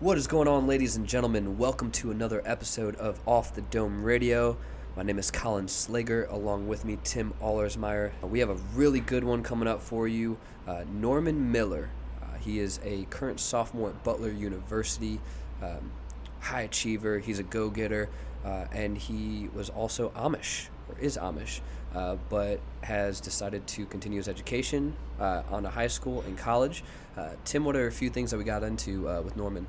What 0.00 0.18
is 0.18 0.26
going 0.26 0.48
on, 0.48 0.66
ladies 0.66 0.96
and 0.96 1.06
gentlemen? 1.06 1.56
Welcome 1.56 1.92
to 1.92 2.10
another 2.10 2.42
episode 2.44 2.96
of 2.96 3.20
Off 3.28 3.54
the 3.54 3.60
Dome 3.62 4.02
Radio. 4.02 4.56
My 4.96 5.04
name 5.04 5.20
is 5.20 5.30
Colin 5.30 5.66
Slager, 5.66 6.28
along 6.32 6.66
with 6.66 6.84
me, 6.84 6.98
Tim 7.04 7.32
Allersmeyer. 7.40 8.10
We 8.20 8.40
have 8.40 8.50
a 8.50 8.56
really 8.74 8.98
good 8.98 9.22
one 9.22 9.44
coming 9.44 9.68
up 9.68 9.80
for 9.80 10.08
you. 10.08 10.36
Uh, 10.66 10.82
Norman 10.92 11.52
Miller. 11.52 11.90
Uh, 12.20 12.36
he 12.40 12.58
is 12.58 12.80
a 12.82 13.04
current 13.04 13.38
sophomore 13.38 13.90
at 13.90 14.02
Butler 14.02 14.32
University, 14.32 15.20
um, 15.62 15.92
high 16.40 16.62
achiever. 16.62 17.20
He's 17.20 17.38
a 17.38 17.44
go 17.44 17.70
getter, 17.70 18.08
uh, 18.44 18.64
and 18.72 18.98
he 18.98 19.48
was 19.54 19.70
also 19.70 20.10
Amish, 20.16 20.70
or 20.88 20.98
is 20.98 21.16
Amish, 21.16 21.60
uh, 21.94 22.16
but 22.28 22.58
has 22.82 23.20
decided 23.20 23.64
to 23.68 23.86
continue 23.86 24.18
his 24.18 24.26
education 24.26 24.96
uh, 25.20 25.44
on 25.52 25.64
a 25.64 25.70
high 25.70 25.86
school 25.86 26.22
and 26.22 26.36
college. 26.36 26.82
Uh, 27.16 27.30
Tim, 27.44 27.64
what 27.64 27.76
are 27.76 27.86
a 27.86 27.92
few 27.92 28.10
things 28.10 28.32
that 28.32 28.38
we 28.38 28.44
got 28.44 28.64
into 28.64 29.08
uh, 29.08 29.22
with 29.22 29.36
Norman? 29.36 29.68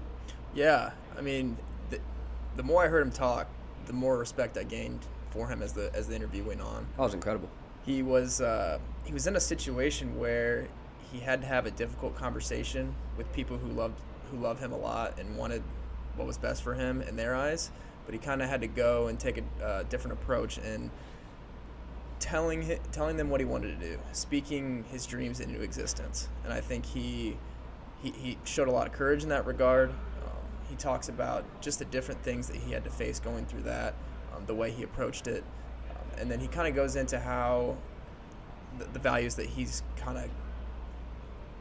Yeah, 0.56 0.92
I 1.18 1.22
mean, 1.22 1.58
the, 1.90 2.00
the 2.56 2.64
more 2.64 2.84
I 2.84 2.88
heard 2.88 3.02
him 3.02 3.12
talk, 3.12 3.48
the 3.86 3.94
more 3.94 4.18
respect 4.18 4.58
I 4.58 4.64
gained 4.64 5.06
for 5.30 5.48
him 5.48 5.62
as 5.62 5.74
the 5.74 5.92
as 5.94 6.08
the 6.08 6.16
interview 6.16 6.44
went 6.44 6.62
on. 6.62 6.88
That 6.96 7.04
was 7.04 7.14
incredible. 7.14 7.50
He 7.86 8.02
was 8.02 8.42
uh, 8.42 8.80
he 9.04 9.14
was 9.14 9.28
in 9.28 9.36
a 9.36 9.40
situation 9.40 10.18
where 10.18 10.68
he 11.12 11.20
had 11.20 11.42
to 11.42 11.48
have 11.48 11.66
a 11.66 11.72
difficult 11.72 12.16
conversation 12.16 12.96
with 13.18 13.32
people 13.34 13.58
who 13.58 13.68
loved 13.68 14.00
who 14.32 14.38
love 14.38 14.60
him 14.60 14.72
a 14.72 14.78
lot 14.78 15.20
and 15.20 15.38
wanted 15.38 15.62
what 16.16 16.26
was 16.26 16.38
best 16.38 16.64
for 16.64 16.74
him 16.74 17.02
in 17.02 17.16
their 17.16 17.36
eyes, 17.36 17.72
but 18.06 18.14
he 18.14 18.20
kind 18.20 18.42
of 18.42 18.50
had 18.50 18.62
to 18.62 18.68
go 18.68 19.08
and 19.08 19.20
take 19.20 19.38
a 19.38 19.66
uh, 19.66 19.84
different 19.84 20.14
approach 20.14 20.58
and 20.58 20.90
telling 22.20 22.80
telling 22.94 23.18
them 23.18 23.30
what 23.30 23.42
he 23.42 23.46
wanted 23.46 23.80
to 23.80 23.88
do, 23.88 24.00
speaking 24.14 24.86
his 24.90 25.06
dreams 25.06 25.42
into 25.42 25.62
existence, 25.62 26.30
and 26.46 26.54
I 26.54 26.62
think 26.62 26.86
he 26.86 27.38
he, 28.02 28.12
he 28.12 28.38
showed 28.46 28.68
a 28.68 28.72
lot 28.72 28.88
of 28.88 28.94
courage 28.94 29.24
in 29.24 29.30
that 29.30 29.46
regard. 29.46 29.92
He 30.70 30.76
talks 30.76 31.10
about 31.10 31.44
just 31.62 31.80
the 31.80 31.86
different 31.86 32.22
things 32.24 32.48
that 32.48 32.56
he 32.58 32.72
had 32.72 32.84
to 32.84 32.90
face 32.90 33.20
going 33.20 33.46
through 33.46 33.64
that, 33.64 33.94
um, 34.36 34.44
the 34.46 34.56
way 34.56 34.72
he 34.72 34.84
approached 34.84 35.28
it, 35.28 35.44
um, 35.92 36.20
and 36.20 36.32
then 36.32 36.40
he 36.40 36.48
kind 36.48 36.68
of 36.68 36.76
goes 36.76 36.96
into 36.96 37.20
how 37.20 37.76
the, 38.80 38.86
the 38.86 39.00
values 39.00 39.36
that 39.36 39.46
he's 39.46 39.84
kind 39.96 40.18
of 40.18 40.30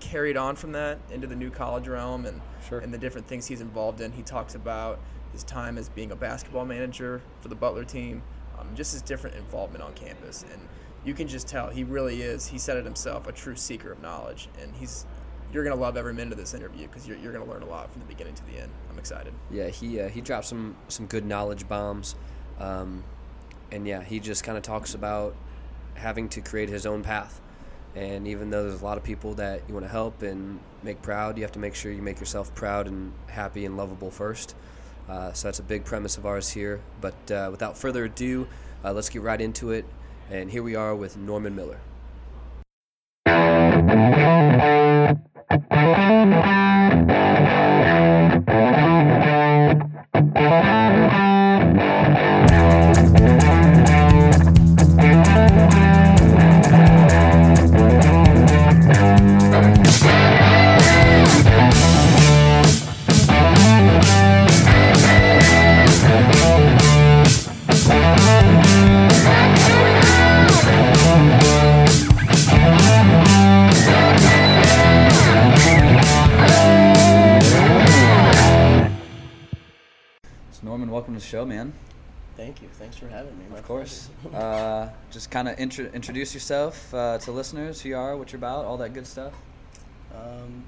carried 0.01 0.37
on 0.37 0.57
from 0.57 0.73
that 0.73 0.99
into 1.11 1.27
the 1.27 1.37
new 1.37 1.51
college 1.51 1.89
realm 1.89 2.27
and 2.27 2.41
Sure. 2.69 2.79
and 2.79 2.93
the 2.93 2.99
different 2.99 3.27
things 3.27 3.47
he's 3.47 3.61
involved 3.61 4.01
in. 4.01 4.11
He 4.13 4.23
talks 4.23 4.55
about 4.55 4.99
his 5.33 5.45
time 5.45 5.77
as 5.77 5.89
being 5.89 6.13
a 6.13 6.17
basketball 6.17 6.65
manager 6.65 7.21
for 7.41 7.49
the 7.49 7.55
Butler 7.55 7.85
team, 7.85 8.23
um, 8.59 8.69
just 8.75 8.93
his 8.93 9.03
different 9.03 9.37
involvement 9.37 9.85
on 9.85 9.93
campus, 9.95 10.45
and 10.51 10.61
you 11.05 11.13
can 11.13 11.29
just 11.29 11.47
tell 11.47 11.69
he 11.69 11.85
really 11.85 12.23
is. 12.23 12.47
He 12.47 12.57
said 12.59 12.77
it 12.79 12.85
himself, 12.85 13.27
a 13.27 13.33
true 13.33 13.57
seeker 13.57 13.93
of 13.93 14.01
knowledge, 14.01 14.49
and 14.63 14.75
he's. 14.77 15.05
You're 15.55 15.63
gonna 15.63 15.77
love 15.77 15.97
every 15.97 16.13
minute 16.13 16.33
of 16.33 16.39
this 16.39 16.53
interview 16.53 16.89
because 16.89 17.07
you're, 17.07 17.17
you're 17.17 17.33
gonna 17.33 17.45
learn 17.45 17.63
a 17.63 17.67
lot 17.67 17.89
from 17.93 18.01
the 18.01 18.09
beginning 18.09 18.35
to 18.35 18.45
the 18.47 18.59
end. 18.59 18.73
I'm 18.91 18.99
excited. 18.99 19.33
Yeah, 19.53 19.69
he 19.69 20.01
uh, 20.01 20.09
he 20.09 20.21
dropped 20.21 20.47
some 20.47 20.75
some 20.89 21.07
good 21.07 21.25
knowledge 21.25 21.69
bombs, 21.69 22.17
um, 22.59 23.05
and 23.71 23.87
yeah, 23.87 24.03
he 24.03 24.19
just 24.19 24.43
kind 24.43 24.59
of 24.59 24.65
talks 24.65 24.95
about 24.95 25.37
having 25.95 26.29
to 26.31 26.41
create 26.41 26.69
his 26.69 26.87
own 26.87 27.05
path. 27.05 27.41
And 27.95 28.27
even 28.27 28.51
though 28.51 28.69
there's 28.69 28.83
a 28.83 28.85
lot 28.85 28.99
of 28.99 29.05
people 29.05 29.35
that 29.35 29.63
you 29.69 29.75
want 29.75 29.87
to 29.87 29.93
help 29.93 30.23
and 30.23 30.59
make 30.83 31.01
proud, 31.03 31.37
you 31.37 31.45
have 31.45 31.53
to 31.53 31.61
make 31.61 31.77
sure 31.77 31.93
you 31.93 32.03
make 32.03 32.19
yourself 32.19 32.53
proud 32.57 32.89
and 32.89 33.13
happy 33.29 33.65
and 33.65 33.77
lovable 33.77 34.11
first. 34.11 34.57
Uh, 35.09 35.33
so 35.33 35.47
that's 35.47 35.61
a 35.61 35.63
big 35.63 35.85
premise 35.85 36.19
of 36.19 36.27
ours 36.27 36.51
here. 36.51 36.81
But 37.01 37.31
uh, 37.31 37.51
without 37.53 37.79
further 37.79 38.07
ado, 38.07 38.49
uh, 38.85 38.93
let's 38.93 39.09
get 39.09 39.23
right 39.23 39.41
into 39.41 39.71
it. 39.71 39.85
And 40.33 40.51
here 40.51 40.65
we 40.65 40.75
are 40.75 40.97
with 40.97 41.17
Norman 41.17 41.55
Miller. 41.55 41.79
Of 83.65 83.69
course. 83.69 84.11
Uh, 84.35 84.91
just 85.11 85.31
kind 85.31 85.49
of 85.49 85.59
intro- 85.59 85.91
introduce 85.95 86.35
yourself 86.35 86.93
uh, 86.93 87.17
to 87.17 87.33
listeners, 87.33 87.81
who 87.81 87.89
you 87.89 87.97
are, 87.97 88.15
what 88.15 88.31
you're 88.31 88.39
about, 88.39 88.67
all 88.67 88.77
that 88.77 88.93
good 88.93 89.07
stuff. 89.07 89.33
um, 90.15 90.63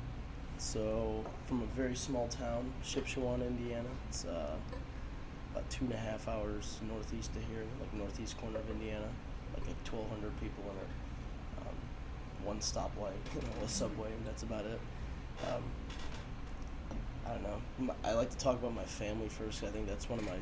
so, 0.57 1.23
from 1.45 1.61
a 1.61 1.67
very 1.77 1.95
small 1.95 2.27
town, 2.29 2.73
Shipshewana, 2.83 3.47
Indiana. 3.47 3.91
It's 4.09 4.25
uh, 4.25 4.57
about 5.53 5.69
two 5.69 5.85
and 5.85 5.93
a 5.93 5.99
half 5.99 6.27
hours 6.27 6.79
northeast 6.89 7.33
of 7.37 7.43
here, 7.53 7.65
like 7.81 7.93
northeast 7.93 8.39
corner 8.39 8.61
of 8.61 8.71
Indiana. 8.71 9.09
Like, 9.53 9.67
like 9.67 9.77
1,200 9.93 10.41
people 10.41 10.65
in 10.65 10.77
it. 10.79 11.69
Um, 11.69 11.77
one 12.47 12.61
stoplight, 12.61 13.13
you 13.35 13.43
know, 13.43 13.67
a 13.67 13.69
subway, 13.69 14.09
and 14.09 14.27
that's 14.27 14.43
about 14.43 14.65
it. 14.65 14.81
Um, 15.53 15.63
I 17.27 17.35
don't 17.35 17.43
know. 17.43 17.95
I 18.07 18.13
like 18.15 18.31
to 18.31 18.39
talk 18.39 18.55
about 18.55 18.75
my 18.75 18.85
family 18.85 19.29
first. 19.29 19.65
I 19.65 19.67
think 19.67 19.87
that's 19.87 20.09
one 20.09 20.19
of 20.19 20.25
my 20.25 20.39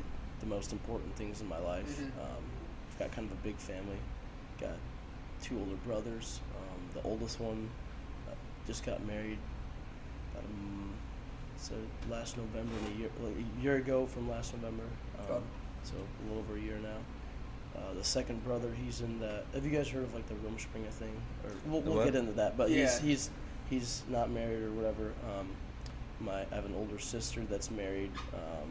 the 0.47 0.55
most 0.55 0.71
important 0.71 1.15
things 1.15 1.41
in 1.41 1.47
my 1.47 1.57
life. 1.59 1.99
Mhm. 1.99 2.05
Um, 2.21 2.43
I've 2.89 2.99
got 2.99 3.11
kind 3.11 3.29
of 3.29 3.37
a 3.37 3.41
big 3.41 3.57
family. 3.57 3.97
Got 4.59 4.77
two 5.41 5.57
older 5.59 5.75
brothers. 5.85 6.39
Um, 6.55 6.89
the 6.93 7.07
oldest 7.07 7.39
one 7.39 7.69
uh, 8.29 8.33
just 8.65 8.85
got 8.85 9.03
married. 9.05 9.37
About, 10.33 10.45
um, 10.45 10.93
so 11.57 11.73
last 12.09 12.37
November, 12.37 12.71
and 12.85 12.95
a 12.95 12.99
year 12.99 13.09
like 13.21 13.33
a 13.35 13.61
year 13.61 13.75
ago 13.77 14.05
from 14.05 14.29
last 14.29 14.53
November. 14.53 14.83
Um, 15.19 15.37
it. 15.37 15.43
so 15.83 15.93
a 15.95 16.23
little 16.27 16.39
over 16.39 16.55
a 16.55 16.59
year 16.61 16.77
now. 16.77 16.97
Uh, 17.75 17.93
the 17.93 18.03
second 18.03 18.43
brother, 18.45 18.71
he's 18.85 19.01
in 19.01 19.19
the. 19.19 19.43
Have 19.53 19.65
you 19.65 19.71
guys 19.71 19.89
heard 19.89 20.03
of 20.03 20.13
like 20.13 20.27
the 20.27 20.35
Rumspringa 20.35 20.89
thing? 20.91 21.13
Or 21.43 21.51
we'll, 21.65 21.81
we'll 21.81 22.05
get 22.05 22.15
into 22.15 22.31
that. 22.33 22.55
But 22.55 22.69
Yeah. 22.69 22.83
he's 22.85 22.99
he's 22.99 23.29
he's 23.69 24.03
not 24.07 24.29
married 24.29 24.63
or 24.63 24.71
whatever. 24.71 25.13
Um, 25.37 25.49
my 26.21 26.41
I 26.51 26.55
have 26.55 26.65
an 26.65 26.75
older 26.75 26.99
sister 26.99 27.41
that's 27.49 27.69
married. 27.71 28.11
Um, 28.33 28.69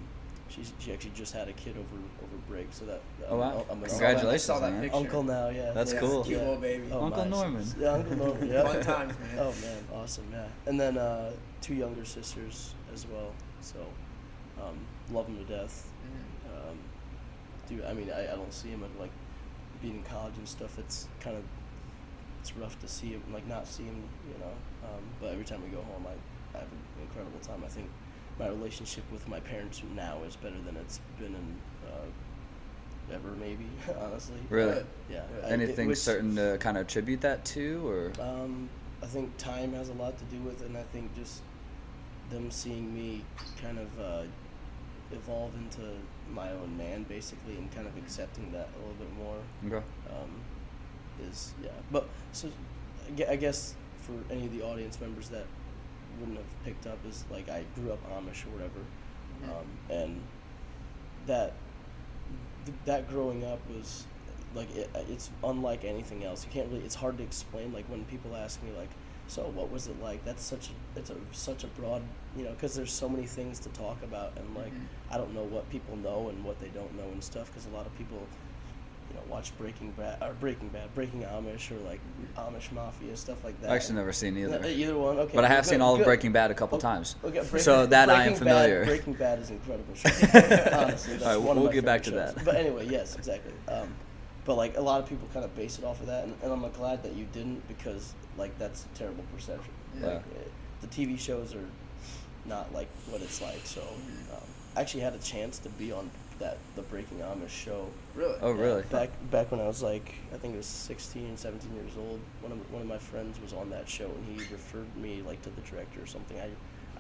she's 0.55 0.73
she 0.79 0.93
actually 0.93 1.11
just 1.15 1.33
had 1.33 1.49
a 1.49 1.53
kid 1.53 1.77
over 1.77 1.97
over 2.23 2.37
break, 2.49 2.69
so 2.71 2.85
that. 2.87 3.01
that 3.21 3.29
Oh, 3.31 3.41
I'm- 3.41 3.55
wow. 3.57 3.67
I'm 3.71 3.83
an 3.83 3.89
Congratulations, 3.89 4.35
I 4.35 4.37
saw 4.55 4.61
that 4.61 4.73
man. 4.73 4.83
picture. 4.83 4.97
Uncle 4.97 5.23
now, 5.23 5.49
yeah. 5.49 5.73
That's 5.73 5.93
yeah. 5.93 6.01
cool. 6.01 6.25
Cute 6.25 6.39
little 6.41 6.57
baby. 6.57 6.85
Oh, 6.93 7.05
Uncle 7.05 7.25
my, 7.25 7.31
Norman. 7.31 7.65
Yeah, 7.79 7.89
Uncle 7.93 8.17
Norman. 8.25 8.49
Yeah. 8.49 8.63
Fun 8.65 8.83
times, 8.83 9.15
man. 9.19 9.39
Oh 9.39 9.55
man, 9.63 9.85
awesome, 9.95 10.25
yeah. 10.33 10.47
And 10.67 10.79
then 10.79 10.99
uh, 10.99 11.33
two 11.61 11.75
younger 11.75 12.05
sisters 12.05 12.75
as 12.93 13.07
well. 13.07 13.33
So 13.61 13.79
um, 14.63 14.77
love 15.13 15.27
them 15.27 15.39
to 15.39 15.45
death. 15.45 15.91
Mhm. 16.07 16.71
Um, 16.71 16.79
dude, 17.69 17.85
I 17.85 17.93
mean, 17.95 18.11
I, 18.11 18.23
I 18.33 18.37
don't 18.37 18.53
see 18.53 18.69
him 18.69 18.85
at 18.85 19.01
like 19.01 19.11
being 19.83 19.97
in 19.97 20.03
college 20.05 20.35
and 20.39 20.49
stuff. 20.49 20.79
It's 20.79 21.09
kind 21.21 21.37
of 21.37 21.43
it's 22.41 22.55
rough 22.57 22.79
to 22.81 22.89
see 22.89 23.09
him, 23.09 23.23
like 23.33 23.47
not 23.47 23.67
see 23.67 23.85
him, 23.85 24.03
you 24.29 24.39
know. 24.39 24.53
Um, 24.85 25.03
but 25.21 25.33
every 25.33 25.45
time 25.45 25.63
we 25.63 25.69
go 25.71 25.83
home, 25.83 26.05
I, 26.07 26.57
I 26.57 26.61
have 26.61 26.69
an 26.71 26.79
incredible 27.03 27.39
time. 27.41 27.63
I 27.65 27.69
think 27.69 27.89
my 28.39 28.49
relationship 28.49 29.05
with 29.13 29.27
my 29.29 29.41
parents 29.41 29.83
now 29.95 30.19
is 30.27 30.37
better 30.37 30.61
than 30.67 30.77
it's 30.77 31.01
been 31.19 31.35
in 31.35 31.57
uh, 31.87 33.15
ever, 33.15 33.29
maybe. 33.41 33.67
honestly. 34.01 34.37
Really? 34.51 34.75
Good. 34.75 34.87
Yeah. 35.11 35.23
I- 35.45 35.51
Anything 35.51 35.89
was- 35.89 36.03
certain 36.03 36.37
to 36.37 36.57
kind 36.59 36.77
of 36.77 36.87
attribute 36.87 37.21
that 37.23 37.45
to, 37.47 37.89
or 37.89 38.13
um, 38.21 38.69
I 39.03 39.07
think 39.07 39.37
time 39.37 39.73
has 39.75 39.89
a 39.89 39.95
lot 39.95 40.17
to 40.19 40.25
do 40.25 40.39
with 40.43 40.63
it, 40.63 40.67
and 40.67 40.77
I 40.77 40.83
think 40.85 41.15
just 41.15 41.43
them 42.31 42.51
seeing 42.51 42.93
me 42.95 43.23
kind 43.63 43.79
of 43.79 44.01
uh, 44.01 44.23
evolve 45.13 45.55
into 45.57 45.83
my 46.33 46.51
own 46.53 46.77
man, 46.77 47.05
basically, 47.05 47.55
and 47.57 47.71
kind 47.75 47.87
of 47.87 47.97
accepting 47.99 48.51
that 48.53 48.69
a 48.75 48.79
little 48.79 48.95
bit 48.95 49.15
more 49.17 49.77
okay. 49.79 49.87
um, 50.11 50.31
is 51.29 51.53
yeah. 51.63 51.69
But 51.93 52.09
so 52.33 52.49
I 53.29 53.37
guess 53.37 53.75
for 53.99 54.13
any 54.33 54.47
of 54.47 54.53
the 54.53 54.63
audience 54.63 55.01
members 55.01 55.29
that 55.29 55.45
wouldn't 56.21 56.37
have 56.39 56.65
picked 56.65 56.87
up 56.87 56.99
is 57.09 57.25
like 57.31 57.49
I 57.49 57.65
grew 57.75 57.93
up 57.93 57.99
Amish 58.11 58.47
or 58.47 58.51
whatever, 58.51 58.81
Mhm. 59.43 59.51
um, 59.51 59.67
and 59.91 60.21
that 61.27 61.53
th- 62.67 62.77
that 62.85 63.09
growing 63.09 63.45
up 63.45 63.61
was 63.69 64.05
like 64.55 64.75
it, 64.77 64.89
it's 65.09 65.31
unlike 65.43 65.85
anything 65.85 66.25
else. 66.25 66.45
You 66.45 66.51
can't 66.53 66.69
really. 66.71 66.85
It's 66.85 66.95
hard 66.95 67.19
to 67.19 67.25
explain. 67.25 67.73
Like 67.73 67.87
when 67.87 68.05
people 68.05 68.37
ask 68.37 68.63
me 68.63 68.71
like, 68.79 68.91
so 69.27 69.43
what 69.55 69.71
was 69.71 69.87
it 69.89 70.01
like? 70.03 70.25
That's 70.25 70.43
such 70.45 70.71
a 70.71 70.99
it's 70.99 71.11
a 71.11 71.17
such 71.33 71.65
a 71.65 71.67
broad 71.69 72.03
you 72.37 72.45
know 72.45 72.51
because 72.53 72.75
there's 72.75 72.93
so 72.93 73.09
many 73.09 73.27
things 73.27 73.59
to 73.61 73.69
talk 73.71 74.03
about 74.03 74.33
and 74.37 74.55
like 74.55 74.73
Mhm. 74.73 74.87
I 75.11 75.17
don't 75.19 75.35
know 75.35 75.43
what 75.45 75.69
people 75.71 75.97
know 75.97 76.29
and 76.29 76.45
what 76.45 76.61
they 76.61 76.69
don't 76.69 76.95
know 76.97 77.05
and 77.05 77.23
stuff 77.23 77.47
because 77.49 77.67
a 77.67 77.71
lot 77.71 77.87
of 77.87 77.97
people 77.97 78.19
you 79.11 79.17
know, 79.17 79.23
watch 79.29 79.57
Breaking 79.59 79.91
Bad 79.93 80.23
or 80.23 80.33
Breaking 80.35 80.69
Bad, 80.69 80.95
Breaking 80.95 81.23
Amish, 81.23 81.71
or 81.71 81.79
like 81.89 82.01
Amish 82.37 82.73
Mafia 82.73 83.17
stuff 83.17 83.45
like 83.45 83.61
that. 83.61 83.71
I 83.71 83.77
actually 83.77 83.97
never 83.97 84.13
seen 84.13 84.37
either. 84.37 84.61
Uh, 84.63 84.67
either 84.67 84.97
one. 84.97 85.19
Okay. 85.19 85.33
But 85.35 85.45
I 85.45 85.49
have 85.49 85.65
good, 85.65 85.71
seen 85.71 85.81
all 85.81 85.95
of. 85.97 86.05
Breaking 86.05 86.33
Bad 86.33 86.51
a 86.51 86.55
couple 86.55 86.77
Okay, 86.77 86.83
times. 86.83 87.17
Okay, 87.25 87.41
Breaking, 87.41 87.59
So 87.59 87.87
that 87.87 88.11
I 88.11 88.25
am 88.25 88.35
familiar. 88.35 88.81
Bad, 88.81 88.89
Breaking 88.89 89.13
Bad 89.15 89.39
is 89.39 89.51
incredible. 89.51 89.95
Show. 89.95 90.09
Honestly, 90.79 91.25
All 91.25 91.39
right, 91.39 91.57
we'll 91.57 91.69
get 91.69 91.85
back 91.85 92.03
to 92.05 92.11
shows. 92.11 92.35
that. 92.35 92.45
But 92.45 92.57
anyway, 92.57 92.87
yes, 92.89 93.17
exactly. 93.17 93.53
Um, 93.69 93.89
but 94.45 94.57
like 94.57 94.77
a 94.77 94.81
lot 94.81 95.01
of 95.01 95.09
people 95.09 95.29
kind 95.33 95.45
of 95.45 95.55
base 95.57 95.79
it 95.79 95.85
off 95.85 96.01
of 96.01 96.07
that, 96.07 96.25
and, 96.25 96.35
and 96.43 96.53
I'm 96.53 96.71
glad 96.73 97.03
that 97.03 97.15
you 97.15 97.27
didn't 97.33 97.67
because 97.69 98.15
like 98.37 98.57
that's 98.59 98.85
a 98.85 98.99
terrible 98.99 99.25
perception. 99.35 99.73
Yeah. 100.01 100.07
Like, 100.07 100.17
uh, 100.17 100.49
the 100.81 100.87
TV 100.89 101.19
shows 101.19 101.55
are 101.55 101.65
not 102.45 102.73
like 102.75 102.89
what 103.09 103.23
it's 103.23 103.41
like. 103.41 103.61
So 103.65 103.81
um, 103.81 104.39
I 104.77 104.81
actually 104.81 105.01
had 105.01 105.15
a 105.15 105.19
chance 105.19 105.59
to 105.61 105.69
be 105.71 105.93
on 105.93 106.11
that 106.45 106.59
the 106.77 106.83
Breaking 106.83 107.19
Amish 107.19 107.49
show 107.49 107.87
Really? 108.15 108.37
Oh, 108.43 108.53
really? 108.53 108.83
back 108.91 109.09
back 109.31 109.51
when 109.51 109.61
I 109.61 109.67
was 109.67 109.83
like 109.83 110.15
I 110.33 110.37
think 110.37 110.55
it 110.55 110.59
was 110.59 110.67
16, 110.67 111.37
17 111.39 111.75
years 111.75 111.93
old. 111.99 112.21
One 112.43 112.53
of 112.53 112.73
one 112.73 112.83
of 112.83 112.89
my 112.89 112.99
friends 112.99 113.41
was 113.41 113.55
on 113.55 113.71
that 113.71 113.89
show 113.89 114.05
and 114.05 114.25
he 114.27 114.37
referred 114.53 114.95
me 114.97 115.23
like 115.27 115.41
to 115.43 115.51
the 115.51 115.63
director 115.63 116.03
or 116.03 116.07
something. 116.07 116.39
I 116.39 116.51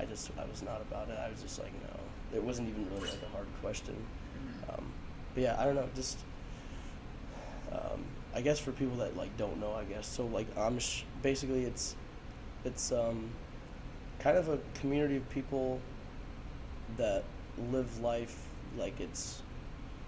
I 0.02 0.06
just 0.06 0.30
I 0.38 0.44
was 0.46 0.62
not 0.62 0.80
about 0.80 1.10
it. 1.10 1.18
I 1.18 1.28
was 1.30 1.42
just 1.42 1.58
like 1.58 1.72
no. 1.82 2.36
It 2.36 2.42
wasn't 2.42 2.68
even 2.70 2.88
really 2.90 3.10
like 3.10 3.22
a 3.22 3.36
hard 3.36 3.46
question. 3.60 3.94
Um, 4.70 4.86
but 5.34 5.42
yeah, 5.42 5.56
I 5.58 5.64
don't 5.64 5.74
know. 5.74 5.88
Just 5.94 6.18
um, 7.70 8.02
I 8.34 8.40
guess 8.40 8.58
for 8.58 8.72
people 8.72 8.96
that 8.96 9.16
like 9.16 9.36
don't 9.36 9.60
know, 9.60 9.74
I 9.74 9.84
guess 9.84 10.06
so 10.06 10.24
like 10.26 10.52
Amish 10.56 11.02
basically 11.22 11.64
it's 11.64 11.96
it's 12.64 12.92
um, 12.92 13.28
kind 14.18 14.38
of 14.38 14.48
a 14.48 14.58
community 14.80 15.16
of 15.16 15.28
people 15.28 15.80
that 16.96 17.24
live 17.70 18.00
life 18.00 18.48
like 18.78 19.00
it's 19.00 19.42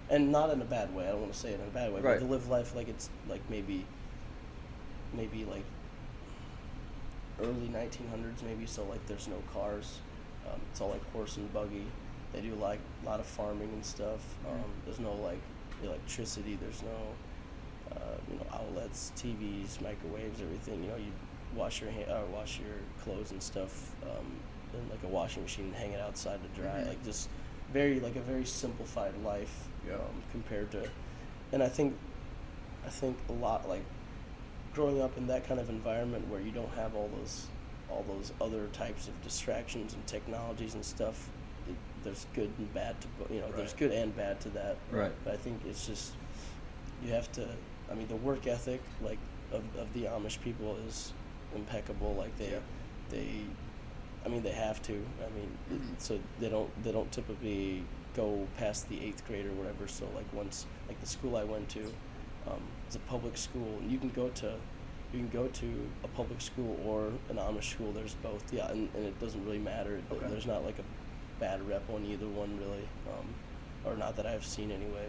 and 0.09 0.31
not 0.31 0.49
in 0.51 0.61
a 0.61 0.65
bad 0.65 0.93
way. 0.95 1.05
I 1.07 1.11
don't 1.11 1.21
want 1.21 1.33
to 1.33 1.39
say 1.39 1.49
it 1.51 1.59
in 1.59 1.67
a 1.67 1.71
bad 1.71 1.91
way, 1.93 1.99
Right. 2.01 2.19
but 2.19 2.25
to 2.25 2.31
live 2.31 2.47
life 2.49 2.75
like 2.75 2.87
it's 2.87 3.09
like 3.27 3.41
maybe 3.49 3.85
maybe 5.13 5.45
like 5.45 5.63
early 7.41 7.69
1900s 7.69 8.41
maybe 8.43 8.65
so 8.65 8.83
like 8.85 9.05
there's 9.07 9.27
no 9.27 9.37
cars 9.53 9.99
um, 10.47 10.59
it's 10.71 10.81
all 10.81 10.89
like 10.89 11.11
horse 11.11 11.37
and 11.37 11.51
buggy 11.53 11.83
they 12.33 12.41
do 12.41 12.53
like 12.55 12.79
a 13.03 13.05
lot 13.05 13.19
of 13.19 13.25
farming 13.25 13.69
and 13.73 13.85
stuff 13.85 14.21
um, 14.47 14.63
there's 14.85 14.99
no 14.99 15.13
like 15.13 15.39
electricity 15.83 16.57
there's 16.59 16.81
no 16.81 17.95
uh, 17.95 18.15
you 18.31 18.37
know 18.37 18.45
outlets 18.53 19.11
tvs 19.17 19.79
microwaves 19.81 20.41
everything 20.41 20.83
you 20.83 20.89
know 20.89 20.95
you 20.97 21.11
wash 21.55 21.79
your 21.79 21.91
hand, 21.91 22.09
uh, 22.09 22.21
wash 22.33 22.59
your 22.59 22.75
clothes 23.03 23.31
and 23.31 23.41
stuff 23.41 23.91
um, 24.03 24.25
in 24.73 24.89
like 24.89 24.99
a 25.03 25.07
washing 25.07 25.43
machine 25.43 25.65
and 25.65 25.75
hang 25.75 25.91
it 25.91 26.01
outside 26.01 26.39
to 26.41 26.61
dry 26.61 26.71
Mhm. 26.81 26.87
like 26.87 27.03
just 27.05 27.29
very 27.73 27.99
like 27.99 28.15
a 28.15 28.21
very 28.21 28.45
simplified 28.45 29.13
life 29.23 29.67
Yeah. 29.87 29.95
um, 29.95 30.23
compared 30.31 30.71
to 30.71 30.89
and 31.51 31.61
i 31.63 31.67
think 31.69 31.93
i 32.85 32.89
think 32.89 33.17
a 33.29 33.33
lot 33.33 33.67
like 33.67 33.83
growing 34.73 35.01
up 35.01 35.17
in 35.17 35.27
that 35.27 35.47
kind 35.47 35.59
of 35.59 35.69
environment 35.69 36.27
where 36.29 36.39
you 36.39 36.51
don't 36.51 36.71
have 36.73 36.95
all 36.95 37.09
those 37.19 37.47
all 37.89 38.03
those 38.07 38.31
other 38.41 38.67
types 38.73 39.07
of 39.07 39.21
distractions 39.23 39.93
and 39.93 40.05
technologies 40.07 40.73
and 40.75 40.83
stuff 40.85 41.29
it, 41.67 41.75
there's 42.03 42.25
good 42.33 42.49
and 42.57 42.73
bad 42.73 42.95
to 43.01 43.07
you 43.33 43.39
know 43.41 43.51
there's 43.55 43.73
good 43.73 43.91
and 43.91 44.15
bad 44.15 44.39
to 44.41 44.49
that 44.49 44.77
Right. 44.91 45.11
but 45.23 45.33
i 45.33 45.37
think 45.37 45.61
it's 45.65 45.85
just 45.87 46.13
you 47.03 47.11
have 47.11 47.31
to 47.33 47.47
i 47.91 47.93
mean 47.95 48.07
the 48.07 48.15
work 48.17 48.47
ethic 48.47 48.81
like 49.01 49.19
of, 49.51 49.63
of 49.77 49.91
the 49.93 50.03
amish 50.03 50.39
people 50.41 50.77
is 50.87 51.13
impeccable 51.55 52.13
like 52.15 52.35
they 52.37 52.51
Yeah. 52.51 52.59
they 53.09 53.27
i 54.25 54.29
mean 54.29 54.43
they 54.43 54.51
have 54.51 54.81
to. 54.83 54.93
I 54.93 55.29
mean 55.37 55.49
Mhm. 55.71 55.95
so 55.99 56.19
they 56.39 56.49
don't 56.49 56.69
they 56.83 56.91
don't 56.91 57.11
typically 57.11 57.83
go 58.15 58.47
past 58.57 58.89
the 58.89 58.99
eighth 59.03 59.25
grade 59.27 59.45
or 59.45 59.51
whatever. 59.53 59.87
So 59.87 60.05
like 60.15 60.25
once 60.33 60.65
like 60.87 60.99
the 61.01 61.07
school 61.07 61.35
i 61.37 61.43
went 61.43 61.69
to 61.69 61.81
um, 62.47 62.61
it's 62.87 62.95
a 62.95 62.99
public 62.99 63.37
school 63.37 63.67
and 63.81 63.91
you 63.91 63.97
can 63.99 64.09
go 64.09 64.29
to 64.29 64.53
you 65.13 65.19
can 65.19 65.29
go 65.29 65.47
to 65.47 65.67
a 66.03 66.07
public 66.09 66.41
school 66.41 66.77
or 66.85 67.07
an 67.29 67.37
amish 67.37 67.71
school. 67.73 67.91
There's 67.93 68.15
both. 68.15 68.43
Yeah 68.53 68.67
and, 68.71 68.89
and 68.95 69.05
it 69.05 69.17
doesn't 69.19 69.43
really 69.45 69.59
matter. 69.59 70.01
Okay. 70.11 70.27
there's 70.29 70.47
not 70.47 70.63
like 70.65 70.79
a 70.79 70.83
bad 71.39 71.65
rep 71.67 71.83
on 71.93 72.03
either 72.05 72.27
one 72.27 72.57
really 72.59 72.87
um, 73.13 73.27
or 73.85 73.95
not 73.95 74.15
that 74.17 74.25
i've 74.25 74.45
seen 74.45 74.71
anyway. 74.71 75.07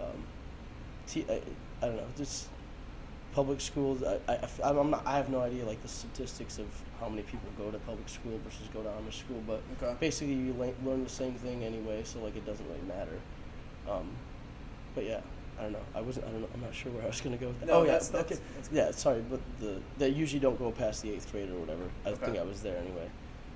Um, 0.00 0.24
t- 1.06 1.24
I, 1.30 1.40
I 1.80 1.86
don't 1.86 1.96
know. 1.96 2.06
Just 2.16 2.48
public 3.32 3.60
schools 3.60 4.02
I, 4.02 4.18
I- 4.28 4.48
I'm 4.68 4.90
not, 4.90 5.02
I 5.06 5.16
have 5.16 5.28
no 5.28 5.40
idea 5.40 5.64
like 5.64 5.80
the 5.82 5.88
statistics 5.88 6.58
of 6.58 6.66
how 7.04 7.10
many 7.10 7.22
people 7.22 7.48
go 7.58 7.70
to 7.70 7.78
public 7.80 8.08
school 8.08 8.32
versus 8.44 8.66
go 8.72 8.82
to 8.82 8.88
amish 8.88 9.20
school 9.20 9.42
but 9.46 9.60
Okay. 9.76 9.94
basically 10.00 10.32
you 10.34 10.54
le- 10.54 10.72
learn 10.88 11.04
the 11.04 11.10
same 11.10 11.34
thing 11.34 11.62
anyway 11.62 12.02
so 12.02 12.18
like 12.20 12.34
it 12.34 12.46
doesn't 12.46 12.66
really 12.66 12.80
matter. 12.88 13.18
Um, 13.88 14.08
but 14.94 15.04
yeah 15.04 15.20
I 15.58 15.64
don't 15.64 15.72
know. 15.72 15.84
I 15.94 16.00
wasn't 16.00 16.26
I 16.26 16.30
don't 16.30 16.40
know 16.40 16.48
I'm 16.54 16.62
not 16.62 16.74
sure 16.74 16.90
where 16.92 17.04
I 17.04 17.06
was 17.08 17.20
gonna 17.20 17.36
go 17.36 17.48
with 17.48 17.60
that. 17.60 17.66
No, 17.66 17.72
oh 17.74 17.82
yeah 17.82 17.92
that's- 17.92 18.08
that's- 18.08 18.32
okay 18.38 18.40
that's 18.56 18.70
yeah 18.72 18.90
sorry 18.90 19.22
but 19.28 19.40
the 19.60 19.80
they 19.98 20.08
usually 20.08 20.40
don't 20.40 20.58
go 20.58 20.70
past 20.72 21.02
the 21.02 21.10
eighth 21.12 21.30
grade 21.30 21.50
or 21.50 21.56
whatever. 21.58 21.84
I 22.06 22.10
Okay. 22.10 22.24
think 22.24 22.38
I 22.38 22.42
was 22.42 22.62
there 22.62 22.78
anyway. 22.78 23.08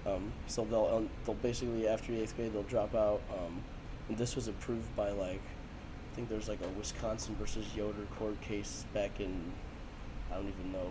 Um, 0.06 0.30
so 0.46 0.64
they'll 0.66 0.90
um, 0.94 1.08
they'll 1.24 1.34
basically 1.36 1.88
after 1.88 2.12
the 2.12 2.20
eighth 2.22 2.36
grade 2.36 2.52
they'll 2.52 2.62
drop 2.64 2.94
out 2.94 3.22
um, 3.32 3.62
and 4.10 4.18
this 4.18 4.36
was 4.36 4.48
approved 4.48 4.94
by 4.94 5.10
like 5.10 5.40
I 6.12 6.14
think 6.14 6.28
there's 6.28 6.48
like 6.50 6.60
a 6.62 6.68
Wisconsin 6.78 7.34
versus 7.36 7.64
Yoder 7.74 8.04
court 8.18 8.38
case 8.42 8.84
back 8.92 9.20
in 9.20 9.32
I 10.30 10.34
don't 10.34 10.48
even 10.48 10.70
know 10.72 10.90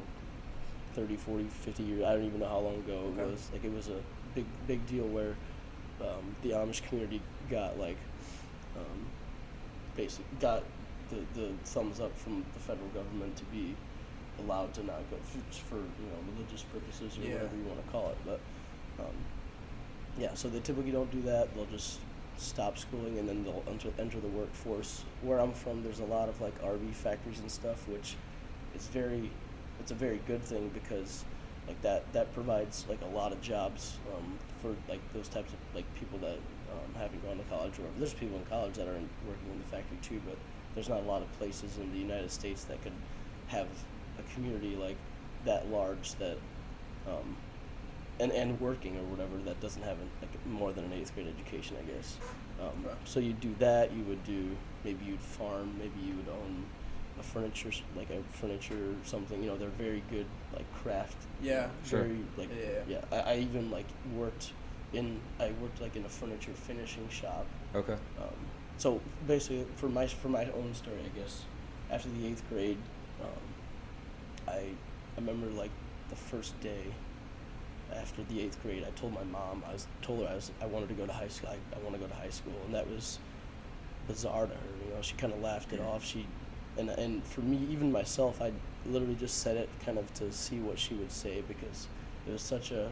30 0.98 1.16
40 1.16 1.44
50 1.46 1.84
years 1.84 2.04
I 2.04 2.14
don't 2.14 2.26
even 2.26 2.40
know 2.40 2.48
how 2.50 2.58
long 2.60 2.76
ago 2.78 3.14
it 3.18 3.26
was. 3.26 3.50
Like 3.54 3.64
it 3.64 3.72
was 3.72 3.88
a 3.88 4.00
big 4.34 4.46
big 4.66 4.86
deal 4.88 5.06
where 5.06 5.36
um, 6.02 6.36
the 6.42 6.50
Amish 6.52 6.82
community 6.90 7.22
got 7.52 7.78
like 7.80 7.98
um, 8.76 9.06
basic 9.96 10.26
got 10.40 10.64
the, 11.10 11.18
the 11.40 11.52
thumbs 11.66 12.00
up 12.00 12.16
from 12.18 12.44
the 12.54 12.60
federal 12.60 12.88
government 12.90 13.36
to 13.38 13.46
be 13.46 13.76
allowed 14.40 14.74
to 14.74 14.84
not 14.84 15.00
go 15.12 15.18
for 15.70 15.76
you 15.78 15.82
know 15.82 16.34
religious 16.36 16.64
purposes 16.64 17.16
or 17.18 17.22
Yeah. 17.22 17.34
whatever 17.36 17.56
you 17.56 17.64
want 17.64 17.86
to 17.86 17.92
call 17.92 18.10
it 18.10 18.18
but 18.26 18.40
um, 19.00 19.14
yeah 20.18 20.34
so 20.34 20.50
they 20.50 20.60
typically 20.60 20.92
don't 20.92 21.12
do 21.12 21.22
that. 21.22 21.54
They'll 21.56 21.66
just 21.68 22.00
stop 22.38 22.78
schooling 22.78 23.18
and 23.20 23.28
then 23.30 23.44
they'll 23.44 23.64
enter, 23.68 23.90
enter 24.00 24.20
the 24.20 24.28
workforce. 24.30 25.04
Where 25.22 25.40
i'm 25.40 25.54
from 25.54 25.84
there's 25.84 26.00
a 26.00 26.06
lot 26.06 26.28
of 26.28 26.42
like 26.42 26.60
rv 26.64 26.92
factories 26.94 27.40
and 27.40 27.52
stuff 27.52 27.88
which 27.88 28.16
is 28.76 28.88
very 28.88 29.30
it's 29.80 29.92
a 29.92 29.96
very 29.96 30.20
good 30.28 30.44
thing 30.44 30.70
because 30.74 31.24
like 31.68 31.82
that 31.82 32.12
that 32.14 32.34
provides 32.34 32.86
like 32.90 33.02
a 33.02 33.16
lot 33.16 33.32
of 33.32 33.42
jobs 33.42 33.98
um, 34.16 34.34
for 34.62 34.76
like 34.90 35.02
those 35.14 35.28
types 35.28 35.52
of 35.52 35.60
like 35.76 35.86
people 35.96 36.18
that 36.20 36.38
um, 36.72 36.94
haven't 36.98 37.24
gone 37.26 37.38
to 37.38 37.44
college 37.44 37.74
or 37.80 37.84
there's 37.98 38.14
people 38.14 38.38
in 38.38 38.46
college 38.46 38.76
that 38.76 38.88
are 38.88 38.96
in, 38.96 39.10
working 39.28 39.52
in 39.52 39.58
the 39.60 39.66
factory 39.66 39.98
too 40.02 40.22
but 40.26 40.38
there's 40.76 40.90
not 40.90 41.00
a 41.00 41.06
lot 41.06 41.22
of 41.22 41.32
places 41.38 41.78
in 41.78 41.92
the 41.92 41.98
united 41.98 42.32
states 42.32 42.64
that 42.64 42.82
could 42.84 42.94
have 43.48 43.68
a 44.20 44.34
community 44.34 44.76
like 44.76 44.98
that 45.46 45.70
large 45.70 46.14
that 46.16 46.38
um, 47.08 47.36
and 48.20 48.32
and 48.32 48.60
working 48.60 48.98
or 48.98 49.04
whatever 49.04 49.38
that 49.46 49.60
doesn't 49.62 49.84
have 49.84 49.98
an, 50.00 50.10
like 50.22 50.46
more 50.48 50.72
than 50.72 50.86
an 50.86 50.94
eighth 50.94 51.14
grade 51.14 51.28
education 51.28 51.78
i 51.80 51.92
guess. 51.92 52.18
Um, 52.60 52.88
so 53.06 53.20
you'd 53.20 53.40
do 53.40 53.54
that 53.60 53.94
you 53.94 54.04
would 54.06 54.24
do 54.24 54.50
maybe 54.84 55.06
you'd 55.06 55.22
farm 55.22 55.76
maybe 55.78 56.00
you 56.02 56.16
would 56.16 56.30
own 56.30 56.66
a 57.20 57.24
furniture 57.24 57.72
like 57.96 58.10
a 58.10 58.22
furniture 58.38 58.76
or 58.76 58.96
something 59.06 59.42
you 59.42 59.50
know 59.50 59.58
they're 59.58 59.70
very 59.70 60.04
good 60.12 60.26
like 60.54 60.66
craft 60.82 61.18
Yeah. 61.42 61.68
Sure. 61.86 62.04
very 62.04 62.20
like 62.38 62.50
Yeah. 62.52 62.80
yeah 62.88 63.02
I, 63.12 63.34
I 63.34 63.38
even 63.38 63.72
like 63.72 63.88
worked 64.16 64.52
in 64.94 65.20
i 65.40 65.52
worked 65.62 65.82
like 65.82 65.96
in 65.96 66.06
a 66.06 66.10
furniture 66.10 66.52
finishing 66.54 67.08
shop 67.10 67.46
Okay. 67.76 67.94
um, 68.22 68.36
so 68.78 69.02
basically, 69.26 69.66
for 69.76 69.90
my 69.90 70.06
for 70.06 70.30
my 70.30 70.46
own 70.52 70.74
story, 70.76 71.00
I 71.04 71.20
guess, 71.20 71.44
after 71.90 72.10
the 72.10 72.28
eighth 72.28 72.44
grade, 72.48 72.78
um, 73.24 73.28
I 74.48 74.52
I 74.52 75.18
remember 75.18 75.48
like 75.48 75.72
the 76.10 76.16
first 76.16 76.60
day 76.62 76.84
after 77.96 78.22
the 78.30 78.40
eighth 78.42 78.62
grade, 78.62 78.84
I 78.86 78.92
told 78.92 79.14
my 79.16 79.24
mom 79.24 79.64
I 79.68 79.74
was 79.74 79.88
told 80.04 80.22
her 80.22 80.28
I 80.32 80.36
was 80.36 80.52
I 80.62 80.68
wanted 80.68 80.90
to 80.90 80.96
go 80.96 81.08
to 81.08 81.12
high 81.12 81.28
school. 81.28 81.50
I, 81.50 81.76
I 81.76 81.80
want 81.80 81.96
to 81.96 82.00
go 82.00 82.06
to 82.08 82.14
high 82.14 82.30
school, 82.30 82.54
and 82.66 82.76
that 82.76 82.88
was 82.88 83.18
bizarre 84.08 84.46
to 84.46 84.54
her. 84.54 84.60
You 84.88 84.94
know, 84.96 85.02
she 85.02 85.16
kind 85.16 85.34
of 85.34 85.42
laughed 85.42 85.74
it 85.74 85.80
off. 85.82 86.06
She 86.06 86.28
and 86.78 86.90
and 86.92 87.24
for 87.26 87.42
me, 87.42 87.58
even 87.72 87.92
myself, 87.92 88.42
I 88.42 88.52
literally 88.86 89.16
just 89.16 89.40
said 89.40 89.58
it 89.58 89.70
kind 89.86 89.98
of 89.98 90.12
to 90.16 90.32
see 90.32 90.60
what 90.60 90.78
she 90.80 90.94
would 90.96 91.12
say 91.12 91.42
because 91.48 91.88
it 92.28 92.32
was 92.32 92.42
such 92.42 92.72
a 92.72 92.90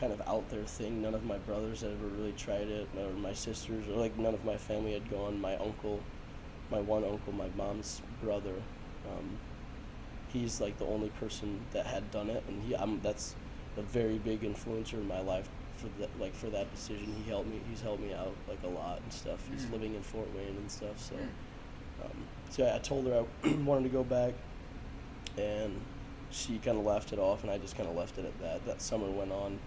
kind 0.00 0.12
of 0.12 0.20
out 0.28 0.48
there 0.50 0.64
thing. 0.64 1.00
None 1.02 1.14
of 1.14 1.24
my 1.24 1.38
brothers 1.38 1.80
had 1.80 1.92
ever 1.92 2.06
really 2.06 2.32
tried 2.32 2.68
it, 2.68 2.88
or 2.98 3.10
my 3.12 3.32
sisters, 3.32 3.88
or 3.88 3.96
like 3.96 4.16
none 4.18 4.34
of 4.34 4.44
my 4.44 4.56
family 4.56 4.92
had 4.92 5.08
gone. 5.10 5.40
My 5.40 5.56
uncle, 5.56 6.00
my 6.70 6.80
one 6.80 7.04
uncle, 7.04 7.32
my 7.32 7.48
mom's 7.56 8.02
brother, 8.22 8.54
um, 9.08 9.38
he's 10.32 10.60
like 10.60 10.76
the 10.78 10.86
only 10.86 11.08
person 11.20 11.60
that 11.72 11.86
had 11.86 12.10
done 12.10 12.28
it, 12.30 12.42
and 12.48 12.62
he 12.62 12.74
I'm 12.76 13.00
that's 13.00 13.34
a 13.76 13.82
very 13.82 14.18
big 14.18 14.42
influencer 14.42 14.94
in 14.94 15.06
my 15.06 15.20
life 15.20 15.48
for 15.76 15.88
that 16.00 16.10
like 16.20 16.34
for 16.34 16.48
that 16.50 16.70
decision. 16.74 17.14
He 17.22 17.30
helped 17.30 17.48
me. 17.48 17.60
He's 17.70 17.80
helped 17.80 18.02
me 18.02 18.12
out 18.12 18.34
like 18.48 18.62
a 18.64 18.68
lot 18.68 19.00
and 19.02 19.12
stuff. 19.12 19.38
He's 19.50 19.64
Mm. 19.66 19.72
living 19.72 19.94
in 19.94 20.02
Fort 20.02 20.28
Wayne 20.34 20.56
and 20.56 20.70
stuff. 20.70 20.98
So, 20.98 21.14
Mm. 21.14 21.28
Um, 22.04 22.10
so 22.50 22.72
I 22.72 22.78
told 22.78 23.06
her 23.06 23.24
I 23.44 23.48
wanted 23.64 23.84
to 23.84 23.90
go 23.90 24.04
back, 24.04 24.34
and 25.36 25.80
she 26.30 26.58
kind 26.58 26.78
of 26.78 26.84
laughed 26.84 27.12
it 27.12 27.18
off, 27.18 27.42
and 27.42 27.50
I 27.50 27.58
just 27.58 27.76
kind 27.76 27.88
of 27.88 27.96
left 27.96 28.18
it 28.18 28.24
at 28.24 28.38
that. 28.40 28.66
That 28.66 28.82
summer 28.82 29.10
went 29.10 29.32
on. 29.32 29.58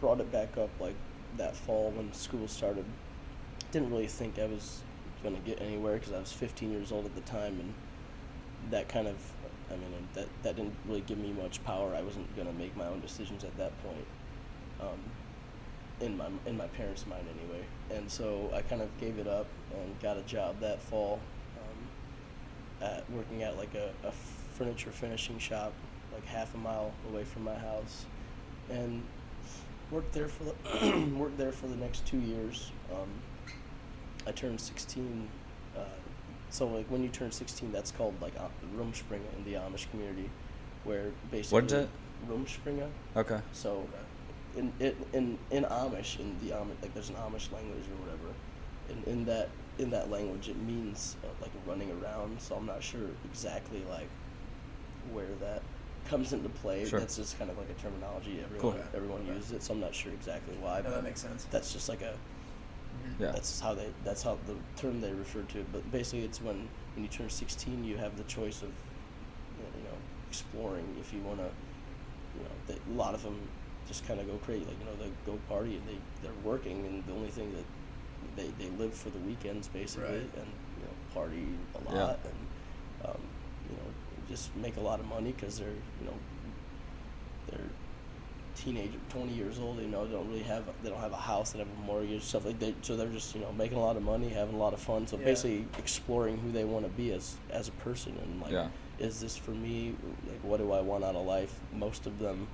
Brought 0.00 0.20
it 0.20 0.32
back 0.32 0.56
up 0.58 0.70
like 0.80 0.96
that 1.36 1.54
fall 1.54 1.90
when 1.92 2.12
school 2.12 2.48
started. 2.48 2.84
Didn't 3.70 3.90
really 3.90 4.06
think 4.06 4.38
I 4.38 4.46
was 4.46 4.82
gonna 5.22 5.38
get 5.46 5.60
anywhere 5.60 5.94
because 5.94 6.12
I 6.12 6.18
was 6.18 6.32
15 6.32 6.72
years 6.72 6.92
old 6.92 7.06
at 7.06 7.14
the 7.14 7.20
time, 7.22 7.60
and 7.60 7.72
that 8.70 8.88
kind 8.88 9.06
of, 9.06 9.16
I 9.70 9.76
mean, 9.76 10.08
that 10.14 10.26
that 10.42 10.56
didn't 10.56 10.74
really 10.86 11.02
give 11.02 11.18
me 11.18 11.32
much 11.32 11.62
power. 11.64 11.94
I 11.94 12.02
wasn't 12.02 12.34
gonna 12.36 12.52
make 12.52 12.76
my 12.76 12.86
own 12.86 13.00
decisions 13.00 13.44
at 13.44 13.56
that 13.58 13.72
point, 13.82 14.06
um, 14.80 14.98
in 16.02 16.16
my 16.16 16.26
in 16.46 16.56
my 16.56 16.66
parents' 16.68 17.06
mind 17.06 17.24
anyway. 17.38 17.64
And 17.90 18.10
so 18.10 18.50
I 18.52 18.60
kind 18.62 18.82
of 18.82 18.88
gave 19.00 19.18
it 19.18 19.28
up 19.28 19.46
and 19.74 20.00
got 20.00 20.16
a 20.16 20.22
job 20.22 20.60
that 20.60 20.82
fall, 20.82 21.20
um, 21.58 22.86
at 22.88 23.08
working 23.10 23.42
at 23.42 23.56
like 23.56 23.74
a, 23.74 23.90
a 24.06 24.12
furniture 24.12 24.90
finishing 24.90 25.38
shop, 25.38 25.72
like 26.12 26.26
half 26.26 26.54
a 26.54 26.58
mile 26.58 26.92
away 27.08 27.24
from 27.24 27.44
my 27.44 27.54
house, 27.54 28.04
and 28.70 29.02
worked 29.90 30.12
there 30.12 30.28
for 30.28 30.44
the 30.44 31.06
worked 31.16 31.38
there 31.38 31.52
for 31.52 31.68
the 31.68 31.76
next 31.76 32.06
two 32.06 32.18
years. 32.18 32.72
Um, 32.92 33.08
I 34.26 34.32
turned 34.32 34.60
16. 34.60 35.28
Uh, 35.76 35.80
so 36.50 36.66
like 36.66 36.86
when 36.88 37.02
you 37.02 37.08
turn 37.08 37.30
16, 37.30 37.72
that's 37.72 37.90
called 37.90 38.14
like 38.20 38.34
uh, 38.38 38.48
Rumspringa 38.76 39.36
in 39.36 39.44
the 39.44 39.54
Amish 39.54 39.90
community, 39.90 40.28
where 40.84 41.10
basically 41.30 41.62
What's 41.62 41.72
it? 41.72 41.88
Rumspringa. 42.28 42.88
Okay. 43.16 43.40
So 43.52 43.86
in 44.56 44.72
in 44.80 44.94
in, 45.12 45.38
in 45.50 45.64
Amish 45.64 46.18
in 46.20 46.36
the 46.42 46.54
Amish 46.54 46.80
like 46.82 46.94
there's 46.94 47.08
an 47.10 47.16
Amish 47.16 47.50
language 47.52 47.84
or 47.90 47.96
whatever, 48.04 48.28
and 48.88 49.04
in 49.06 49.24
that 49.24 49.48
in 49.78 49.90
that 49.90 50.10
language 50.10 50.48
it 50.48 50.56
means 50.62 51.16
uh, 51.24 51.28
like 51.40 51.50
running 51.66 51.90
around. 52.02 52.40
So 52.40 52.54
I'm 52.54 52.66
not 52.66 52.82
sure 52.82 53.08
exactly 53.24 53.82
like 53.90 54.08
where 55.12 55.34
that 55.40 55.62
comes 56.08 56.32
into 56.32 56.48
play. 56.48 56.84
Sure. 56.84 57.00
That's 57.00 57.16
just 57.16 57.38
kind 57.38 57.50
of 57.50 57.58
like 57.58 57.70
a 57.70 57.74
terminology 57.74 58.40
everyone 58.44 58.74
Cool. 58.74 58.84
everyone 58.94 59.20
Okay. 59.22 59.34
uses 59.34 59.52
it. 59.52 59.62
So 59.62 59.74
I'm 59.74 59.80
not 59.80 59.94
sure 59.94 60.12
exactly 60.12 60.56
why. 60.60 60.76
Yeah, 60.78 60.82
but 60.82 60.94
that 60.96 61.04
makes 61.04 61.20
sense. 61.20 61.46
That's 61.50 61.72
just 61.72 61.88
like 61.88 62.02
a 62.02 62.14
Yeah. 63.18 63.32
that's 63.32 63.60
how 63.60 63.74
they 63.74 63.88
that's 64.04 64.22
how 64.22 64.38
the 64.46 64.54
term 64.76 65.00
they 65.00 65.12
refer 65.12 65.42
to 65.42 65.60
it. 65.60 65.66
But 65.72 65.90
basically, 65.90 66.24
it's 66.24 66.40
when 66.42 66.68
when 66.94 67.04
you 67.04 67.08
turn 67.08 67.30
16, 67.30 67.84
you 67.84 67.96
have 67.96 68.16
the 68.16 68.24
choice 68.24 68.62
of 68.62 68.68
you 68.68 69.64
know, 69.64 69.70
you 69.78 69.84
know 69.84 69.96
exploring 70.28 70.86
if 71.00 71.12
you 71.12 71.20
want 71.20 71.38
to. 71.38 71.50
You 72.36 72.44
know, 72.44 72.50
they, 72.66 72.74
a 72.92 72.96
lot 72.96 73.14
of 73.14 73.22
them 73.22 73.36
just 73.88 74.06
kind 74.06 74.20
of 74.20 74.26
go 74.26 74.36
crazy. 74.44 74.64
Like 74.64 74.78
you 74.78 74.86
know, 74.86 74.96
they 74.96 75.10
go 75.26 75.38
party 75.48 75.76
and 75.76 75.86
they 75.88 75.98
they're 76.22 76.32
working, 76.44 76.84
and 76.86 77.04
the 77.06 77.12
only 77.12 77.30
thing 77.30 77.52
that 77.54 77.64
they 78.36 78.50
they 78.64 78.70
live 78.76 78.94
for 78.94 79.10
the 79.10 79.18
weekends 79.20 79.68
basically, 79.68 80.04
Right. 80.04 80.30
and 80.36 80.46
you 80.78 80.84
know 80.84 80.94
party 81.14 81.46
a 81.74 81.92
Yeah. 81.94 82.00
lot 82.04 82.18
and 82.24 83.08
um, 83.10 83.20
you 83.70 83.76
know 83.76 83.90
just 84.28 84.54
make 84.56 84.76
a 84.76 84.80
lot 84.80 85.00
of 85.00 85.06
money 85.06 85.32
because 85.32 85.58
they're 85.58 85.68
you 86.00 86.06
know 86.06 86.14
they're 87.50 87.60
teenager, 88.54 88.98
20 89.08 89.32
years 89.32 89.58
old, 89.58 89.80
you 89.80 89.88
know, 89.88 90.06
they 90.06 90.12
don't 90.12 90.28
really 90.28 90.42
have, 90.42 90.62
they 90.82 90.90
don't 90.90 91.00
have 91.00 91.12
a 91.12 91.16
house, 91.16 91.52
they 91.52 91.58
don't 91.58 91.68
have 91.68 91.78
a 91.78 91.86
mortgage, 91.86 92.22
stuff 92.22 92.44
like 92.44 92.58
that. 92.60 92.74
So 92.84 92.96
they're 92.96 93.08
just, 93.08 93.34
you 93.34 93.40
know, 93.40 93.50
making 93.52 93.78
a 93.78 93.80
lot 93.80 93.96
of 93.96 94.02
money, 94.02 94.28
having 94.28 94.54
a 94.54 94.58
lot 94.58 94.74
of 94.74 94.78
fun. 94.80 95.06
So 95.06 95.16
Yeah. 95.16 95.24
basically 95.24 95.66
exploring 95.78 96.36
who 96.36 96.52
they 96.52 96.64
want 96.64 96.84
to 96.84 96.90
be 96.90 97.12
as, 97.12 97.36
as 97.50 97.68
a 97.68 97.72
person 97.72 98.16
and 98.22 98.40
like, 98.42 98.52
Yeah. 98.52 98.68
is 98.98 99.20
this 99.20 99.38
for 99.38 99.52
me? 99.52 99.94
Like, 100.28 100.38
what 100.44 100.58
do 100.58 100.70
I 100.72 100.82
want 100.82 101.02
out 101.02 101.14
of 101.16 101.24
life? 101.24 101.58
Most 101.74 102.06
of 102.06 102.18
them, 102.18 102.46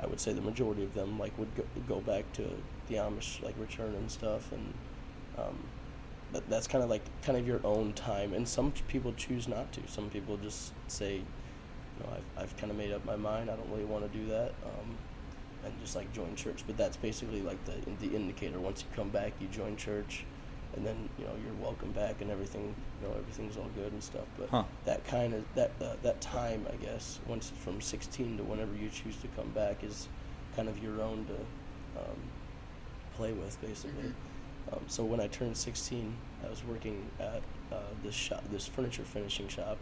I 0.00 0.06
would 0.06 0.20
say 0.20 0.32
the 0.32 0.40
majority 0.40 0.84
of 0.84 0.94
them, 0.94 1.18
like, 1.18 1.36
would 1.38 1.54
go, 1.54 1.64
go 1.88 2.00
back 2.00 2.30
to 2.34 2.48
the 2.88 2.96
Amish, 2.96 3.42
like, 3.42 3.54
return 3.58 3.94
and 3.94 4.10
stuff. 4.10 4.52
And, 4.52 4.74
um, 5.36 5.58
that, 6.32 6.48
that's 6.48 6.66
kind 6.66 6.84
of 6.84 6.90
like, 6.90 7.02
kind 7.22 7.38
of 7.38 7.46
your 7.46 7.60
own 7.64 7.92
time. 7.94 8.34
And 8.34 8.46
some 8.46 8.72
people 8.88 9.12
choose 9.14 9.48
not 9.48 9.72
to. 9.72 9.80
Some 9.86 10.10
people 10.10 10.36
just 10.36 10.72
say, 10.88 11.16
you 11.16 11.24
know, 12.00 12.10
I've, 12.12 12.42
I've 12.44 12.56
kind 12.56 12.70
of 12.70 12.76
made 12.76 12.92
up 12.92 13.04
my 13.04 13.16
mind. 13.16 13.50
I 13.50 13.56
don't 13.56 13.70
really 13.70 13.84
want 13.84 14.10
to 14.10 14.18
do 14.18 14.26
that. 14.28 14.52
Um, 14.64 14.96
and 15.64 15.74
just 15.80 15.96
like 15.96 16.12
join 16.12 16.34
church. 16.36 16.64
But 16.66 16.76
that's 16.76 16.96
basically 16.96 17.42
like 17.42 17.58
the 17.64 17.74
the 18.00 18.14
indicator. 18.14 18.60
Once 18.60 18.82
you 18.82 18.96
come 18.96 19.08
back, 19.08 19.32
you 19.40 19.48
join 19.48 19.76
church, 19.76 20.24
and 20.78 20.86
then 20.86 21.08
you 21.18 21.24
know 21.24 21.32
you're 21.44 21.54
welcome 21.60 21.90
back 21.90 22.20
and 22.20 22.30
everything. 22.30 22.72
You 23.02 23.08
know 23.08 23.14
everything's 23.18 23.56
all 23.56 23.68
good 23.74 23.92
and 23.92 24.02
stuff. 24.02 24.26
But 24.38 24.48
Huh. 24.48 24.64
that 24.84 25.04
kind 25.04 25.34
of 25.34 25.44
that 25.56 25.72
uh, 25.82 25.96
that 26.02 26.20
time, 26.20 26.64
I 26.72 26.76
guess, 26.76 27.18
once 27.26 27.50
from 27.58 27.80
16 27.80 28.38
to 28.38 28.44
whenever 28.44 28.74
you 28.76 28.88
choose 28.88 29.16
to 29.16 29.28
come 29.36 29.50
back 29.50 29.82
is 29.82 30.08
kind 30.54 30.68
of 30.68 30.80
your 30.82 31.02
own 31.02 31.26
to 31.26 32.00
um, 32.00 32.16
play 33.16 33.32
with, 33.32 33.60
basically. 33.60 34.12
Um, 34.72 34.80
so 34.86 35.02
when 35.04 35.18
I 35.20 35.26
turned 35.28 35.56
16, 35.56 36.14
I 36.46 36.50
was 36.50 36.62
working 36.64 37.04
at 37.18 37.42
uh, 37.72 37.80
this 38.04 38.14
shop, 38.14 38.44
this 38.52 38.66
furniture 38.66 39.02
finishing 39.02 39.48
shop, 39.48 39.78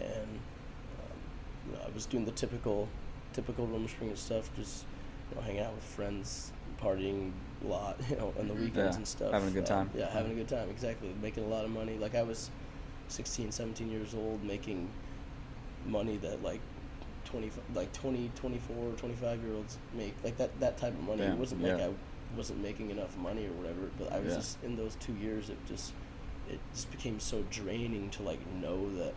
and 0.00 0.10
um, 0.10 1.18
you 1.66 1.72
know, 1.74 1.80
I 1.86 1.90
was 1.94 2.06
doing 2.06 2.24
the 2.24 2.32
typical, 2.32 2.88
typical 3.32 3.66
Rumspringa 3.66 4.16
stuff, 4.16 4.50
just 4.56 4.86
you 5.30 5.36
know, 5.36 5.42
hanging 5.42 5.60
out 5.60 5.74
with 5.74 5.84
friends, 5.84 6.52
partying 6.82 7.30
a 7.64 7.66
lot, 7.68 7.96
you 8.10 8.16
know, 8.16 8.32
on 8.38 8.48
the 8.48 8.54
weekends 8.54 8.96
Yeah, 8.96 8.96
and 8.96 9.06
stuff. 9.08 9.32
having 9.32 9.48
a 9.48 9.52
good 9.52 9.70
Um, 9.70 9.88
time. 9.88 9.90
yeah, 9.94 10.10
having 10.10 10.32
a 10.32 10.34
good 10.34 10.48
time, 10.48 10.68
exactly. 10.70 11.14
Making 11.22 11.44
a 11.44 11.48
lot 11.48 11.64
of 11.64 11.70
money. 11.70 11.98
Like 11.98 12.14
I 12.14 12.22
was 12.22 12.50
16, 13.08 13.50
17 13.52 13.90
years 13.90 14.14
old, 14.14 14.42
making 14.44 14.88
money 15.86 16.16
that 16.18 16.42
like 16.42 16.60
20, 17.24 17.50
like 17.74 17.92
20, 17.92 18.30
24, 18.34 18.92
25 18.96 19.42
year 19.42 19.54
olds 19.54 19.78
make. 19.94 20.14
Like 20.24 20.36
that, 20.38 20.58
that 20.60 20.76
type 20.78 20.92
of 20.94 21.02
money. 21.02 21.22
Yeah, 21.22 21.32
It 21.32 21.38
wasn't 21.38 21.62
like. 21.62 21.80
I 21.80 21.90
wasn't 22.36 22.62
making 22.62 22.90
enough 22.90 23.14
money 23.18 23.46
or 23.46 23.52
whatever, 23.52 23.90
but 23.98 24.10
I 24.12 24.18
was 24.20 24.34
just 24.34 24.58
in 24.64 24.76
those 24.76 24.96
two 24.96 25.12
years. 25.14 25.50
It 25.50 25.58
just, 25.66 25.92
it 26.48 26.58
just 26.72 26.90
became 26.90 27.20
so 27.20 27.44
draining 27.50 28.08
to 28.10 28.22
like 28.22 28.40
know 28.54 28.88
that 28.96 29.14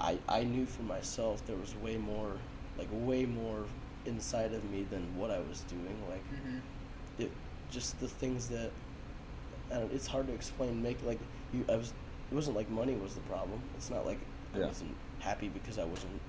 I, 0.00 0.18
I 0.28 0.42
knew 0.44 0.66
for 0.66 0.82
myself 0.82 1.44
there 1.46 1.56
was 1.56 1.76
way 1.76 1.96
more, 1.96 2.32
like 2.78 2.88
way 2.90 3.24
more 3.24 3.64
inside 4.04 4.52
of 4.52 4.64
me 4.70 4.84
than 4.90 5.02
what 5.16 5.30
I 5.30 5.38
was 5.40 5.60
doing. 5.62 5.96
Like 6.08 6.24
Mm-hmm. 6.34 6.58
it, 7.22 7.30
just 7.70 7.98
the 8.00 8.08
things 8.08 8.48
that, 8.48 8.70
I 9.72 9.78
don't, 9.78 9.92
it's 9.92 10.06
hard 10.06 10.26
to 10.28 10.32
explain. 10.32 10.82
Make 10.82 10.98
like 11.04 11.18
you, 11.52 11.64
I 11.68 11.76
was, 11.76 11.92
it 12.30 12.34
wasn't 12.34 12.56
like 12.56 12.68
money 12.70 12.94
was 12.94 13.14
the 13.14 13.20
problem. 13.22 13.60
It's 13.76 13.90
not 13.90 14.06
like 14.06 14.18
I 14.54 14.60
wasn't 14.60 14.94
happy 15.20 15.48
because 15.48 15.78
I 15.78 15.84
wasn't 15.84 16.20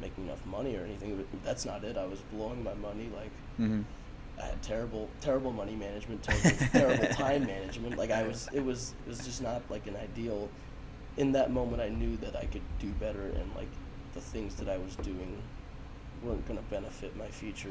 making 0.00 0.24
enough 0.24 0.44
money 0.46 0.76
or 0.76 0.84
anything. 0.84 1.16
But 1.16 1.44
that's 1.44 1.64
not 1.64 1.84
it. 1.84 1.96
I 1.96 2.06
was 2.06 2.20
blowing 2.32 2.62
my 2.62 2.74
money 2.74 3.08
like. 3.14 3.30
Mm-hmm. 3.60 3.82
I 4.42 4.46
had 4.46 4.62
terrible, 4.62 5.08
terrible 5.20 5.52
money 5.52 5.76
management, 5.76 6.24
terrible, 6.24 6.50
terrible 6.72 7.06
time 7.14 7.46
management. 7.46 7.96
Like 7.96 8.10
I 8.10 8.24
was, 8.24 8.48
it 8.52 8.64
was, 8.64 8.92
it 9.06 9.08
was 9.08 9.24
just 9.24 9.40
not 9.40 9.62
like 9.70 9.86
an 9.86 9.94
ideal. 9.96 10.48
In 11.16 11.30
that 11.32 11.52
moment, 11.52 11.80
I 11.80 11.88
knew 11.88 12.16
that 12.16 12.34
I 12.34 12.46
could 12.46 12.62
do 12.80 12.88
better, 12.98 13.22
and 13.22 13.48
like 13.54 13.68
the 14.12 14.20
things 14.20 14.56
that 14.56 14.68
I 14.68 14.76
was 14.76 14.96
doing 14.96 15.40
weren't 16.24 16.44
going 16.48 16.58
to 16.58 16.64
benefit 16.64 17.16
my 17.16 17.26
future 17.28 17.68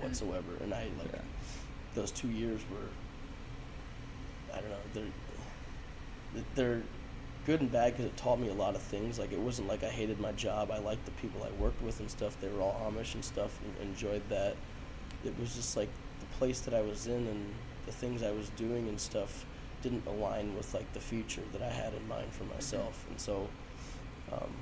whatsoever. 0.00 0.52
And 0.62 0.74
I 0.74 0.84
like 0.98 1.12
Yeah. 1.12 1.20
Those 1.94 2.10
two 2.10 2.28
years 2.28 2.60
were, 2.70 4.56
I 4.56 4.60
don't 4.60 4.70
know, 4.70 4.76
they're, 6.34 6.44
they're 6.54 6.82
good 7.44 7.60
and 7.60 7.72
bad 7.72 7.92
because 7.92 8.06
it 8.06 8.16
taught 8.16 8.38
me 8.38 8.48
a 8.48 8.54
lot 8.54 8.74
of 8.74 8.82
things. 8.82 9.18
Like 9.18 9.32
it 9.32 9.38
wasn't 9.38 9.68
like 9.68 9.82
I 9.82 9.88
hated 9.88 10.20
my 10.20 10.32
job. 10.32 10.70
I 10.70 10.78
liked 10.78 11.04
the 11.04 11.10
people 11.12 11.42
I 11.42 11.62
worked 11.62 11.82
with 11.82 12.00
and 12.00 12.10
stuff. 12.10 12.36
They 12.40 12.48
were 12.48 12.60
all 12.60 12.80
Amish 12.90 13.14
and 13.14 13.24
stuff, 13.24 13.58
and 13.64 13.88
enjoyed 13.88 14.22
that. 14.28 14.56
It 15.24 15.38
was 15.38 15.54
just 15.54 15.76
like 15.76 15.88
the 16.20 16.26
place 16.38 16.60
that 16.60 16.74
I 16.74 16.80
was 16.80 17.06
in 17.06 17.26
and 17.26 17.46
the 17.86 17.92
things 17.92 18.22
I 18.22 18.30
was 18.30 18.48
doing 18.50 18.88
and 18.88 19.00
stuff 19.00 19.44
didn't 19.82 20.06
align 20.06 20.54
with 20.56 20.72
like 20.74 20.90
the 20.92 21.00
future 21.00 21.42
that 21.52 21.62
I 21.62 21.68
had 21.68 21.92
in 21.94 22.06
mind 22.06 22.32
for 22.32 22.44
myself. 22.44 23.04
And 23.10 23.20
so, 23.20 23.48
um, 24.32 24.52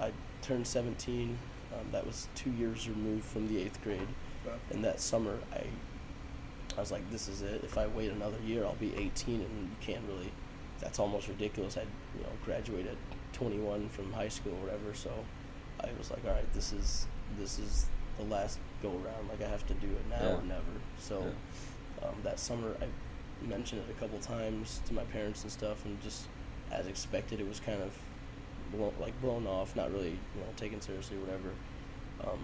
I 0.00 0.12
turned 0.42 0.66
17. 0.66 1.36
Um, 1.72 1.86
that 1.92 2.04
was 2.06 2.28
two 2.34 2.50
years 2.50 2.88
removed 2.88 3.24
from 3.24 3.48
the 3.48 3.60
eighth 3.60 3.82
grade. 3.82 4.08
And 4.70 4.84
that 4.84 5.00
summer, 5.00 5.38
I 5.52 5.64
I 6.76 6.80
was 6.80 6.92
like, 6.92 7.08
this 7.10 7.28
is 7.28 7.42
it. 7.42 7.62
If 7.64 7.76
I 7.78 7.86
wait 7.88 8.10
another 8.10 8.38
year, 8.46 8.64
I'll 8.64 8.74
be 8.74 8.94
18, 8.96 9.34
and 9.40 9.68
you 9.70 9.76
can't 9.80 10.02
really. 10.08 10.30
That's 10.80 10.98
almost 10.98 11.28
ridiculous. 11.28 11.76
I, 11.76 11.82
you 12.16 12.22
know, 12.22 12.28
graduated 12.44 12.96
21 13.34 13.88
from 13.90 14.12
high 14.12 14.28
school 14.28 14.52
or 14.52 14.64
whatever. 14.66 14.94
So, 14.94 15.10
I 15.82 15.88
was 15.98 16.10
like, 16.10 16.24
all 16.24 16.32
right, 16.32 16.52
this 16.54 16.72
is 16.72 17.06
this 17.38 17.58
is 17.58 17.86
the 18.18 18.24
last 18.24 18.58
go 18.82 18.88
around. 18.90 19.28
Like 19.28 19.42
I 19.42 19.48
have 19.48 19.66
to 19.66 19.74
do 19.74 19.86
it 19.86 20.08
now 20.08 20.20
Yeah. 20.22 20.36
or 20.38 20.42
never. 20.42 20.62
So, 20.98 21.22
um, 22.02 22.14
that 22.22 22.38
summer, 22.38 22.74
I 22.80 23.46
mentioned 23.46 23.82
it 23.88 23.90
a 23.90 24.00
couple 24.00 24.18
times 24.18 24.80
to 24.86 24.94
my 24.94 25.04
parents 25.04 25.42
and 25.42 25.52
stuff, 25.52 25.84
and 25.84 26.00
just 26.02 26.26
as 26.72 26.86
expected, 26.86 27.40
it 27.40 27.48
was 27.48 27.60
kind 27.60 27.82
of 27.82 27.92
blown, 28.72 28.92
like 29.00 29.18
blown 29.20 29.46
off, 29.46 29.74
not 29.76 29.90
really, 29.92 30.10
you 30.10 30.40
know, 30.40 30.46
taken 30.56 30.80
seriously 30.80 31.16
or 31.16 31.20
whatever. 31.20 31.50
Um, 32.24 32.40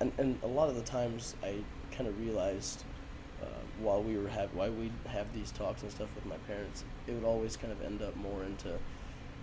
and 0.00 0.12
and 0.18 0.38
a 0.42 0.46
lot 0.46 0.68
of 0.68 0.76
the 0.76 0.82
times, 0.82 1.34
I 1.42 1.56
kind 1.90 2.08
of 2.08 2.18
realized 2.20 2.84
uh, 3.42 3.46
while 3.80 4.02
we 4.02 4.16
were 4.16 4.28
have 4.28 4.48
while 4.54 4.70
we 4.72 4.90
have 5.08 5.32
these 5.34 5.50
talks 5.52 5.82
and 5.82 5.90
stuff 5.90 6.08
with 6.14 6.24
my 6.26 6.36
parents, 6.46 6.84
it 7.06 7.12
would 7.12 7.24
always 7.24 7.56
kind 7.56 7.72
of 7.72 7.82
end 7.82 8.00
up 8.02 8.14
more 8.16 8.42
into 8.44 8.72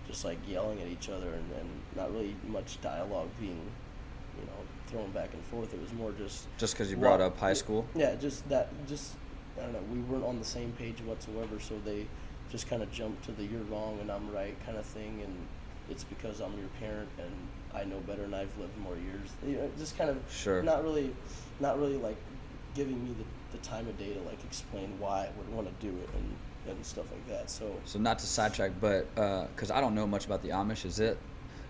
just 0.08 0.24
like 0.24 0.38
yelling 0.48 0.80
at 0.80 0.88
each 0.88 1.08
other 1.08 1.28
and, 1.28 1.52
and 1.60 1.68
not 1.96 2.10
really 2.12 2.34
much 2.48 2.80
dialogue 2.80 3.28
being, 3.38 3.60
you 4.38 4.46
know, 4.46 4.52
thrown 4.88 5.10
back 5.12 5.32
and 5.34 5.42
forth. 5.44 5.72
It 5.74 5.80
was 5.80 5.92
more 5.92 6.12
just 6.12 6.46
Just 6.58 6.74
because 6.74 6.90
you 6.90 6.96
brought 6.96 7.20
up 7.20 7.38
high 7.38 7.52
school. 7.52 7.86
yeah, 7.94 8.14
just 8.16 8.48
that, 8.48 8.68
just 8.86 9.14
I 9.58 9.62
don't 9.62 9.72
know. 9.72 9.82
We 9.92 10.00
weren't 10.00 10.24
on 10.24 10.38
the 10.38 10.44
same 10.44 10.72
page 10.72 11.00
whatsoever, 11.04 11.60
so 11.60 11.74
they 11.84 12.06
just 12.50 12.68
kind 12.68 12.82
of 12.82 12.90
jumped 12.90 13.24
to 13.26 13.32
the 13.32 13.44
"you're 13.44 13.62
wrong 13.64 13.98
and 14.00 14.10
I'm 14.10 14.32
right" 14.32 14.56
kind 14.64 14.78
of 14.78 14.86
thing, 14.86 15.20
and 15.22 15.36
it's 15.90 16.04
because 16.04 16.40
I'm 16.40 16.56
your 16.58 16.68
parent 16.80 17.08
and 17.18 17.32
I 17.74 17.84
know 17.84 17.98
better 18.00 18.24
and 18.24 18.34
I've 18.34 18.56
lived 18.58 18.76
more 18.78 18.96
years. 18.96 19.30
You 19.46 19.56
know, 19.58 19.70
just 19.78 19.96
kind 19.98 20.08
of 20.10 20.16
Sure. 20.30 20.62
not 20.62 20.82
really, 20.82 21.14
not 21.60 21.78
really 21.78 21.96
like 21.98 22.16
giving 22.74 23.02
me 23.04 23.12
the 23.18 23.24
the 23.52 23.58
time 23.58 23.86
of 23.88 23.98
day 23.98 24.12
to 24.14 24.20
like 24.20 24.42
explain 24.44 24.92
why 24.98 25.26
I 25.26 25.30
would 25.38 25.52
want 25.54 25.66
to 25.68 25.86
do 25.86 25.92
it 25.96 26.08
and 26.16 26.36
and 26.68 26.84
stuff 26.86 27.06
like 27.10 27.26
that. 27.28 27.50
So 27.50 27.74
So 27.84 27.98
not 27.98 28.18
to 28.20 28.26
sidetrack, 28.26 28.72
but 28.80 29.12
because 29.54 29.70
I 29.70 29.80
don't 29.80 29.94
know 29.94 30.06
much 30.06 30.26
about 30.26 30.42
the 30.42 30.50
Amish, 30.50 30.84
is 30.84 31.00
it 31.00 31.18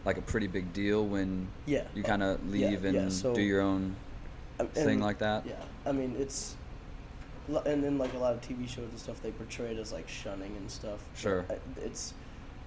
like 0.04 0.16
a 0.18 0.22
pretty 0.22 0.46
big 0.46 0.72
deal 0.72 1.06
when 1.06 1.46
yeah, 1.66 1.84
you 1.94 2.02
uh, 2.02 2.06
kind 2.06 2.22
of 2.22 2.40
yeah, 2.54 2.68
leave 2.68 2.84
yeah, 2.84 2.90
and 3.00 3.12
so- 3.12 3.34
do 3.34 3.40
your 3.42 3.60
own 3.60 3.94
Um, 4.58 4.66
thing 4.68 5.00
like 5.00 5.18
that? 5.18 5.46
Yeah, 5.46 5.54
I 5.86 5.92
mean 5.92 6.16
it's, 6.18 6.56
and 7.66 7.82
then 7.82 7.98
like 7.98 8.12
a 8.14 8.18
lot 8.18 8.34
of 8.34 8.40
TV 8.40 8.68
shows 8.68 8.88
and 8.90 8.98
stuff, 8.98 9.22
they 9.22 9.30
portray 9.30 9.72
it 9.72 9.78
as 9.78 9.92
like 9.92 10.08
shunning 10.08 10.54
and 10.56 10.70
stuff. 10.70 11.00
Sure. 11.14 11.44
I, 11.50 11.56
it's, 11.80 12.14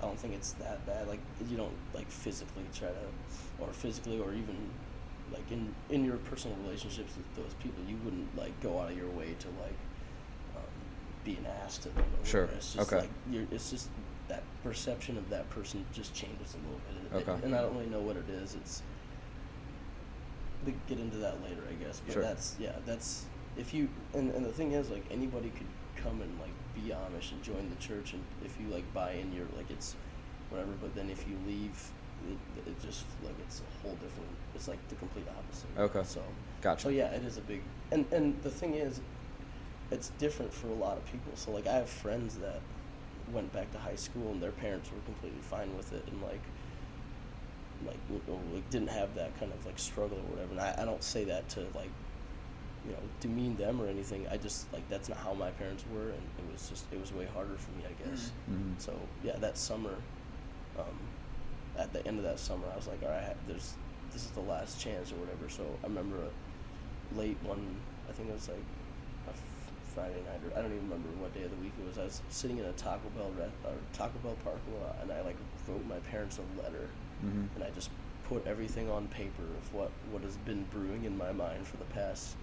I 0.01 0.05
don't 0.05 0.19
think 0.19 0.33
it's 0.33 0.53
that 0.53 0.85
bad. 0.85 1.07
Like 1.07 1.19
you 1.49 1.57
don't 1.57 1.73
like 1.93 2.09
physically 2.09 2.63
try 2.73 2.89
to, 2.89 3.63
or 3.63 3.67
physically, 3.73 4.19
or 4.19 4.33
even 4.33 4.57
like 5.33 5.51
in 5.51 5.73
in 5.89 6.05
your 6.05 6.17
personal 6.17 6.55
relationships 6.63 7.13
with 7.17 7.35
those 7.43 7.53
people, 7.61 7.83
you 7.87 7.97
wouldn't 8.03 8.35
like 8.37 8.57
go 8.61 8.79
out 8.79 8.91
of 8.91 8.97
your 8.97 9.09
way 9.09 9.35
to 9.39 9.47
like 9.61 9.77
um, 10.55 10.63
be 11.25 11.35
an 11.37 11.45
ass 11.63 11.77
to 11.79 11.89
them. 11.89 12.05
Or 12.21 12.25
Sure, 12.25 12.41
whatever. 12.41 12.57
It's 12.57 12.73
just 12.73 12.93
okay. 12.93 13.01
like 13.01 13.09
you're, 13.29 13.45
it's 13.51 13.69
just 13.71 13.89
that 14.29 14.43
perception 14.63 15.17
of 15.17 15.29
that 15.29 15.49
person 15.49 15.85
just 15.93 16.13
changes 16.13 16.53
a 16.53 16.57
little 16.57 16.79
bit. 16.87 16.95
It- 16.95 17.27
it- 17.27 17.29
Okay. 17.29 17.45
and 17.45 17.55
I 17.55 17.61
don't 17.61 17.73
really 17.75 17.89
know 17.89 17.99
what 18.01 18.15
it 18.17 18.29
is. 18.29 18.55
It's 18.55 18.81
we 20.65 20.73
get 20.87 20.99
into 20.99 21.17
that 21.17 21.43
later, 21.43 21.61
I 21.69 21.73
guess. 21.83 22.01
But 22.05 22.13
Sure. 22.13 22.21
that's 22.21 22.55
yeah, 22.59 22.71
that's 22.85 23.25
if 23.57 23.73
you 23.73 23.89
and, 24.13 24.31
and 24.33 24.45
the 24.45 24.51
thing 24.51 24.71
is 24.71 24.89
like 24.89 25.03
anybody 25.11 25.49
could 25.49 25.67
come 26.01 26.21
and 26.21 26.39
like 26.39 26.51
be 26.75 26.91
Amish 26.91 27.31
and 27.33 27.43
join 27.43 27.69
the 27.69 27.75
church 27.75 28.13
and 28.13 28.23
if 28.43 28.57
you 28.59 28.67
like 28.73 28.91
buy 28.93 29.11
in 29.13 29.31
you're 29.33 29.45
like 29.57 29.69
it's 29.69 29.95
whatever, 30.49 30.71
but 30.81 30.93
then 30.95 31.09
if 31.09 31.27
you 31.27 31.35
leave 31.47 31.91
it, 32.29 32.69
it 32.69 32.81
just 32.81 33.05
like 33.23 33.35
it's 33.39 33.61
a 33.61 33.81
whole 33.81 33.95
different 33.95 34.29
it's 34.55 34.67
like 34.67 34.79
the 34.89 34.95
complete 34.95 35.25
opposite. 35.37 35.69
Okay. 35.77 36.03
So 36.07 36.21
Gotcha. 36.61 36.83
so 36.83 36.89
yeah, 36.89 37.07
it 37.07 37.23
is 37.23 37.37
a 37.37 37.41
big 37.41 37.61
and 37.91 38.05
and 38.11 38.41
the 38.43 38.49
thing 38.49 38.75
is 38.75 39.01
it's 39.91 40.09
different 40.17 40.53
for 40.53 40.67
a 40.67 40.73
lot 40.73 40.97
of 40.97 41.05
people. 41.05 41.31
So 41.35 41.51
like 41.51 41.67
I 41.67 41.73
have 41.73 41.89
friends 41.89 42.37
that 42.37 42.61
went 43.31 43.51
back 43.53 43.71
to 43.71 43.79
high 43.79 43.95
school 43.95 44.31
and 44.31 44.41
their 44.41 44.51
parents 44.51 44.91
were 44.91 44.99
completely 45.05 45.41
fine 45.41 45.75
with 45.77 45.93
it 45.93 46.03
and 46.07 46.21
like 46.21 46.41
like 47.85 47.97
like 48.53 48.69
didn't 48.69 48.89
have 48.89 49.13
that 49.15 49.37
kind 49.39 49.51
of 49.51 49.65
like 49.65 49.77
struggle 49.79 50.17
or 50.17 50.35
whatever. 50.35 50.51
And 50.51 50.61
I, 50.61 50.75
I 50.81 50.85
don't 50.85 51.03
say 51.03 51.23
that 51.25 51.49
to 51.49 51.61
like 51.75 51.89
you 52.85 52.91
know 52.91 52.99
demean 53.19 53.55
them 53.55 53.81
or 53.81 53.87
anything. 53.87 54.25
I 54.31 54.37
just 54.37 54.71
like 54.73 54.87
that's 54.89 55.09
not 55.09 55.17
how 55.17 55.33
my 55.33 55.51
parents 55.51 55.83
were, 55.93 56.09
and 56.09 56.23
it 56.37 56.51
was 56.51 56.69
just 56.69 56.85
it 56.91 56.99
was 56.99 57.13
way 57.13 57.27
harder 57.33 57.55
for 57.55 57.71
me, 57.71 57.83
I 57.87 58.09
guess. 58.09 58.31
Mhm. 58.51 58.73
So 58.77 58.93
yeah, 59.23 59.37
that 59.37 59.57
summer, 59.57 59.95
um, 60.77 60.85
at 61.77 61.91
the 61.93 62.05
end 62.07 62.17
of 62.17 62.23
that 62.23 62.39
summer, 62.39 62.65
I 62.71 62.75
was 62.75 62.87
like, 62.87 63.01
all 63.03 63.09
right, 63.09 63.35
there's 63.47 63.73
this 64.11 64.25
is 64.25 64.31
the 64.31 64.41
last 64.41 64.79
chance 64.79 65.11
or 65.11 65.15
whatever. 65.15 65.49
So 65.49 65.63
I 65.83 65.87
remember 65.87 66.17
a 66.17 67.17
late 67.17 67.37
one, 67.43 67.75
I 68.09 68.11
think 68.13 68.29
it 68.29 68.33
was 68.33 68.47
like 68.47 68.57
a 69.27 69.31
f- 69.31 69.71
Friday 69.95 70.21
night 70.27 70.39
or 70.45 70.57
I 70.57 70.61
don't 70.61 70.71
even 70.71 70.83
remember 70.89 71.09
what 71.19 71.33
day 71.33 71.43
of 71.43 71.49
the 71.51 71.57
week 71.57 71.73
it 71.79 71.87
was. 71.87 71.97
I 71.97 72.03
was 72.05 72.21
sitting 72.29 72.57
in 72.59 72.65
a 72.65 72.71
Taco 72.73 73.09
Bell 73.17 73.31
re- 73.37 73.49
or 73.65 73.73
Taco 73.93 74.17
Bell 74.23 74.35
parking 74.43 74.79
lot, 74.81 74.97
and 75.01 75.11
I 75.11 75.21
like 75.21 75.37
wrote 75.67 75.85
my 75.87 75.99
parents 76.11 76.39
a 76.39 76.61
letter, 76.61 76.87
Mhm. 77.25 77.47
and 77.55 77.63
I 77.63 77.69
just 77.71 77.89
put 78.29 78.45
everything 78.47 78.89
on 78.89 79.07
paper 79.07 79.43
of 79.43 79.73
what 79.73 79.91
what 80.11 80.21
has 80.23 80.37
been 80.45 80.63
brewing 80.71 81.05
in 81.05 81.17
my 81.17 81.31
mind 81.31 81.65
for 81.67 81.77
the 81.77 81.85
past 81.85 82.35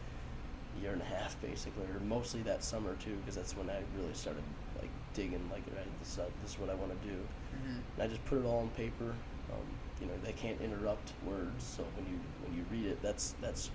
year 0.81 0.93
and 0.93 1.03
a 1.03 1.05
half, 1.05 1.41
basically, 1.43 1.85
or 1.95 2.01
mostly 2.01 2.43
that 2.43 2.63
summer 2.65 2.95
too, 2.97 3.15
because 3.17 3.35
that's 3.37 3.57
when 3.57 3.69
I 3.71 3.83
really 3.97 4.15
started 4.15 4.43
like 4.81 4.91
digging, 5.15 5.43
like, 5.53 5.63
right, 5.77 5.87
this 6.01 6.19
uh, 6.19 6.27
this 6.43 6.53
is 6.55 6.59
what 6.59 6.71
I 6.71 6.75
want 6.75 6.91
to 7.01 7.09
do. 7.09 7.17
Mhm. 7.55 7.83
And 7.95 8.03
I 8.03 8.07
just 8.07 8.25
put 8.25 8.39
it 8.39 8.45
all 8.45 8.61
on 8.61 8.69
paper. 8.71 9.15
Um, 9.53 9.67
you 10.01 10.07
know, 10.07 10.13
they 10.25 10.33
can't 10.33 10.61
interrupt 10.61 11.13
words, 11.25 11.65
so 11.65 11.85
when 11.97 12.07
you 12.07 12.19
when 12.43 12.57
you 12.57 12.65
read 12.71 12.87
it, 12.87 13.03
that's 13.03 13.35
that's 13.41 13.71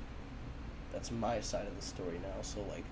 that's 0.94 1.12
my 1.12 1.42
side 1.42 1.68
of 1.68 1.76
the 1.76 1.82
story 1.82 2.20
now. 2.24 2.42
So 2.42 2.62
like, 2.72 2.86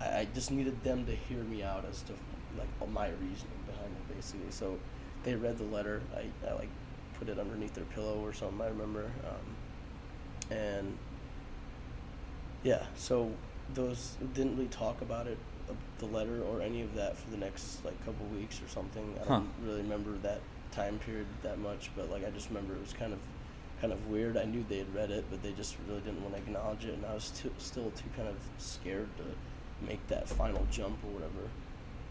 I, 0.00 0.20
I 0.20 0.28
just 0.34 0.50
needed 0.50 0.82
them 0.84 1.06
to 1.06 1.14
hear 1.14 1.42
me 1.44 1.62
out 1.62 1.84
as 1.88 2.02
to 2.02 2.12
like 2.58 2.90
my 2.92 3.08
reasoning 3.08 3.62
behind 3.66 3.90
it, 3.96 4.14
basically. 4.14 4.50
So 4.50 4.78
they 5.24 5.34
read 5.34 5.58
the 5.58 5.64
letter. 5.64 6.02
I, 6.16 6.26
I 6.48 6.54
like 6.54 6.70
put 7.18 7.28
it 7.28 7.38
underneath 7.38 7.74
their 7.74 7.84
pillow 7.84 8.20
or 8.24 8.32
something. 8.32 8.60
I 8.60 8.68
remember, 8.68 9.10
um, 9.28 10.56
and 10.56 10.96
yeah, 12.62 12.82
so 12.94 13.30
those 13.74 14.16
didn't 14.34 14.56
really 14.56 14.68
talk 14.68 15.00
about 15.02 15.26
it, 15.26 15.38
the 15.98 16.06
letter 16.06 16.42
or 16.44 16.60
any 16.62 16.82
of 16.82 16.94
that 16.94 17.16
for 17.16 17.30
the 17.30 17.36
next 17.36 17.84
like 17.84 17.98
couple 18.04 18.26
weeks 18.26 18.60
or 18.62 18.68
something. 18.68 19.14
I 19.22 19.24
Huh. 19.26 19.38
don't 19.40 19.50
really 19.64 19.82
remember 19.82 20.12
that 20.22 20.40
time 20.72 20.98
period 21.00 21.26
that 21.42 21.58
much, 21.58 21.90
but 21.96 22.10
like 22.10 22.24
I 22.26 22.30
just 22.30 22.48
remember 22.48 22.74
it 22.74 22.80
was 22.80 22.92
kind 22.92 23.12
of 23.12 23.18
kind 23.80 23.92
of 23.92 24.06
weird. 24.08 24.36
I 24.36 24.44
knew 24.44 24.64
they 24.68 24.78
had 24.78 24.94
read 24.94 25.10
it, 25.10 25.24
but 25.30 25.42
they 25.42 25.52
just 25.52 25.76
really 25.88 26.00
didn't 26.00 26.22
want 26.22 26.34
to 26.36 26.40
acknowledge 26.42 26.84
it, 26.84 26.94
and 26.94 27.04
I 27.06 27.14
was 27.14 27.30
too, 27.30 27.50
still 27.58 27.90
too 27.92 28.04
kind 28.14 28.28
of 28.28 28.36
scared 28.58 29.08
to 29.16 29.24
make 29.86 30.06
that 30.08 30.28
final 30.28 30.66
jump 30.70 30.98
or 31.04 31.10
whatever. 31.12 31.48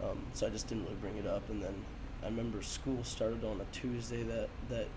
Um, 0.04 0.20
so 0.34 0.48
I 0.48 0.50
just 0.50 0.68
didn't 0.68 0.86
really 0.86 0.96
bring 0.96 1.18
it 1.18 1.28
up, 1.28 1.48
and 1.50 1.62
then 1.62 1.74
I 2.24 2.26
remember 2.26 2.62
school 2.64 3.04
started 3.04 3.44
on 3.44 3.62
a 3.62 3.66
Tuesday 3.72 4.24
that 4.24 4.50
that 4.70 4.88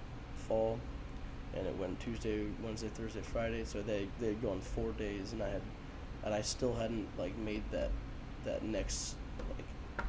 fall, 0.48 0.79
and 1.55 1.66
it 1.66 1.77
went 1.77 2.01
Tuesday, 2.01 2.46
Wednesday, 2.64 2.88
Thursday, 2.94 3.20
Friday. 3.20 3.64
So 3.64 3.83
they 3.83 4.09
they'd 4.18 4.40
go 4.40 4.51
on 4.51 4.61
four 4.61 4.92
days, 4.92 5.33
and 5.33 5.42
I 5.42 5.48
had, 5.51 5.62
and 6.25 6.33
I 6.35 6.40
still 6.40 6.75
hadn't 6.75 7.07
like 7.18 7.37
made 7.37 7.62
that 7.70 7.90
that 8.44 8.62
next 8.62 9.16
like 9.57 10.05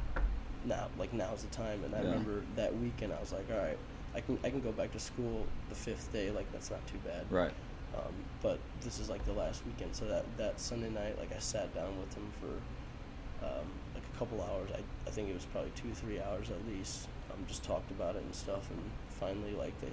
now 0.64 0.88
like 0.98 1.12
now's 1.12 1.42
the 1.42 1.48
time. 1.54 1.82
And 1.84 1.94
I 1.94 1.98
Yeah. 2.02 2.04
remember 2.10 2.42
that 2.56 2.76
weekend 2.78 3.12
I 3.12 3.20
was 3.20 3.32
like, 3.32 3.46
all 3.50 3.58
right, 3.58 3.78
I 4.14 4.20
can 4.20 4.38
I 4.44 4.50
can 4.50 4.60
go 4.60 4.72
back 4.72 4.92
to 4.92 4.98
school 5.00 5.44
the 5.68 5.74
fifth 5.74 6.12
day. 6.12 6.30
Like 6.30 6.50
that's 6.52 6.70
not 6.70 6.86
too 6.86 6.98
bad. 7.04 7.24
Right. 7.30 7.52
Um, 7.96 8.12
but 8.42 8.58
this 8.80 8.98
is 8.98 9.08
like 9.08 9.24
the 9.24 9.32
last 9.32 9.64
weekend, 9.66 9.94
so 9.94 10.04
that 10.06 10.24
that 10.36 10.58
Sunday 10.58 10.90
night, 10.90 11.16
like 11.18 11.34
I 11.34 11.38
sat 11.38 11.72
down 11.74 11.96
with 12.00 12.12
him 12.14 12.28
for 12.40 13.46
um, 13.46 13.66
like 13.94 14.02
a 14.14 14.18
couple 14.18 14.42
hours. 14.42 14.70
I 14.74 14.80
I 15.06 15.10
think 15.10 15.28
it 15.28 15.34
was 15.34 15.44
probably 15.46 15.70
two 15.76 15.92
three 15.94 16.20
hours 16.20 16.50
at 16.50 16.66
least. 16.66 17.06
Um, 17.32 17.44
just 17.46 17.62
talked 17.62 17.90
about 17.92 18.16
it 18.16 18.22
and 18.22 18.34
stuff, 18.34 18.68
and 18.70 18.80
finally, 19.08 19.52
like 19.54 19.80
they, 19.80 19.92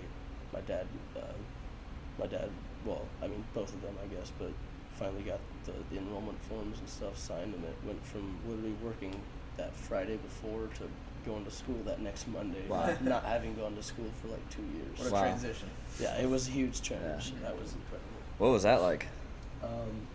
my 0.53 0.61
dad, 0.61 0.87
uh, 1.15 1.21
my 2.19 2.25
dad, 2.27 2.49
well, 2.85 3.05
I 3.21 3.27
mean 3.27 3.43
both 3.53 3.71
of 3.73 3.81
them, 3.83 3.95
I 4.03 4.07
guess, 4.13 4.31
but 4.39 4.51
finally 5.01 5.23
got 5.23 5.39
the, 5.65 5.73
the 5.89 5.99
enrollment 5.99 6.41
forms 6.43 6.77
and 6.79 6.87
stuff 6.87 7.17
signed, 7.17 7.53
and 7.55 7.63
it 7.63 7.75
went 7.85 8.03
from 8.05 8.37
literally 8.47 8.75
working 8.83 9.13
that 9.57 9.73
Friday 9.75 10.17
before 10.17 10.67
to 10.77 10.83
going 11.25 11.43
to 11.45 11.51
school 11.51 11.77
that 11.85 12.01
next 12.01 12.27
Monday. 12.27 12.63
Wow. 12.67 12.95
Not 13.01 13.23
having 13.25 13.55
gone 13.55 13.75
to 13.75 13.83
school 13.83 14.05
for 14.21 14.27
like 14.27 14.47
two 14.49 14.63
years. 14.73 14.97
What 14.97 15.09
a 15.09 15.13
Wow. 15.13 15.21
transition. 15.21 15.69
Yeah, 15.99 16.19
it 16.21 16.29
was 16.29 16.47
a 16.47 16.51
huge 16.51 16.81
transition. 16.81 17.37
That 17.41 17.59
was 17.59 17.73
incredible. 17.73 18.07
What 18.37 18.51
was 18.51 18.63
that 18.63 18.81
like? 18.81 19.07
Um, 19.63 20.07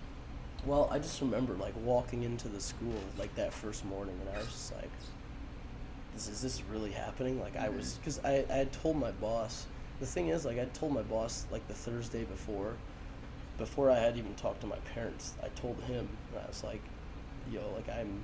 well, 0.65 0.89
I 0.91 0.99
just 0.99 1.21
remember 1.21 1.55
like 1.55 1.75
walking 1.85 2.23
into 2.23 2.49
the 2.49 2.61
school 2.61 2.95
like 3.19 3.35
that 3.37 3.53
first 3.53 3.85
morning, 3.85 4.17
and 4.27 4.37
I 4.37 4.39
was 4.39 4.49
just 4.49 4.75
like, 4.75 4.91
"This 6.15 6.29
is 6.29 6.41
this 6.41 6.63
really 6.73 6.91
happening?" 6.91 7.41
Like 7.41 7.57
I 7.57 7.69
was, 7.69 7.95
because 7.95 8.19
I 8.25 8.45
I 8.51 8.55
had 8.57 8.73
told 8.73 8.97
my 8.97 9.13
boss. 9.13 9.67
The 10.01 10.07
thing 10.07 10.29
is, 10.29 10.45
like 10.45 10.59
I 10.59 10.65
told 10.67 10.93
my 10.93 11.03
boss 11.03 11.47
like 11.53 11.67
the 11.69 11.75
Thursday 11.75 12.25
before, 12.25 12.75
before 13.59 13.91
I 13.91 13.99
had 13.99 14.17
even 14.17 14.35
talked 14.35 14.61
to 14.63 14.67
my 14.67 14.79
parents. 14.95 15.35
I 15.43 15.49
told 15.49 15.81
him, 15.83 16.09
and 16.33 16.43
I 16.43 16.47
was 16.47 16.63
like, 16.65 16.83
"Yo, 17.51 17.61
like 17.75 17.89
I'm, 17.89 18.23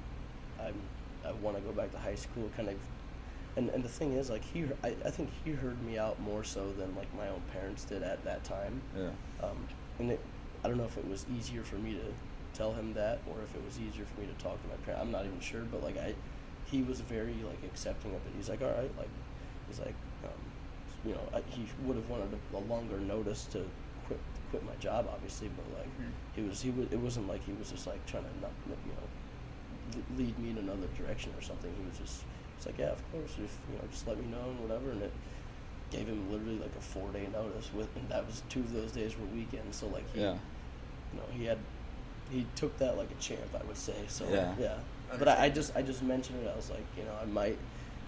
I'm, 0.60 0.74
I 1.26 1.32
want 1.32 1.56
to 1.56 1.62
go 1.62 1.72
back 1.72 1.90
to 1.92 1.98
high 1.98 2.14
school." 2.14 2.50
Kind 2.56 2.68
of, 2.68 2.76
and 3.56 3.70
and 3.70 3.82
the 3.82 3.88
thing 3.88 4.12
is, 4.12 4.30
like 4.30 4.44
he, 4.44 4.64
I, 4.84 4.94
I 5.04 5.10
think 5.10 5.30
he 5.44 5.52
heard 5.52 5.82
me 5.82 5.98
out 5.98 6.20
more 6.20 6.44
so 6.44 6.72
than 6.72 6.94
like 6.96 7.12
my 7.16 7.28
own 7.28 7.42
parents 7.52 7.84
did 7.84 8.02
at 8.02 8.22
that 8.24 8.44
time. 8.44 8.80
Yeah. 8.96 9.10
Um, 9.42 9.66
and 9.98 10.10
it, 10.10 10.20
I 10.64 10.68
don't 10.68 10.78
know 10.78 10.84
if 10.84 10.96
it 10.96 11.08
was 11.08 11.26
easier 11.36 11.62
for 11.62 11.76
me 11.76 11.94
to 11.94 12.58
tell 12.58 12.72
him 12.72 12.92
that 12.94 13.20
or 13.28 13.42
if 13.42 13.54
it 13.54 13.64
was 13.64 13.78
easier 13.78 14.04
for 14.04 14.20
me 14.20 14.26
to 14.26 14.42
talk 14.42 14.60
to 14.62 14.68
my 14.68 14.76
parents. 14.84 15.02
I'm 15.02 15.10
not 15.10 15.24
even 15.24 15.40
sure, 15.40 15.62
but 15.62 15.82
like 15.82 15.98
I, 15.98 16.14
he 16.66 16.82
was 16.82 17.00
very 17.00 17.34
like 17.46 17.62
accepting 17.64 18.10
of 18.14 18.20
it. 18.26 18.32
He's 18.36 18.48
like, 18.48 18.62
all 18.62 18.70
right, 18.70 18.90
like, 18.98 19.08
he's 19.68 19.78
like, 19.78 19.94
um, 20.24 20.30
you 21.04 21.12
know, 21.12 21.20
I, 21.34 21.42
he 21.50 21.66
would 21.84 21.96
have 21.96 22.08
wanted 22.08 22.28
a, 22.32 22.56
a 22.56 22.60
longer 22.60 22.98
notice 22.98 23.44
to 23.52 23.64
quit 24.52 24.62
quit 24.62 24.68
my 24.68 24.76
job, 24.80 25.08
obviously, 25.12 25.48
but 25.56 25.64
like, 25.78 25.88
Mhm. 25.98 26.12
he 26.36 26.42
was 26.42 26.60
he 26.62 26.70
was 26.70 26.86
it 26.92 26.98
wasn't 27.00 27.26
like 27.28 27.42
he 27.44 27.52
was 27.52 27.70
just 27.70 27.86
like 27.86 28.04
trying 28.06 28.24
to 28.24 28.30
not 28.40 28.52
you 28.68 28.92
know 28.92 30.02
lead 30.16 30.38
me 30.38 30.50
in 30.50 30.58
another 30.58 30.86
direction 30.96 31.32
or 31.36 31.42
something. 31.42 31.72
He 31.76 31.84
was 31.88 31.98
just 31.98 32.22
it's 32.56 32.66
like 32.66 32.78
yeah, 32.78 32.90
of 32.92 33.02
course, 33.12 33.32
if 33.42 33.52
you 33.70 33.76
know, 33.78 33.84
just 33.90 34.06
let 34.06 34.18
me 34.18 34.26
know 34.30 34.50
and 34.50 34.60
whatever, 34.60 34.90
and 34.90 35.02
it 35.02 35.12
gave 35.90 36.06
him 36.06 36.30
literally 36.30 36.58
like 36.58 36.74
a 36.78 36.80
four 36.80 37.08
day 37.10 37.26
notice 37.32 37.70
with 37.74 37.88
and 37.96 38.08
that 38.08 38.24
was 38.26 38.42
two 38.48 38.60
of 38.60 38.72
those 38.72 38.92
days 38.92 39.12
were 39.18 39.26
weekends 39.36 39.76
so 39.76 39.86
like 39.88 40.04
he 40.14 40.20
Yeah. 40.20 40.38
you 41.12 41.18
know 41.18 41.26
he 41.32 41.44
had 41.44 41.58
he 42.30 42.46
took 42.56 42.78
that 42.78 42.96
like 42.96 43.10
a 43.10 43.14
champ 43.20 43.42
i 43.54 43.62
would 43.66 43.76
say 43.76 43.92
so 44.08 44.24
Yeah. 44.32 44.54
yeah 44.58 44.78
but 45.18 45.28
I, 45.28 45.44
I 45.44 45.48
just 45.50 45.76
i 45.76 45.82
just 45.82 46.02
mentioned 46.02 46.42
it 46.42 46.50
i 46.50 46.56
was 46.56 46.70
like 46.70 46.86
you 46.96 47.04
know 47.04 47.12
i 47.20 47.26
might 47.26 47.58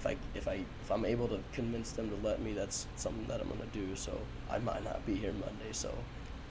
if 0.00 0.06
i 0.06 0.16
if 0.34 0.48
i 0.48 0.54
if 0.82 0.90
i'm 0.90 1.04
able 1.04 1.28
to 1.28 1.38
convince 1.52 1.92
them 1.92 2.08
to 2.08 2.16
let 2.26 2.40
me 2.40 2.54
that's 2.54 2.86
something 2.96 3.26
that 3.26 3.42
i'm 3.42 3.48
going 3.48 3.60
to 3.60 3.78
do 3.78 3.94
so 3.94 4.18
i 4.50 4.56
might 4.56 4.82
not 4.82 5.04
be 5.04 5.14
here 5.14 5.32
monday 5.32 5.72
so 5.72 5.92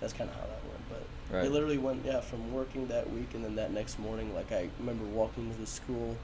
that's 0.03 0.13
kind 0.13 0.29
of 0.29 0.35
how 0.35 0.41
that 0.41 0.61
went 0.69 0.89
but 0.89 1.35
Right. 1.35 1.45
it 1.45 1.51
literally 1.51 1.77
went 1.79 2.05
yeah 2.05 2.19
from 2.19 2.53
working 2.53 2.85
that 2.89 3.09
week 3.11 3.33
and 3.33 3.43
then 3.43 3.55
that 3.55 3.71
next 3.71 3.97
morning 3.97 4.35
like 4.35 4.51
i 4.51 4.69
remember 4.79 5.05
walking 5.05 5.49
to 5.51 5.57
the 5.59 5.65
school 5.65 6.15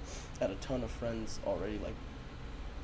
had 0.41 0.51
a 0.51 0.55
ton 0.55 0.83
of 0.83 0.91
friends 0.91 1.39
already 1.47 1.79
like 1.79 1.95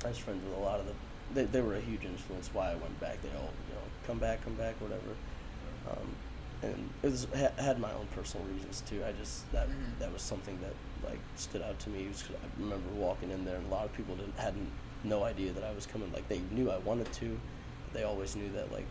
I 0.04 0.08
was 0.08 0.18
friends 0.18 0.42
with 0.44 0.54
a 0.58 0.60
lot 0.60 0.78
of 0.78 0.86
the. 0.86 0.92
They, 1.34 1.44
they 1.44 1.60
were 1.62 1.74
a 1.74 1.80
huge 1.80 2.04
influence 2.04 2.50
why 2.52 2.70
I 2.70 2.74
went 2.76 3.00
back. 3.00 3.20
They 3.22 3.30
all 3.30 3.50
you 3.68 3.74
know 3.74 3.80
come 4.06 4.18
back, 4.18 4.44
come 4.44 4.54
back, 4.54 4.74
whatever. 4.80 5.10
Um, 5.90 6.06
and 6.62 6.90
it 7.02 7.10
was 7.10 7.26
ha- 7.34 7.50
had 7.62 7.80
my 7.80 7.92
own 7.94 8.06
personal 8.14 8.46
reasons 8.54 8.82
too. 8.88 9.02
I 9.08 9.12
just 9.12 9.50
that 9.52 9.68
Mhm. 9.68 9.98
that 10.00 10.12
was 10.12 10.22
something 10.22 10.56
that 10.60 10.74
like 11.10 11.18
stood 11.36 11.62
out 11.62 11.78
to 11.80 11.90
me. 11.90 12.04
It 12.04 12.08
was 12.08 12.22
'cause 12.22 12.36
I 12.36 12.62
remember 12.62 12.88
walking 12.94 13.30
in 13.30 13.44
there, 13.44 13.56
and 13.56 13.66
a 13.66 13.70
lot 13.70 13.86
of 13.86 13.92
people 13.94 14.14
didn't 14.16 14.38
hadn't 14.38 14.70
no 15.02 15.24
idea 15.24 15.50
that 15.52 15.64
I 15.64 15.72
was 15.72 15.86
coming. 15.86 16.12
Like 16.12 16.28
they 16.28 16.40
knew 16.52 16.70
I 16.70 16.78
wanted 16.78 17.10
to, 17.14 17.40
but 17.84 17.94
they 17.94 18.04
always 18.04 18.36
knew 18.36 18.50
that 18.52 18.70
like 18.70 18.86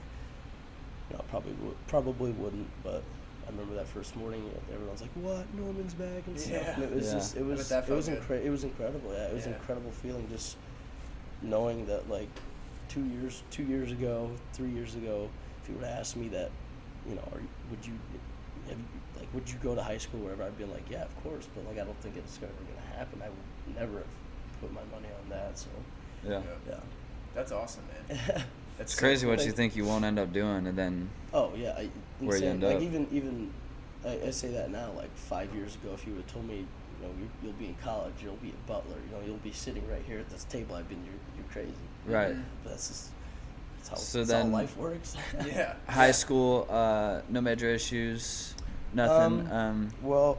you 1.10 1.16
know 1.18 1.24
I 1.28 1.30
probably 1.30 1.54
would 1.64 1.88
probably 1.88 2.32
wouldn't. 2.32 2.68
But 2.84 3.04
I 3.48 3.52
remember 3.52 3.76
that 3.76 3.88
first 3.88 4.16
morning, 4.16 4.50
everyone's 4.74 5.02
like, 5.02 5.12
"What? 5.16 5.46
Norman's 5.54 5.94
back!" 5.94 6.26
and 6.28 6.40
stuff. 6.40 6.54
Yeah. 6.54 6.74
And 6.76 6.84
it 6.84 6.92
was 6.96 7.06
Yeah. 7.08 7.14
just 7.14 7.36
it 7.38 7.46
was 7.46 7.70
that 7.70 7.88
it 7.90 7.94
was 7.94 8.10
incre- 8.10 8.44
it 8.44 8.50
was 8.50 8.64
incredible. 8.64 9.12
Yeah, 9.14 9.28
it 9.28 9.34
was 9.34 9.46
an 9.46 9.54
incredible 9.54 9.92
feeling 9.92 10.28
just 10.30 10.58
knowing 11.42 11.86
that 11.88 12.10
like 12.10 12.30
two 12.90 13.04
years 13.06 13.44
two 13.52 13.64
years 13.64 13.92
ago, 13.92 14.30
three 14.54 14.70
years 14.70 14.96
ago, 14.96 15.30
if 15.62 15.70
you 15.70 15.76
would 15.76 15.86
have 15.86 16.00
asked 16.00 16.16
me 16.18 16.28
that, 16.30 16.50
you 17.08 17.16
know, 17.16 17.22
are, 17.34 17.42
would 17.70 17.86
you, 17.86 17.94
have, 18.70 18.78
you- 18.78 18.86
like, 19.20 19.28
would 19.34 19.50
you 19.50 19.58
go 19.64 19.76
to 19.76 19.82
high 19.84 19.98
school 19.98 20.20
wherever? 20.22 20.44
I'd 20.44 20.58
be 20.58 20.66
like, 20.66 20.90
yeah, 20.90 21.04
of 21.04 21.24
course, 21.24 21.48
but 21.56 21.66
like, 21.68 21.80
I 21.80 21.84
don't 21.86 22.00
think 22.02 22.18
it's 22.18 22.38
ever 22.38 22.52
gonna 22.52 22.98
happen. 22.98 23.22
I 23.24 23.30
would 23.30 23.76
never 23.76 23.98
have 24.00 24.62
put 24.62 24.72
my 24.74 24.82
money 24.92 25.08
on 25.24 25.30
that. 25.30 25.58
So, 25.58 25.68
Yeah. 26.28 26.42
yeah. 26.68 26.80
That's 27.34 27.52
awesome, 27.52 27.84
man. 28.10 28.44
That's 28.78 28.92
It's 28.92 29.00
so 29.00 29.06
crazy 29.06 29.26
what 29.28 29.38
like- 29.40 29.48
you 29.48 29.54
think 29.54 29.76
you 29.76 29.86
won't 29.86 30.04
end 30.06 30.20
up 30.20 30.32
doing, 30.34 30.68
and 30.68 30.78
then 30.78 31.10
Oh 31.34 31.52
yeah, 31.56 31.72
I, 31.78 31.90
Where 32.20 32.38
you 32.38 32.44
insane. 32.46 32.50
end 32.50 32.64
like 32.64 32.76
up. 32.78 32.82
even 32.82 33.08
even 33.12 33.54
I, 34.06 34.28
I 34.28 34.30
say 34.32 34.50
that 34.52 34.70
now. 34.72 34.92
Like 34.96 35.16
five 35.16 35.54
years 35.56 35.76
ago, 35.76 35.90
if 35.94 36.06
you 36.06 36.14
would 36.14 36.24
have 36.24 36.32
told 36.34 36.48
me, 36.48 36.58
you 36.58 36.66
know, 37.08 37.14
you, 37.20 37.30
you'll 37.44 37.54
be 37.54 37.68
in 37.68 37.76
college, 37.84 38.14
you'll 38.22 38.36
be 38.36 38.50
a 38.50 38.68
Butler, 38.68 38.96
you 39.06 39.16
know, 39.18 39.24
you'll 39.26 39.38
be 39.38 39.52
sitting 39.52 39.88
right 39.90 40.04
here 40.08 40.20
at 40.20 40.30
this 40.30 40.44
table, 40.46 40.76
I've 40.76 40.88
been, 40.90 41.04
you're, 41.04 41.14
you're 41.38 41.52
crazy. 41.52 41.72
right. 42.06 42.36
But 42.64 42.70
that's 42.72 42.88
just 42.88 43.10
that's 43.78 43.90
how, 43.90 43.96
So 43.96 44.18
that's 44.20 44.30
then- 44.30 44.46
how 44.52 44.58
life 44.58 44.78
works. 44.78 45.16
Yeah. 45.46 45.74
High 45.90 46.12
school, 46.12 46.68
uh, 46.70 47.22
no 47.30 47.42
major 47.42 47.70
issues, 47.70 48.54
nothing. 48.94 49.48
Um, 49.48 49.52
Um, 49.52 49.90
Well, 50.02 50.38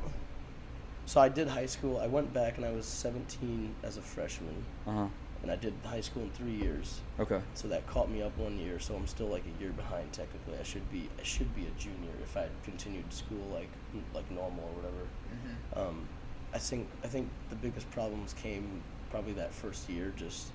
so 1.07 1.21
I 1.21 1.29
did 1.29 1.47
high 1.49 1.67
school. 1.67 1.99
I 1.99 2.07
went 2.07 2.33
back 2.33 2.57
and 2.57 2.65
I 2.67 2.73
was 2.73 2.85
17 2.87 3.75
as 3.83 3.97
a 3.97 4.03
freshman, 4.03 4.65
uh 4.87 4.93
huh. 4.93 5.07
And 5.47 5.53
I 5.53 5.57
did 5.63 5.73
high 5.85 6.01
school 6.01 6.23
in 6.23 6.31
three 6.31 6.57
years. 6.57 7.01
Okay. 7.21 7.41
So 7.55 7.69
that 7.69 7.87
caught 7.87 8.11
me 8.11 8.21
up 8.21 8.37
one 8.37 8.59
year. 8.59 8.81
So 8.81 8.97
I'm 8.97 9.07
still 9.07 9.29
like 9.29 9.45
a 9.47 9.63
year 9.63 9.71
behind 9.71 10.13
technically. 10.13 10.59
I 10.59 10.65
should 10.65 10.91
be 10.91 11.09
I 11.21 11.23
should 11.23 11.55
be 11.55 11.63
a 11.63 11.81
junior 11.81 12.11
if 12.21 12.37
I 12.37 12.43
had 12.43 12.51
continued 12.65 13.13
school 13.13 13.47
like 13.55 13.69
like 14.13 14.29
normal 14.33 14.65
or 14.65 14.83
whatever. 14.83 15.07
Mhm. 15.31 15.89
Um, 15.89 16.09
I 16.53 16.59
think 16.59 16.89
I 17.05 17.07
think 17.07 17.29
the 17.49 17.55
biggest 17.57 17.89
problems 17.93 18.33
came 18.35 18.83
probably 19.11 19.35
that 19.35 19.53
first 19.53 19.89
year, 19.89 20.13
just 20.17 20.49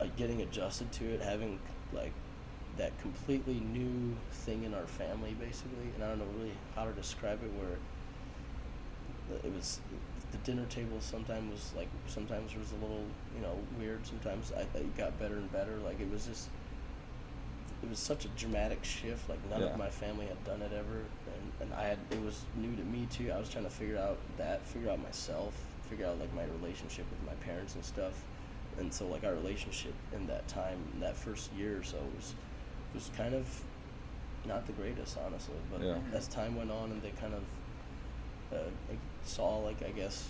uh, 0.00 0.06
getting 0.16 0.40
adjusted 0.40 0.90
to 0.92 1.04
it, 1.04 1.20
having 1.20 1.58
like 1.92 2.12
that 2.78 2.98
completely 3.02 3.60
new 3.60 4.16
thing 4.32 4.64
in 4.64 4.72
our 4.72 4.86
family, 4.86 5.34
basically. 5.38 5.90
And 5.94 6.02
I 6.02 6.08
don't 6.08 6.20
know 6.20 6.38
really 6.38 6.52
how 6.74 6.86
to 6.86 6.92
describe 6.92 7.40
it. 7.44 7.50
Where 7.60 7.76
it 9.44 9.54
was 9.54 9.78
the 10.32 10.38
dinner 10.38 10.64
table 10.66 11.00
sometimes 11.00 11.50
was 11.52 11.72
like 11.76 11.88
sometimes 12.06 12.54
was 12.56 12.72
a 12.72 12.76
little 12.76 13.04
you 13.34 13.42
know 13.42 13.56
weird. 13.78 14.06
Sometimes 14.06 14.52
I 14.56 14.62
it 14.78 14.96
got 14.96 15.18
better 15.18 15.36
and 15.36 15.50
better. 15.52 15.76
Like 15.84 16.00
it 16.00 16.10
was 16.10 16.26
just 16.26 16.48
it 17.82 17.88
was 17.88 17.98
such 17.98 18.24
a 18.24 18.28
dramatic 18.30 18.84
shift. 18.84 19.28
Like 19.28 19.38
none 19.50 19.60
Yeah. 19.60 19.68
of 19.68 19.78
my 19.78 19.88
family 19.88 20.26
had 20.26 20.42
done 20.44 20.62
it 20.62 20.72
ever, 20.72 20.98
and, 21.34 21.52
and 21.60 21.74
I 21.74 21.84
had 21.84 21.98
it 22.10 22.20
was 22.22 22.42
new 22.56 22.74
to 22.76 22.82
me 22.84 23.06
too. 23.10 23.32
I 23.32 23.38
was 23.38 23.48
trying 23.48 23.64
to 23.64 23.70
figure 23.70 23.98
out 23.98 24.18
that, 24.36 24.64
figure 24.66 24.90
out 24.90 25.02
myself, 25.02 25.54
figure 25.88 26.06
out 26.06 26.18
like 26.18 26.32
my 26.34 26.44
relationship 26.60 27.06
with 27.10 27.24
my 27.26 27.34
parents 27.44 27.74
and 27.74 27.84
stuff. 27.84 28.12
And 28.78 28.92
so 28.92 29.06
like 29.08 29.24
our 29.24 29.32
relationship 29.34 29.94
in 30.14 30.26
that 30.28 30.46
time, 30.48 30.78
in 30.94 31.00
that 31.00 31.16
first 31.16 31.52
year 31.54 31.78
or 31.78 31.82
so, 31.82 31.98
was 32.16 32.34
was 32.94 33.10
kind 33.16 33.34
of 33.34 33.46
not 34.46 34.66
the 34.66 34.72
greatest, 34.72 35.18
honestly. 35.26 35.54
But 35.70 35.82
Yeah. 35.82 35.98
as 36.14 36.28
time 36.28 36.56
went 36.56 36.70
on, 36.70 36.92
and 36.92 37.02
they 37.02 37.10
kind 37.10 37.34
of 37.34 37.42
uh, 38.52 38.56
like, 38.88 38.98
saw 39.24 39.58
like 39.58 39.82
I 39.82 39.90
guess 39.90 40.28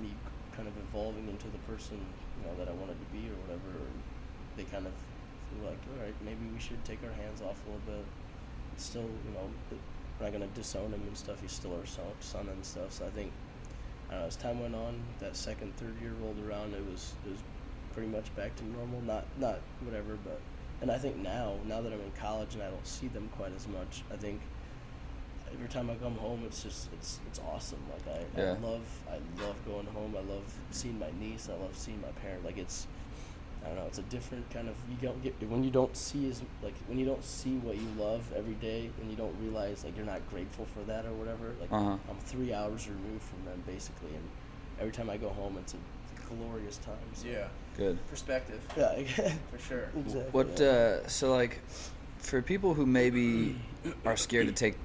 me 0.00 0.10
kind 0.56 0.68
of 0.68 0.74
evolving 0.88 1.28
into 1.28 1.46
the 1.48 1.58
person 1.58 1.98
you 1.98 2.46
know 2.46 2.56
that 2.58 2.68
I 2.68 2.74
wanted 2.74 2.98
to 2.98 3.08
be 3.12 3.28
or 3.28 3.36
whatever. 3.46 3.80
They 4.56 4.64
kind 4.64 4.86
of 4.86 4.92
were 5.58 5.70
like, 5.70 5.78
all 5.92 6.04
right, 6.04 6.14
maybe 6.24 6.46
we 6.52 6.60
should 6.60 6.82
take 6.84 6.98
our 7.04 7.12
hands 7.12 7.40
off 7.40 7.60
a 7.66 7.70
little 7.70 7.86
bit. 7.86 8.04
Still, 8.76 9.02
you 9.02 9.32
know, 9.34 9.48
we're 9.70 10.26
not 10.26 10.32
gonna 10.32 10.46
disown 10.54 10.92
him 10.92 11.02
and 11.06 11.16
stuff. 11.16 11.40
He's 11.40 11.52
still 11.52 11.74
our 11.74 11.86
son, 11.86 12.48
and 12.48 12.64
stuff. 12.64 12.92
So 12.92 13.06
I 13.06 13.10
think, 13.10 13.32
I 14.10 14.14
know, 14.14 14.26
as 14.26 14.36
time 14.36 14.60
went 14.60 14.74
on, 14.74 15.00
that 15.18 15.36
second, 15.36 15.76
third 15.76 15.94
year 16.00 16.12
rolled 16.22 16.38
around, 16.46 16.74
it 16.74 16.84
was 16.90 17.14
it 17.26 17.30
was 17.30 17.40
pretty 17.94 18.08
much 18.08 18.34
back 18.36 18.54
to 18.56 18.64
normal. 18.64 19.00
Not 19.02 19.24
not 19.38 19.58
whatever, 19.84 20.18
but 20.24 20.40
and 20.82 20.90
I 20.90 20.98
think 20.98 21.16
now, 21.16 21.54
now 21.66 21.80
that 21.82 21.92
I'm 21.92 22.00
in 22.00 22.12
college 22.18 22.54
and 22.54 22.62
I 22.62 22.70
don't 22.70 22.86
see 22.86 23.08
them 23.08 23.28
quite 23.36 23.52
as 23.54 23.68
much, 23.68 24.02
I 24.12 24.16
think 24.16 24.40
every 25.54 25.68
time 25.68 25.90
I 25.90 25.94
come 25.96 26.16
home, 26.16 26.42
it's 26.46 26.62
just 26.62 26.88
it's 26.92 27.20
it's 27.26 27.40
awesome. 27.52 27.80
Like 27.92 28.16
I, 28.16 28.40
Yeah. 28.40 28.52
I 28.52 28.66
love 28.66 28.86
I 29.08 29.42
love 29.44 29.56
going 29.66 29.86
home. 29.86 30.14
I 30.16 30.22
love 30.32 30.44
seeing 30.70 30.98
my 30.98 31.10
niece. 31.18 31.48
I 31.48 31.60
love 31.60 31.76
seeing 31.76 32.00
my 32.00 32.12
parent. 32.22 32.44
Like 32.44 32.58
it's 32.58 32.86
I 33.64 33.68
don't 33.68 33.76
know. 33.76 33.86
It's 33.86 33.98
a 33.98 34.02
different 34.02 34.48
kind 34.50 34.68
of 34.68 34.74
you 34.90 34.96
don't 35.06 35.22
get 35.22 35.34
when 35.48 35.62
you 35.62 35.70
don't 35.70 35.94
see 35.96 36.28
as 36.30 36.42
like 36.62 36.74
when 36.86 36.98
you 36.98 37.04
don't 37.06 37.24
see 37.24 37.56
what 37.58 37.76
you 37.76 37.88
love 37.98 38.22
every 38.36 38.54
day 38.54 38.90
and 39.00 39.10
you 39.10 39.16
don't 39.16 39.34
realize 39.40 39.84
like 39.84 39.96
you're 39.96 40.06
not 40.06 40.20
grateful 40.30 40.66
for 40.66 40.80
that 40.84 41.04
or 41.06 41.12
whatever. 41.12 41.54
Like 41.60 41.72
Uh-huh. 41.72 41.96
I'm 42.08 42.18
three 42.24 42.52
hours 42.54 42.88
removed 42.88 43.22
from 43.22 43.44
them 43.44 43.62
basically, 43.66 44.10
and 44.14 44.24
every 44.80 44.92
time 44.92 45.10
I 45.10 45.16
go 45.16 45.28
home, 45.30 45.56
it's 45.58 45.74
a 45.74 46.34
glorious 46.34 46.78
time. 46.78 46.96
So. 47.14 47.26
Yeah. 47.28 47.48
Good. 47.76 47.98
Perspective. 48.08 48.60
Yeah. 48.76 49.02
For 49.50 49.58
sure. 49.58 49.88
exactly. 49.96 50.30
What 50.32 50.58
yeah. 50.60 50.66
uh, 51.04 51.08
so 51.08 51.32
like 51.34 51.60
for 52.18 52.40
people 52.42 52.74
who 52.74 52.86
maybe 52.86 53.56
are 54.04 54.16
scared 54.16 54.46
to 54.46 54.52
take 54.52 54.76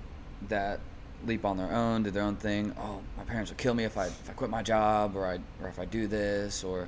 that 0.50 0.80
leap 1.26 1.46
on 1.46 1.58
their 1.58 1.72
own, 1.72 2.04
do 2.04 2.12
their 2.12 2.24
own 2.24 2.36
thing. 2.36 2.74
Oh, 2.80 3.02
my 3.18 3.24
parents 3.24 3.52
will 3.52 3.58
kill 3.58 3.74
me 3.74 3.84
if 3.84 3.98
I 3.98 4.06
if 4.08 4.30
I 4.30 4.34
quit 4.34 4.50
my 4.50 4.62
job 4.62 5.16
or 5.16 5.26
I 5.26 5.40
or 5.62 5.70
if 5.70 5.80
I 5.80 5.86
do 5.86 6.08
this 6.08 6.64
or 6.64 6.88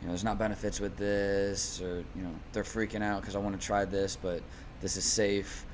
you 0.00 0.06
know 0.06 0.08
there's 0.08 0.24
not 0.24 0.38
benefits 0.38 0.80
with 0.80 0.96
this 0.96 1.80
or 1.80 2.04
you 2.14 2.22
know 2.22 2.34
they're 2.52 2.62
freaking 2.62 3.02
out 3.02 3.20
because 3.20 3.36
I 3.36 3.38
want 3.38 3.58
to 3.58 3.64
try 3.64 3.84
this 3.84 4.16
but 4.16 4.42
this 4.80 4.96
is 4.96 5.04
safe. 5.04 5.64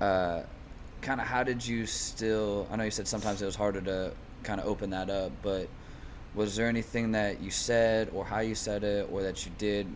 Uh, 0.00 0.42
kind 1.00 1.20
of 1.20 1.26
how 1.26 1.42
did 1.42 1.66
you 1.66 1.86
still? 1.86 2.66
I 2.70 2.76
know 2.76 2.84
you 2.84 2.90
said 2.90 3.08
sometimes 3.08 3.42
it 3.42 3.46
was 3.46 3.56
harder 3.56 3.80
to 3.82 4.12
kind 4.42 4.60
of 4.60 4.66
open 4.66 4.90
that 4.90 5.10
up, 5.10 5.32
but 5.42 5.68
was 6.34 6.54
there 6.54 6.68
anything 6.68 7.12
that 7.12 7.40
you 7.40 7.50
said 7.50 8.10
or 8.12 8.24
how 8.24 8.40
you 8.40 8.54
said 8.54 8.84
it 8.84 9.08
or 9.10 9.22
that 9.22 9.44
you 9.46 9.52
did 9.58 9.86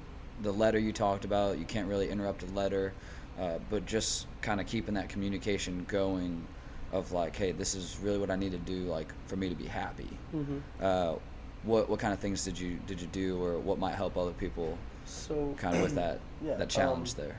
the 0.43 0.51
letter 0.51 0.79
you 0.79 0.93
talked 0.93 1.27
about 1.27 1.59
you 1.59 1.67
can't 1.67 1.87
really 1.87 2.09
interrupt 2.09 2.43
a 2.43 2.47
letter 2.47 2.95
uh, 3.39 3.59
but 3.69 3.85
just 3.85 4.27
kind 4.41 4.59
of 4.59 4.67
keeping 4.67 4.95
that 4.95 5.09
communication 5.09 5.85
going 5.87 6.43
of 6.93 7.13
like 7.13 7.37
hey 7.37 7.53
this 7.53 7.75
is 7.75 7.99
really 8.03 8.19
what 8.19 8.31
i 8.31 8.37
need 8.37 8.53
to 8.53 8.59
do 8.59 8.81
like 8.85 9.09
for 9.27 9.37
me 9.37 9.49
to 9.49 9.55
be 9.55 9.67
happy 9.67 10.09
Mhm. 10.35 10.61
uh, 10.81 11.15
what 11.63 11.89
what 11.89 12.01
kind 12.01 12.13
of 12.13 12.19
things 12.19 12.45
did 12.45 12.59
you 12.59 12.79
did 12.87 13.01
you 13.01 13.07
do 13.09 13.43
or 13.43 13.59
what 13.59 13.79
might 13.79 13.95
help 13.95 14.17
other 14.17 14.33
people 14.33 14.77
So 15.05 15.55
kind 15.59 15.77
of 15.77 15.83
with 15.83 15.95
that 15.95 16.21
Yeah, 16.43 16.57
that 16.57 16.69
challenge 16.69 17.11
um, 17.11 17.25
there 17.27 17.37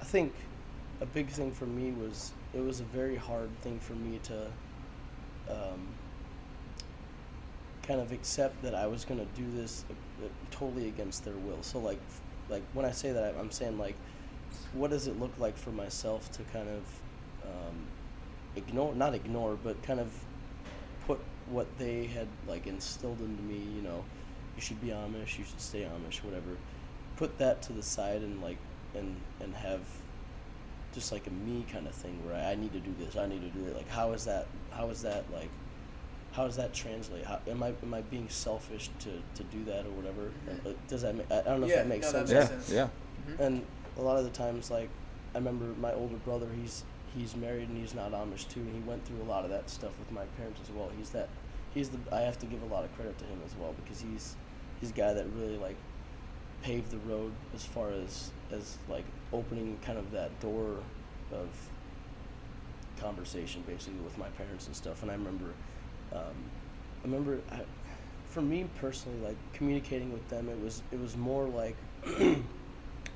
I 0.00 0.04
think 0.04 0.32
a 1.00 1.06
big 1.06 1.28
thing 1.28 1.52
for 1.52 1.66
me 1.66 1.92
was 1.92 2.32
it 2.54 2.60
was 2.60 2.80
a 2.80 2.84
very 2.84 3.16
hard 3.16 3.50
thing 3.60 3.78
for 3.78 3.92
me 3.94 4.18
to 4.24 4.46
um, 5.50 5.86
kind 7.82 8.00
of 8.00 8.12
accept 8.12 8.60
that 8.62 8.74
I 8.74 8.86
was 8.86 9.04
going 9.04 9.20
to 9.20 9.26
do 9.40 9.50
this 9.52 9.84
uh, 9.90 10.26
totally 10.50 10.88
against 10.88 11.24
their 11.24 11.34
will. 11.36 11.62
So 11.62 11.78
like 11.78 12.00
like 12.48 12.62
when 12.72 12.84
I 12.86 12.90
say 12.90 13.12
that 13.12 13.34
I'm 13.38 13.50
saying 13.50 13.78
like 13.78 13.94
what 14.72 14.90
does 14.90 15.06
it 15.06 15.18
look 15.20 15.32
like 15.38 15.56
for 15.56 15.70
myself 15.70 16.30
to 16.32 16.42
kind 16.44 16.68
of 16.68 16.82
um, 17.44 17.76
ignore 18.58 18.94
not 18.94 19.14
ignore 19.14 19.56
but 19.62 19.82
kind 19.82 20.00
of 20.00 20.10
put 21.06 21.18
what 21.50 21.66
they 21.78 22.06
had 22.06 22.28
like 22.46 22.66
instilled 22.66 23.20
into 23.20 23.42
me, 23.42 23.56
you 23.74 23.80
know, 23.82 24.04
you 24.56 24.60
should 24.62 24.80
be 24.80 24.88
Amish, 24.88 25.38
you 25.38 25.44
should 25.44 25.60
stay 25.60 25.80
Amish, 25.82 26.22
whatever. 26.22 26.50
Put 27.16 27.38
that 27.38 27.62
to 27.62 27.72
the 27.72 27.82
side 27.82 28.20
and 28.22 28.42
like 28.42 28.58
and 28.94 29.16
and 29.40 29.54
have 29.54 29.80
just 30.94 31.12
like 31.12 31.26
a 31.26 31.30
me 31.30 31.64
kind 31.72 31.86
of 31.86 31.94
thing 31.94 32.18
where 32.26 32.34
I 32.36 32.54
need 32.54 32.72
to 32.72 32.80
do 32.80 32.94
this, 32.98 33.16
I 33.16 33.26
need 33.26 33.40
to 33.40 33.58
do 33.58 33.66
it. 33.66 33.76
Like 33.76 33.88
how 33.88 34.12
is 34.12 34.24
that 34.26 34.46
how 34.70 34.88
is 34.90 35.02
that 35.02 35.24
like 35.32 35.48
how 36.32 36.44
does 36.44 36.56
that 36.56 36.74
translate? 36.74 37.24
How 37.24 37.40
am 37.48 37.62
I 37.62 37.72
am 37.82 37.94
I 37.94 38.02
being 38.02 38.28
selfish 38.28 38.90
to, 39.00 39.10
to 39.34 39.42
do 39.44 39.64
that 39.64 39.86
or 39.86 39.90
whatever? 39.90 40.30
Mhm. 40.48 40.66
Uh, 40.66 40.74
Does 40.86 41.02
that 41.02 41.14
make, 41.16 41.30
I 41.32 41.40
I 41.40 41.42
don't 41.42 41.60
know 41.62 41.66
Yeah, 41.66 41.74
if 41.76 41.78
that 41.84 41.88
makes 41.88 42.12
no, 42.12 42.24
that 42.24 42.28
sense. 42.28 42.30
yeah 42.30 42.46
sense. 42.58 42.70
yeah 42.70 42.88
Mhm. 43.36 43.40
And 43.40 43.66
a 43.96 44.02
lot 44.02 44.18
of 44.18 44.24
the 44.24 44.30
times, 44.30 44.70
like 44.70 44.90
I 45.34 45.38
remember 45.38 45.66
my 45.80 45.92
older 45.94 46.16
brother, 46.16 46.46
he's 46.60 46.84
he's 47.16 47.36
married 47.36 47.68
and 47.68 47.78
he's 47.78 47.94
not 47.94 48.12
Amish 48.12 48.48
too, 48.48 48.60
and 48.60 48.74
he 48.74 48.80
went 48.88 49.04
through 49.04 49.22
a 49.22 49.28
lot 49.28 49.44
of 49.44 49.50
that 49.50 49.70
stuff 49.70 49.92
with 49.98 50.10
my 50.12 50.24
parents 50.36 50.60
as 50.62 50.70
well. 50.70 50.90
He's 50.96 51.10
that 51.10 51.28
he's 51.74 51.88
the 51.88 51.98
I 52.12 52.20
have 52.20 52.38
to 52.40 52.46
give 52.46 52.62
a 52.62 52.66
lot 52.66 52.84
of 52.84 52.94
credit 52.96 53.18
to 53.18 53.24
him 53.24 53.40
as 53.44 53.54
well 53.56 53.74
because 53.82 54.00
he's 54.00 54.36
he's 54.80 54.90
a 54.90 54.94
guy 54.94 55.12
that 55.12 55.26
really 55.36 55.56
like 55.56 55.76
paved 56.62 56.90
the 56.90 56.98
road 56.98 57.32
as 57.54 57.64
far 57.64 57.90
as 57.90 58.30
as 58.50 58.78
like 58.88 59.04
opening 59.32 59.78
kind 59.84 59.98
of 59.98 60.10
that 60.12 60.38
door 60.40 60.76
of 61.32 61.48
conversation 63.00 63.62
basically 63.66 64.00
with 64.00 64.16
my 64.18 64.28
parents 64.30 64.66
and 64.66 64.74
stuff. 64.74 65.02
And 65.02 65.10
I 65.10 65.14
remember, 65.14 65.52
um, 66.12 66.34
I 67.02 67.04
remember, 67.04 67.38
I, 67.52 67.60
for 68.26 68.42
me 68.42 68.66
personally, 68.80 69.18
like 69.20 69.36
communicating 69.52 70.12
with 70.12 70.28
them, 70.28 70.48
it 70.48 70.60
was 70.60 70.82
it 70.90 71.00
was 71.00 71.16
more 71.16 71.46
like 71.46 71.76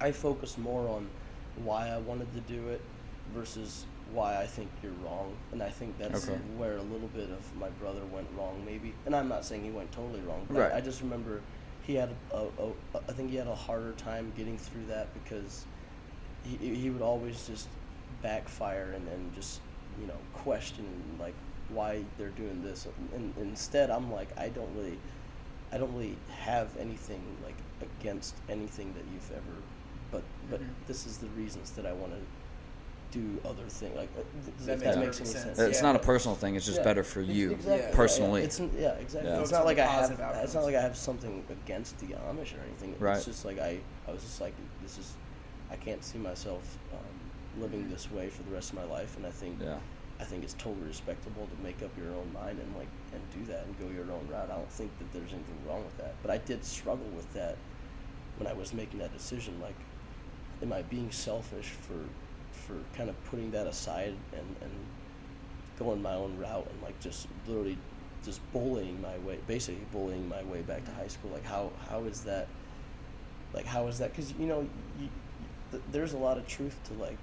I 0.00 0.12
focused 0.12 0.58
more 0.58 0.88
on 0.88 1.08
why 1.64 1.88
I 1.88 1.98
wanted 1.98 2.32
to 2.34 2.40
do 2.40 2.68
it 2.68 2.80
versus 3.34 3.86
why 4.12 4.36
I 4.40 4.46
think 4.46 4.70
you're 4.82 4.92
wrong, 5.04 5.34
and 5.52 5.62
I 5.62 5.70
think 5.70 5.96
that's 5.98 6.28
Okay. 6.28 6.38
where 6.56 6.76
a 6.76 6.82
little 6.82 7.08
bit 7.08 7.30
of 7.30 7.56
my 7.56 7.70
brother 7.80 8.04
went 8.12 8.28
wrong, 8.36 8.62
maybe. 8.66 8.92
And 9.06 9.16
I'm 9.16 9.28
not 9.28 9.44
saying 9.44 9.64
he 9.64 9.70
went 9.70 9.90
totally 9.92 10.20
wrong, 10.20 10.46
but 10.48 10.58
Right. 10.58 10.72
I, 10.72 10.76
I 10.76 10.80
just 10.80 11.00
remember 11.00 11.40
he 11.82 11.94
had 11.94 12.10
a, 12.32 12.36
a, 12.58 12.68
a, 12.94 13.00
I 13.08 13.12
think 13.12 13.30
he 13.30 13.36
had 13.36 13.46
a 13.46 13.54
harder 13.54 13.92
time 13.92 14.32
getting 14.36 14.58
through 14.58 14.86
that 14.86 15.12
because 15.14 15.64
he 16.44 16.56
he 16.74 16.90
would 16.90 17.02
always 17.02 17.46
just 17.46 17.68
backfire 18.22 18.92
and, 18.94 19.08
and 19.08 19.34
just 19.34 19.60
you 20.00 20.06
know 20.06 20.18
question 20.34 20.84
like 21.18 21.34
why 21.70 22.04
they're 22.18 22.28
doing 22.30 22.62
this, 22.62 22.86
and, 23.14 23.32
and 23.36 23.48
instead 23.48 23.90
I'm 23.90 24.12
like 24.12 24.28
I 24.38 24.50
don't 24.50 24.72
really, 24.76 24.98
I 25.72 25.78
don't 25.78 25.92
really 25.94 26.16
have 26.38 26.76
anything 26.76 27.22
like 27.42 27.56
against 27.80 28.34
anything 28.50 28.92
that 28.92 29.04
you've 29.12 29.30
ever, 29.30 29.56
but 30.10 30.22
but 30.50 30.60
Mhm. 30.60 30.68
this 30.86 31.06
is 31.06 31.16
the 31.18 31.28
reasons 31.28 31.70
that 31.72 31.86
I 31.86 31.92
want 31.94 32.12
to 32.12 32.20
do 33.12 33.40
other 33.44 33.62
things. 33.68 33.94
Like, 33.96 34.08
uh, 34.18 34.22
th- 34.44 34.56
That 34.66 34.72
if 34.72 34.80
makes 34.80 34.94
that 34.96 34.98
makes 35.04 35.20
any 35.20 35.28
sense. 35.28 35.44
sense. 35.44 35.58
It's 35.60 35.78
Yeah. 35.78 35.82
not 35.86 35.96
a 35.96 35.98
personal 36.00 36.34
thing. 36.34 36.56
It's 36.56 36.66
just 36.66 36.78
Yeah. 36.78 36.84
better 36.84 37.04
for 37.04 37.20
you 37.20 37.52
exactly. 37.52 37.76
Yeah, 37.78 37.88
yeah. 37.90 37.94
personally. 37.94 38.42
It's 38.42 38.58
yeah, 38.58 38.66
exactly. 38.94 39.30
Yeah. 39.30 39.40
It's 39.40 39.50
Focus 39.50 39.52
not 39.52 39.64
like 39.66 39.78
I 39.78 39.86
have. 39.86 40.00
positive 40.18 40.42
It's 40.44 40.54
not 40.54 40.64
like 40.64 40.74
I 40.74 40.80
have 40.80 40.96
something 40.96 41.44
against 41.50 41.98
the 42.00 42.06
Amish 42.06 42.56
or 42.58 42.62
anything. 42.66 42.96
Right. 42.98 43.16
It's 43.16 43.26
just 43.26 43.44
like 43.44 43.58
I. 43.60 43.78
I 44.08 44.10
was 44.10 44.22
just 44.22 44.40
like, 44.40 44.54
this 44.82 44.98
is. 44.98 45.12
I 45.70 45.76
can't 45.76 46.02
see 46.04 46.18
myself 46.18 46.76
um, 46.92 47.62
living 47.62 47.88
this 47.90 48.10
way 48.10 48.28
for 48.28 48.42
the 48.42 48.50
rest 48.50 48.70
of 48.70 48.76
my 48.76 48.84
life, 48.84 49.16
and 49.16 49.24
I 49.26 49.30
think. 49.30 49.58
Yeah. 49.60 49.78
I 50.20 50.24
think 50.24 50.44
it's 50.44 50.54
totally 50.54 50.86
respectable 50.86 51.48
to 51.48 51.62
make 51.64 51.82
up 51.82 51.90
your 51.98 52.14
own 52.14 52.32
mind 52.32 52.60
and 52.60 52.76
like 52.76 52.86
and 53.12 53.20
do 53.34 53.44
that 53.52 53.64
and 53.64 53.76
go 53.80 53.86
your 53.88 54.04
own 54.12 54.28
route. 54.30 54.50
I 54.52 54.54
don't 54.54 54.70
think 54.70 54.96
that 54.98 55.12
there's 55.12 55.32
anything 55.32 55.58
wrong 55.66 55.84
with 55.84 55.96
that. 55.98 56.14
But 56.22 56.30
I 56.30 56.38
did 56.38 56.64
struggle 56.64 57.08
with 57.16 57.32
that 57.32 57.56
when 58.38 58.46
I 58.46 58.52
was 58.52 58.72
making 58.72 59.00
that 59.00 59.12
decision. 59.12 59.60
Like, 59.60 59.74
am 60.62 60.72
I 60.72 60.82
being 60.82 61.10
selfish 61.10 61.70
for 61.70 61.94
for 62.72 62.96
kind 62.96 63.08
of 63.10 63.24
putting 63.24 63.50
that 63.52 63.66
aside 63.66 64.14
and 64.32 64.56
and 64.62 64.70
going 65.78 66.02
my 66.02 66.14
own 66.14 66.36
route 66.38 66.66
and 66.70 66.82
like 66.82 66.98
just 67.00 67.26
literally 67.46 67.76
just 68.24 68.40
bullying 68.52 69.00
my 69.00 69.18
way, 69.18 69.38
basically 69.48 69.84
bullying 69.92 70.28
my 70.28 70.42
way 70.44 70.62
back 70.62 70.84
to 70.84 70.90
high 70.92 71.08
school. 71.08 71.30
Like, 71.32 71.44
how 71.44 71.70
how 71.88 72.00
is 72.04 72.22
that? 72.22 72.46
Like, 73.52 73.66
how 73.66 73.86
is 73.88 73.98
that? 73.98 74.10
Because 74.12 74.32
you 74.38 74.46
know, 74.46 74.60
you, 75.00 75.08
th- 75.70 75.82
there's 75.90 76.12
a 76.14 76.18
lot 76.18 76.38
of 76.38 76.46
truth 76.46 76.76
to 76.84 76.94
like 76.94 77.18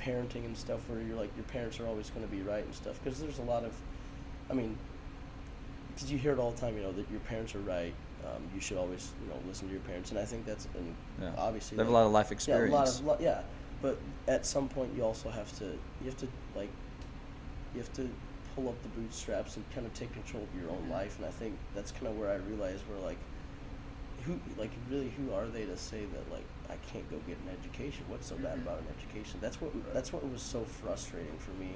parenting 0.00 0.44
and 0.44 0.56
stuff 0.56 0.80
where 0.88 1.00
you're 1.00 1.16
like 1.16 1.30
your 1.36 1.44
parents 1.44 1.78
are 1.78 1.86
always 1.86 2.10
going 2.10 2.26
to 2.26 2.32
be 2.32 2.42
right 2.42 2.64
and 2.64 2.74
stuff 2.74 2.98
because 3.04 3.20
there's 3.20 3.38
a 3.38 3.42
lot 3.42 3.62
of 3.64 3.72
i 4.50 4.52
mean 4.52 4.76
because 5.94 6.10
you 6.10 6.18
hear 6.18 6.32
it 6.32 6.40
all 6.40 6.50
the 6.50 6.60
time 6.60 6.74
you 6.76 6.82
know 6.82 6.90
that 6.90 7.08
your 7.08 7.20
parents 7.20 7.54
are 7.54 7.60
right 7.60 7.94
um, 8.24 8.42
you 8.52 8.60
should 8.60 8.76
always 8.78 9.12
you 9.22 9.28
know 9.28 9.38
listen 9.46 9.68
to 9.68 9.72
your 9.72 9.82
parents 9.82 10.10
and 10.10 10.18
i 10.18 10.24
think 10.24 10.44
that's 10.44 10.66
and 10.76 10.92
Yeah. 11.20 11.30
obviously 11.38 11.76
They 11.76 11.84
have 11.84 11.90
a 11.90 11.94
lot 11.94 12.04
of 12.04 12.10
life 12.10 12.26
yeah, 12.26 12.32
a 12.32 12.34
experience. 12.34 13.00
lot 13.00 13.14
of 13.16 13.20
yeah 13.22 13.42
but 13.82 13.98
at 14.28 14.46
some 14.46 14.68
point 14.68 14.90
you 14.96 15.02
also 15.04 15.28
have 15.28 15.56
to 15.58 15.64
you 15.64 16.06
have 16.06 16.16
to 16.16 16.28
like 16.56 16.70
you 17.74 17.80
have 17.80 17.92
to 17.92 18.08
pull 18.54 18.68
up 18.68 18.80
the 18.82 18.88
bootstraps 18.90 19.56
and 19.56 19.64
kind 19.74 19.86
of 19.86 19.92
take 19.94 20.12
control 20.12 20.42
of 20.42 20.60
your 20.62 20.70
own 20.70 20.88
life 20.88 21.16
and 21.18 21.26
i 21.26 21.30
think 21.30 21.56
that's 21.74 21.90
kind 21.90 22.06
of 22.06 22.16
where 22.16 22.30
i 22.30 22.36
realized 22.36 22.82
we're 22.90 23.04
like 23.04 23.16
who 24.24 24.38
like 24.56 24.70
really 24.90 25.12
who 25.16 25.32
are 25.34 25.46
they 25.46 25.64
to 25.64 25.76
say 25.76 26.04
that 26.04 26.32
like 26.32 26.44
I 26.70 26.76
can't 26.90 27.08
go 27.10 27.16
get 27.26 27.36
an 27.38 27.54
education? 27.60 28.04
What's 28.08 28.28
so 28.28 28.36
bad 28.36 28.56
Mhm. 28.56 28.62
about 28.62 28.78
an 28.78 28.86
education? 28.96 29.38
That's 29.42 29.60
what 29.60 29.72
that's 29.92 30.12
what 30.12 30.26
was 30.30 30.40
so 30.40 30.64
frustrating 30.64 31.36
for 31.38 31.50
me. 31.52 31.72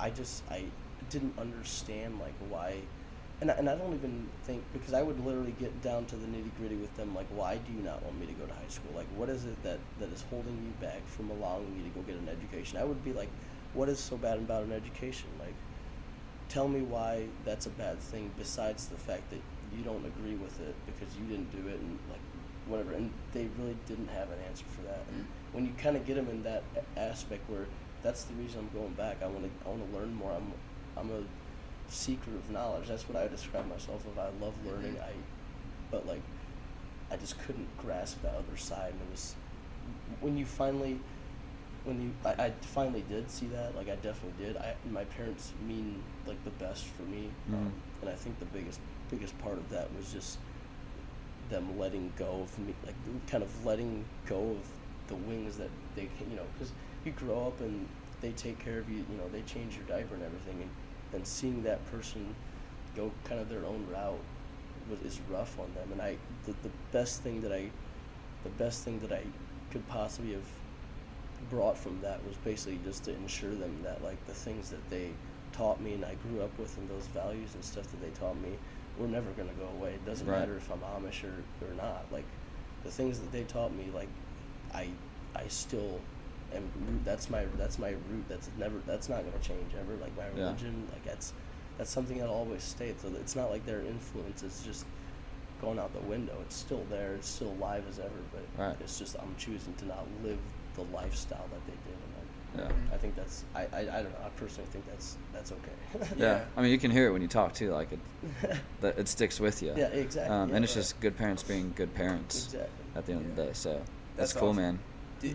I 0.00 0.10
just 0.10 0.42
I 0.50 0.64
didn't 1.10 1.38
understand 1.38 2.18
like 2.18 2.34
why, 2.48 2.80
and 3.42 3.50
I, 3.50 3.54
and 3.54 3.68
I 3.68 3.74
don't 3.74 3.92
even 3.92 4.28
think 4.44 4.62
because 4.72 4.94
I 4.94 5.02
would 5.02 5.22
literally 5.26 5.54
get 5.58 5.82
down 5.82 6.04
to 6.06 6.16
the 6.16 6.26
nitty 6.26 6.50
gritty 6.58 6.76
with 6.76 6.96
them 6.96 7.12
like 7.12 7.26
why 7.34 7.56
do 7.56 7.72
you 7.72 7.82
not 7.82 8.00
want 8.04 8.18
me 8.18 8.26
to 8.26 8.32
go 8.32 8.46
to 8.46 8.54
high 8.54 8.68
school? 8.68 8.92
Like 8.94 9.08
what 9.16 9.28
is 9.28 9.44
it 9.44 9.60
that 9.64 9.80
that 9.98 10.10
is 10.12 10.24
holding 10.30 10.54
you 10.64 10.72
back 10.80 11.06
from 11.08 11.28
allowing 11.30 11.76
me 11.76 11.82
to 11.82 11.90
go 11.90 12.02
get 12.02 12.16
an 12.16 12.28
education? 12.28 12.78
I 12.78 12.84
would 12.84 13.04
be 13.04 13.12
like, 13.12 13.28
what 13.74 13.88
is 13.88 13.98
so 13.98 14.16
bad 14.16 14.38
about 14.38 14.62
an 14.62 14.72
education? 14.72 15.28
Like 15.40 15.54
tell 16.48 16.68
me 16.68 16.82
why 16.82 17.26
that's 17.44 17.66
a 17.66 17.70
bad 17.70 17.98
thing 17.98 18.30
besides 18.38 18.86
the 18.86 18.96
fact 18.96 19.28
that 19.30 19.40
you 19.76 19.82
don't 19.82 20.06
agree 20.06 20.36
with 20.36 20.60
it 20.60 20.74
because 20.86 21.12
you 21.16 21.24
didn't 21.26 21.50
do 21.50 21.68
it 21.68 21.80
and 21.80 21.98
like 22.10 22.20
whatever 22.66 22.92
and 22.92 23.10
they 23.32 23.48
really 23.58 23.76
didn't 23.88 24.08
have 24.08 24.30
an 24.30 24.38
answer 24.48 24.64
for 24.68 24.82
that 24.82 25.02
and 25.12 25.26
when 25.52 25.66
you 25.66 25.72
kind 25.78 25.96
of 25.96 26.06
get 26.06 26.14
them 26.14 26.28
in 26.28 26.42
that 26.42 26.62
aspect 26.96 27.42
where 27.50 27.66
that's 28.02 28.24
the 28.24 28.34
reason 28.34 28.60
I'm 28.60 28.78
going 28.78 28.92
back 28.92 29.22
I 29.22 29.26
want 29.26 29.44
to 29.44 29.66
I 29.66 29.70
want 29.70 29.90
to 29.90 29.98
learn 29.98 30.14
more 30.14 30.30
I'm 30.30 30.52
I'm 30.96 31.10
a 31.10 31.22
seeker 31.92 32.30
of 32.34 32.50
knowledge. 32.50 32.88
That's 32.88 33.08
what 33.08 33.22
I 33.22 33.28
describe 33.28 33.68
myself 33.68 34.04
of. 34.06 34.18
I 34.18 34.28
love 34.44 34.54
learning. 34.66 34.96
I 35.00 35.12
but 35.90 36.06
like 36.06 36.22
I 37.10 37.16
just 37.16 37.38
couldn't 37.40 37.68
grasp 37.78 38.22
the 38.22 38.30
other 38.30 38.56
side. 38.56 38.92
And 38.92 39.00
it 39.02 39.10
was 39.10 39.34
when 40.20 40.36
you 40.36 40.46
finally 40.46 40.98
when 41.84 42.00
you 42.00 42.10
I, 42.24 42.46
I 42.46 42.50
finally 42.62 43.04
did 43.08 43.30
see 43.30 43.46
that 43.46 43.76
like 43.76 43.88
I 43.88 43.96
definitely 43.96 44.44
did. 44.44 44.56
I 44.56 44.74
my 44.90 45.04
parents 45.04 45.52
mean 45.66 46.02
like 46.26 46.42
the 46.44 46.50
best 46.52 46.84
for 46.86 47.02
me. 47.02 47.28
Um, 47.52 47.54
Mhm. 47.54 47.70
and 48.02 48.10
I 48.10 48.14
think 48.14 48.38
the 48.38 48.46
biggest 48.46 48.80
biggest 49.10 49.38
part 49.38 49.58
of 49.58 49.68
that 49.70 49.88
was 49.96 50.12
just 50.12 50.38
them 51.50 51.78
letting 51.78 52.12
go 52.16 52.40
of 52.42 52.58
me 52.60 52.74
like 52.86 52.94
kind 53.26 53.42
of 53.42 53.66
letting 53.66 54.04
go 54.26 54.52
of 54.52 54.58
the 55.08 55.14
wings 55.16 55.58
that 55.58 55.68
they 55.94 56.08
can 56.16 56.30
you 56.30 56.36
know 56.36 56.46
because 56.54 56.72
you 57.04 57.12
grow 57.12 57.48
up 57.48 57.60
and 57.60 57.86
they 58.22 58.30
take 58.32 58.58
care 58.58 58.78
of 58.78 58.88
you 58.88 58.98
you 59.10 59.16
know 59.18 59.28
they 59.30 59.42
change 59.42 59.76
your 59.76 59.84
diaper 59.84 60.14
and 60.14 60.22
everything 60.22 60.62
and, 60.62 60.70
and 61.14 61.26
seeing 61.26 61.62
that 61.62 61.84
person 61.90 62.34
go 62.96 63.10
kind 63.24 63.40
of 63.40 63.48
their 63.48 63.64
own 63.64 63.86
route 63.92 64.18
was, 64.90 64.98
is 65.00 65.20
rough 65.30 65.58
on 65.58 65.72
them 65.74 65.92
and 65.92 66.02
I 66.02 66.16
the, 66.46 66.52
the 66.62 66.70
best 66.92 67.22
thing 67.22 67.40
that 67.42 67.52
I 67.52 67.70
the 68.44 68.50
best 68.50 68.82
thing 68.82 68.98
that 69.00 69.12
I 69.12 69.22
could 69.70 69.86
possibly 69.88 70.32
have 70.32 70.44
brought 71.50 71.76
from 71.76 72.00
that 72.02 72.24
was 72.26 72.36
basically 72.44 72.78
just 72.84 73.04
to 73.04 73.14
ensure 73.14 73.50
them 73.54 73.74
that 73.82 74.02
like 74.02 74.24
the 74.26 74.34
things 74.34 74.70
that 74.70 74.88
they 74.90 75.10
taught 75.52 75.80
me 75.80 75.94
and 75.94 76.04
I 76.04 76.14
grew 76.28 76.42
up 76.42 76.56
with 76.58 76.76
and 76.78 76.88
those 76.88 77.06
values 77.08 77.54
and 77.54 77.64
stuff 77.64 77.84
that 77.90 78.00
they 78.00 78.10
taught 78.18 78.40
me 78.40 78.50
were 78.98 79.06
never 79.08 79.30
going 79.32 79.48
to 79.48 79.54
go 79.54 79.68
away. 79.78 79.94
It 79.94 80.04
doesn't 80.06 80.26
Right. 80.26 80.40
matter 80.40 80.56
if 80.56 80.70
I'm 80.70 80.80
Amish 80.80 81.24
or, 81.24 81.66
or 81.66 81.74
not. 81.76 82.04
Like 82.10 82.24
the 82.84 82.90
things 82.90 83.18
that 83.20 83.32
they 83.32 83.44
taught 83.44 83.72
me, 83.74 83.86
like 83.94 84.08
I 84.74 84.88
I 85.34 85.46
still 85.48 86.00
am 86.54 86.70
root. 86.86 87.04
That's 87.04 87.28
my 87.30 87.44
that's 87.58 87.78
my 87.78 87.90
root. 87.90 88.24
That's 88.28 88.50
never 88.58 88.76
that's 88.86 89.08
not 89.08 89.20
going 89.20 89.32
to 89.32 89.46
change 89.48 89.72
ever. 89.78 89.94
Like 90.00 90.16
my 90.16 90.24
Yeah. 90.38 90.46
religion, 90.46 90.86
like 90.92 91.04
that's 91.04 91.32
that's 91.78 91.90
something 91.90 92.18
that'll 92.18 92.34
always 92.34 92.62
stay. 92.62 92.94
So 93.00 93.08
it's 93.20 93.36
not 93.36 93.50
like 93.50 93.64
their 93.66 93.80
influence 93.80 94.42
is 94.42 94.62
just 94.64 94.86
going 95.60 95.78
out 95.78 95.92
the 95.94 96.00
window. 96.08 96.34
It's 96.42 96.56
still 96.56 96.84
there. 96.90 97.14
It's 97.14 97.28
still 97.28 97.50
alive 97.52 97.84
as 97.88 97.98
ever. 97.98 98.10
But 98.32 98.62
Right. 98.62 98.76
it's 98.80 98.98
just 98.98 99.16
I'm 99.20 99.34
choosing 99.38 99.74
to 99.74 99.86
not 99.86 100.06
live 100.22 100.38
the 100.74 100.82
lifestyle 100.84 101.46
that 101.50 101.66
they 101.66 101.72
did. 101.72 101.96
And 102.02 102.12
Yeah. 102.58 102.68
I, 102.90 102.94
I 102.94 102.98
think 102.98 103.14
that's 103.16 103.44
I, 103.54 103.62
I 103.72 103.78
I 103.80 104.02
don't 104.02 104.12
know. 104.12 104.26
I 104.26 104.28
personally 104.36 104.68
think 104.72 104.86
that's 104.90 105.16
that's 105.32 105.52
okay. 105.52 106.08
Yeah. 106.16 106.24
Yeah. 106.26 106.44
I 106.56 106.62
mean, 106.62 106.70
you 106.72 106.78
can 106.78 106.90
hear 106.90 107.06
it 107.06 107.12
when 107.12 107.22
you 107.22 107.28
talk 107.28 107.54
too. 107.54 107.72
Like 107.72 107.90
it, 107.92 107.98
that 108.80 108.98
it 108.98 109.08
sticks 109.08 109.40
with 109.40 109.62
you. 109.62 109.72
Yeah, 109.76 109.86
exactly, 109.86 110.34
Um, 110.34 110.50
yeah, 110.50 110.56
and 110.56 110.64
it's 110.64 110.74
right. 110.76 110.82
just 110.82 111.00
good 111.00 111.16
parents 111.16 111.42
being 111.42 111.72
good 111.76 111.94
parents 111.94 112.44
exactly. 112.46 112.68
at 112.96 113.06
the 113.06 113.12
end 113.12 113.26
of 113.30 113.36
the 113.36 113.42
day. 113.44 113.50
So 113.54 113.72
that's, 113.72 113.88
That's 114.16 114.32
cool, 114.34 114.50
awesome. 114.50 114.56
man. 114.62 114.78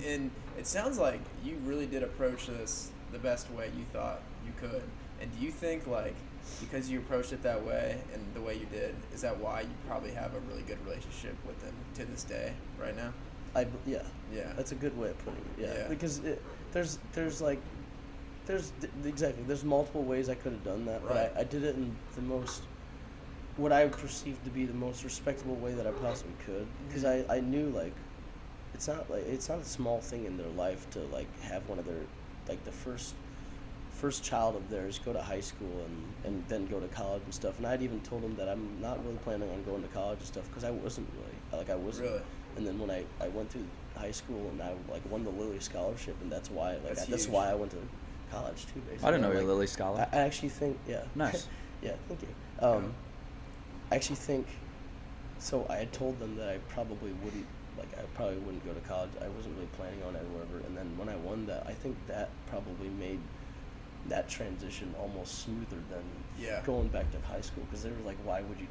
And 0.05 0.31
it 0.57 0.65
sounds 0.67 0.97
like 0.97 1.19
you 1.43 1.57
really 1.65 1.85
did 1.85 2.03
approach 2.03 2.47
this 2.47 2.91
the 3.11 3.19
best 3.19 3.49
way 3.51 3.69
you 3.77 3.83
thought 3.93 4.21
you 4.45 4.51
could. 4.59 4.81
And 5.21 5.31
do 5.37 5.45
you 5.45 5.51
think 5.51 5.87
like 5.87 6.15
because 6.61 6.89
you 6.89 6.99
approached 6.99 7.33
it 7.33 7.41
that 7.43 7.63
way 7.65 7.99
and 8.13 8.23
the 8.33 8.41
way 8.41 8.55
you 8.55 8.65
did, 8.71 8.95
is 9.13 9.21
that 9.21 9.37
why 9.37 9.61
you 9.61 9.69
probably 9.87 10.11
have 10.11 10.33
a 10.33 10.39
really 10.49 10.61
good 10.63 10.77
relationship 10.85 11.35
with 11.45 11.59
them 11.61 11.73
to 11.95 12.05
this 12.05 12.23
day 12.23 12.53
right 12.79 12.95
now? 12.95 13.13
I 13.55 13.65
yeah. 13.85 14.03
Yeah. 14.33 14.51
That's 14.55 14.71
a 14.71 14.75
good 14.75 14.97
way 14.97 15.09
of 15.09 15.17
putting 15.19 15.39
it. 15.57 15.61
Yeah, 15.63 15.73
Yeah. 15.73 15.87
because 15.87 16.19
it, 16.19 16.41
there's 16.71 16.99
there's 17.13 17.41
like 17.41 17.59
there's 18.45 18.71
th- 18.81 18.91
exactly 19.05 19.43
there's 19.47 19.63
multiple 19.65 20.03
ways 20.03 20.29
I 20.29 20.35
could 20.35 20.53
have 20.53 20.63
done 20.63 20.85
that, 20.85 21.01
Right. 21.03 21.09
but 21.33 21.33
I, 21.37 21.41
I 21.41 21.43
did 21.43 21.63
it 21.63 21.75
in 21.75 21.93
the 22.15 22.21
most 22.21 22.63
what 23.57 23.71
I 23.71 23.87
perceived 23.87 24.43
to 24.43 24.51
be 24.51 24.65
the 24.65 24.73
most 24.73 25.03
respectable 25.03 25.55
way 25.55 25.73
that 25.73 25.87
I 25.87 25.91
possibly 25.91 26.33
could 26.45 26.67
because 26.87 27.03
Mhm. 27.03 27.29
I, 27.29 27.37
I 27.37 27.39
knew 27.39 27.69
like 27.69 27.93
it's 28.73 28.87
not 28.87 29.09
like 29.09 29.25
it's 29.27 29.49
not 29.49 29.59
a 29.59 29.65
small 29.65 29.99
thing 29.99 30.25
in 30.25 30.37
their 30.37 30.49
life 30.49 30.89
to 30.91 30.99
like 31.13 31.27
have 31.41 31.67
one 31.69 31.79
of 31.79 31.85
their 31.85 32.01
like 32.47 32.63
the 32.65 32.71
first 32.71 33.13
first 33.91 34.23
child 34.23 34.55
of 34.55 34.69
theirs 34.69 34.99
go 35.03 35.11
to 35.11 35.21
high 35.21 35.39
school 35.39 35.83
and, 35.85 36.03
and 36.23 36.47
then 36.47 36.67
go 36.67 36.79
to 36.79 36.87
college 36.89 37.21
and 37.25 37.33
stuff. 37.33 37.57
And 37.57 37.65
I'd 37.65 37.81
even 37.81 37.99
told 38.01 38.21
them 38.21 38.35
that 38.35 38.47
I'm 38.47 38.79
not 38.79 39.03
really 39.03 39.17
planning 39.17 39.49
on 39.49 39.63
going 39.63 39.81
to 39.81 39.87
college 39.87 40.19
and 40.19 40.27
stuff 40.27 40.47
because 40.49 40.63
I 40.63 40.69
wasn't 40.69 41.09
really 41.13 41.59
like 41.59 41.69
I 41.69 41.75
wasn't. 41.75 42.09
Really? 42.09 42.21
and 42.57 42.65
then 42.65 42.79
when 42.79 42.89
I, 42.89 43.03
I 43.21 43.27
went 43.29 43.51
through 43.51 43.65
high 43.95 44.11
school 44.11 44.49
and 44.49 44.61
I 44.61 44.73
like 44.91 45.09
won 45.09 45.23
the 45.23 45.29
Lilly 45.29 45.59
scholarship 45.59 46.15
and 46.21 46.31
that's 46.31 46.51
why 46.51 46.73
like 46.73 46.95
That's 46.95 47.03
I, 47.03 47.11
that's 47.11 47.27
why 47.27 47.49
I 47.49 47.55
went 47.55 47.71
to 47.71 47.77
college 48.31 48.65
too 48.65 48.81
basically. 48.81 49.07
I 49.07 49.11
didn't 49.11 49.21
know 49.21 49.27
you 49.29 49.35
like, 49.35 49.45
were 49.45 49.51
a 49.51 49.53
Lilly 49.53 49.67
scholar. 49.67 50.07
I, 50.11 50.17
I 50.17 50.19
actually 50.21 50.49
think 50.49 50.77
yeah. 50.87 51.03
Nice. 51.15 51.47
yeah 51.81 51.93
thank 52.07 52.21
you. 52.21 52.27
Um, 52.65 52.93
I 53.91 53.95
actually 53.95 54.17
think 54.17 54.47
so 55.39 55.65
I 55.69 55.75
had 55.77 55.93
told 55.93 56.19
them 56.19 56.35
that 56.37 56.49
I 56.49 56.57
probably 56.69 57.11
wouldn't 57.23 57.45
like 57.77 57.87
I 57.97 58.01
probably 58.15 58.37
wouldn't 58.37 58.65
go 58.65 58.73
to 58.73 58.79
college 58.87 59.09
I 59.21 59.27
wasn't 59.29 59.55
really 59.55 59.67
planning 59.77 60.01
on 60.07 60.15
it 60.15 60.21
or 60.23 60.39
whatever 60.39 60.65
and 60.65 60.75
then 60.77 60.91
when 60.97 61.09
I 61.09 61.15
won 61.17 61.45
that 61.47 61.65
I 61.67 61.73
think 61.73 61.95
that 62.07 62.29
probably 62.47 62.89
made 62.89 63.19
that 64.07 64.29
transition 64.29 64.93
almost 64.99 65.39
smoother 65.43 65.81
than 65.89 66.03
Yeah. 66.39 66.61
going 66.65 66.87
back 66.87 67.11
to 67.11 67.19
high 67.27 67.41
school 67.41 67.63
because 67.65 67.83
they 67.83 67.89
were 67.89 68.05
like 68.05 68.17
why 68.23 68.41
would 68.41 68.59
you 68.59 68.67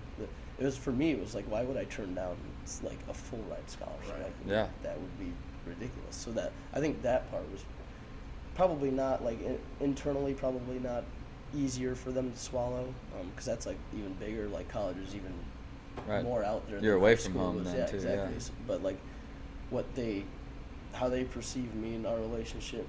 it 0.58 0.64
was 0.64 0.76
for 0.76 0.92
me 0.92 1.10
it 1.12 1.20
was 1.20 1.34
like 1.34 1.44
why 1.50 1.62
would 1.62 1.76
I 1.76 1.84
turn 1.84 2.14
down 2.14 2.36
like 2.82 2.98
a 3.08 3.14
full 3.14 3.42
ride 3.50 3.68
scholarship 3.70 4.12
Right. 4.14 4.22
like 4.24 4.34
Yeah. 4.46 4.68
that 4.82 4.98
would 5.00 5.18
be 5.18 5.32
ridiculous 5.66 6.16
so 6.16 6.30
that 6.32 6.52
I 6.72 6.80
think 6.80 7.02
that 7.02 7.30
part 7.30 7.42
was 7.50 7.64
probably 8.54 8.90
not 8.90 9.22
like 9.24 9.40
in, 9.42 9.58
internally 9.80 10.32
probably 10.34 10.78
not 10.78 11.04
easier 11.54 11.94
for 11.94 12.10
them 12.10 12.30
to 12.32 12.38
swallow 12.38 12.92
um, 13.18 13.28
because 13.30 13.44
that's 13.46 13.66
like 13.66 13.78
even 13.96 14.12
bigger. 14.14 14.48
Like 14.48 14.68
college 14.68 14.96
is 14.98 15.14
even 15.14 15.32
Right. 16.06 16.22
more 16.24 16.44
out 16.44 16.68
there. 16.68 16.78
You're 16.80 16.94
than 16.94 17.00
away 17.02 17.10
high 17.16 17.22
from 17.22 17.32
home 17.34 17.56
was. 17.56 17.64
then, 17.66 17.76
yeah, 17.76 17.86
too, 17.86 17.96
exactly. 17.96 18.30
yeah. 18.30 18.36
S- 18.36 18.50
But 18.66 18.82
like 18.82 18.98
what 19.70 19.92
they, 19.94 20.24
how 20.92 21.08
they 21.08 21.24
perceive 21.24 21.74
me 21.74 21.94
and 21.96 22.06
our 22.06 22.16
relationship, 22.16 22.86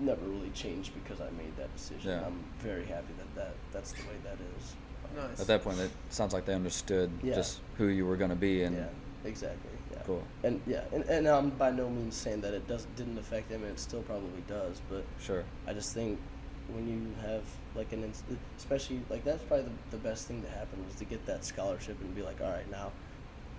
never 0.00 0.22
really 0.22 0.50
changed 0.50 0.92
because 0.94 1.20
I 1.20 1.30
made 1.36 1.54
that 1.58 1.74
decision. 1.76 2.10
Yeah. 2.10 2.26
I'm 2.26 2.42
very 2.60 2.84
happy 2.86 3.12
that, 3.18 3.34
that 3.36 3.54
that's 3.72 3.92
the 3.92 4.02
way 4.02 4.14
that 4.24 4.36
is. 4.56 4.74
Nice. 5.16 5.40
At 5.40 5.46
that 5.48 5.62
point, 5.62 5.78
it 5.78 5.90
sounds 6.08 6.32
like 6.32 6.46
they 6.46 6.54
understood 6.54 7.10
Yeah. 7.22 7.34
just 7.34 7.60
who 7.76 7.86
you 7.88 8.06
were 8.06 8.16
going 8.16 8.30
to 8.30 8.36
be, 8.36 8.62
and 8.62 8.74
yeah, 8.76 8.86
exactly. 9.24 9.70
Yeah. 9.92 9.98
Cool. 10.06 10.22
And 10.42 10.60
yeah, 10.66 10.84
and, 10.92 11.04
and 11.04 11.26
I'm 11.28 11.50
by 11.50 11.70
no 11.70 11.90
means 11.90 12.16
saying 12.16 12.40
that 12.40 12.54
it 12.54 12.66
does 12.66 12.86
didn't 12.96 13.18
affect 13.18 13.50
them, 13.50 13.62
and 13.62 13.72
it 13.72 13.78
still 13.78 14.00
probably 14.02 14.42
does. 14.48 14.80
But 14.88 15.04
sure. 15.20 15.44
I 15.66 15.74
just 15.74 15.92
think 15.92 16.18
when 16.72 16.88
you 16.88 17.28
have 17.28 17.42
like 17.74 17.92
an, 17.92 18.04
inst- 18.04 18.24
especially 18.58 19.00
like 19.08 19.24
that's 19.24 19.42
probably 19.44 19.66
the, 19.66 19.96
the 19.96 20.02
best 20.08 20.26
thing 20.26 20.42
to 20.42 20.48
happen 20.48 20.84
was 20.86 20.94
to 20.96 21.04
get 21.04 21.24
that 21.26 21.44
scholarship 21.44 21.98
and 22.00 22.14
be 22.14 22.22
like, 22.22 22.40
all 22.42 22.50
right, 22.50 22.70
now, 22.70 22.90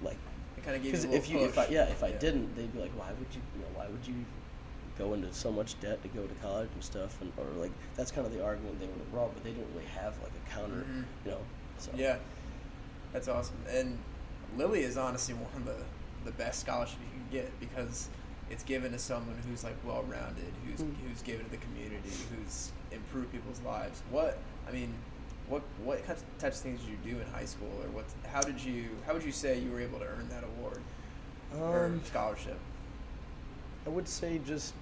like, 0.04 0.18
It 0.58 0.64
kind 0.64 0.76
of 0.78 0.84
gave 0.84 0.94
you 1.04 1.12
if 1.14 1.30
you 1.30 1.40
if 1.40 1.58
I 1.58 1.66
push. 1.66 1.74
yeah 1.74 1.86
if 1.90 2.04
I 2.04 2.12
didn't, 2.12 2.56
they'd 2.56 2.72
be 2.74 2.80
like, 2.80 2.92
why 2.98 3.08
would 3.10 3.28
you 3.34 3.42
you 3.56 3.62
know 3.62 3.68
why 3.76 3.88
would 3.88 4.06
you 4.08 4.14
go 4.98 5.14
into 5.16 5.34
so 5.34 5.52
much 5.52 5.80
debt 5.82 6.02
to 6.04 6.08
go 6.10 6.24
to 6.28 6.34
college 6.36 6.70
and 6.76 6.84
stuff 6.84 7.20
and 7.22 7.32
or 7.38 7.46
like 7.60 7.72
that's 7.96 8.12
kind 8.12 8.28
of 8.28 8.34
the 8.34 8.44
argument 8.44 8.80
they 8.80 8.86
would 8.86 8.98
have 9.00 9.12
brought, 9.12 9.34
but 9.34 9.44
they 9.44 9.50
didn't 9.52 9.74
really 9.74 9.88
have 9.88 10.14
like 10.22 10.32
a 10.46 10.50
counter, 10.52 10.86
Mhm. 10.88 11.04
you 11.26 11.32
know. 11.32 11.40
So 11.80 11.92
Yeah, 11.96 12.18
that's 13.12 13.28
awesome. 13.28 13.56
And 13.70 13.98
Lilly 14.58 14.82
is 14.84 14.98
honestly 14.98 15.34
one 15.34 15.52
of 15.56 15.66
the 15.66 15.84
the 16.26 16.32
best 16.38 16.62
scholarships 16.62 17.00
you 17.02 17.20
can 17.20 17.30
get 17.32 17.60
because 17.60 18.08
it's 18.50 18.64
given 18.64 18.92
to 18.92 19.00
someone 19.00 19.36
who's 19.48 19.64
like 19.64 19.76
well 19.86 20.04
rounded, 20.04 20.52
who's 20.66 20.82
Mm. 20.82 20.96
who's 21.08 21.22
given 21.22 21.46
to 21.46 21.52
the 21.52 21.58
community, 21.58 22.10
who's 22.36 22.72
improved 22.92 23.32
people's 23.32 23.62
lives. 23.62 24.02
What 24.12 24.38
I 24.68 24.72
mean, 24.72 24.94
what 25.48 25.62
what 25.84 26.06
types 26.06 26.22
of 26.42 26.54
things 26.56 26.82
did 26.82 26.90
you 26.90 27.14
do 27.16 27.20
in 27.20 27.28
high 27.28 27.46
school, 27.46 27.72
or 27.84 27.90
what? 27.90 28.06
How 28.32 28.42
did 28.42 28.64
you 28.64 28.90
how 29.06 29.14
would 29.14 29.24
you 29.24 29.32
say 29.32 29.60
you 29.60 29.72
were 29.72 29.80
able 29.80 30.00
to 30.00 30.06
earn 30.06 30.28
that 30.30 30.44
award 30.44 30.82
or 31.60 31.86
Um, 31.86 32.02
scholarship? 32.06 32.58
I 33.86 33.90
would 33.90 34.08
say 34.08 34.40
just. 34.46 34.74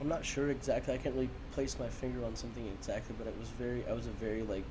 I'm 0.00 0.08
not 0.08 0.24
sure 0.24 0.50
exactly. 0.50 0.94
I 0.94 0.96
can't 0.98 1.14
really 1.14 1.28
place 1.52 1.78
my 1.78 1.88
finger 1.88 2.24
on 2.24 2.34
something 2.34 2.66
exactly, 2.68 3.14
but 3.18 3.26
it 3.26 3.36
was 3.38 3.48
very. 3.50 3.86
I 3.86 3.92
was 3.92 4.06
a 4.06 4.10
very 4.12 4.42
like 4.42 4.64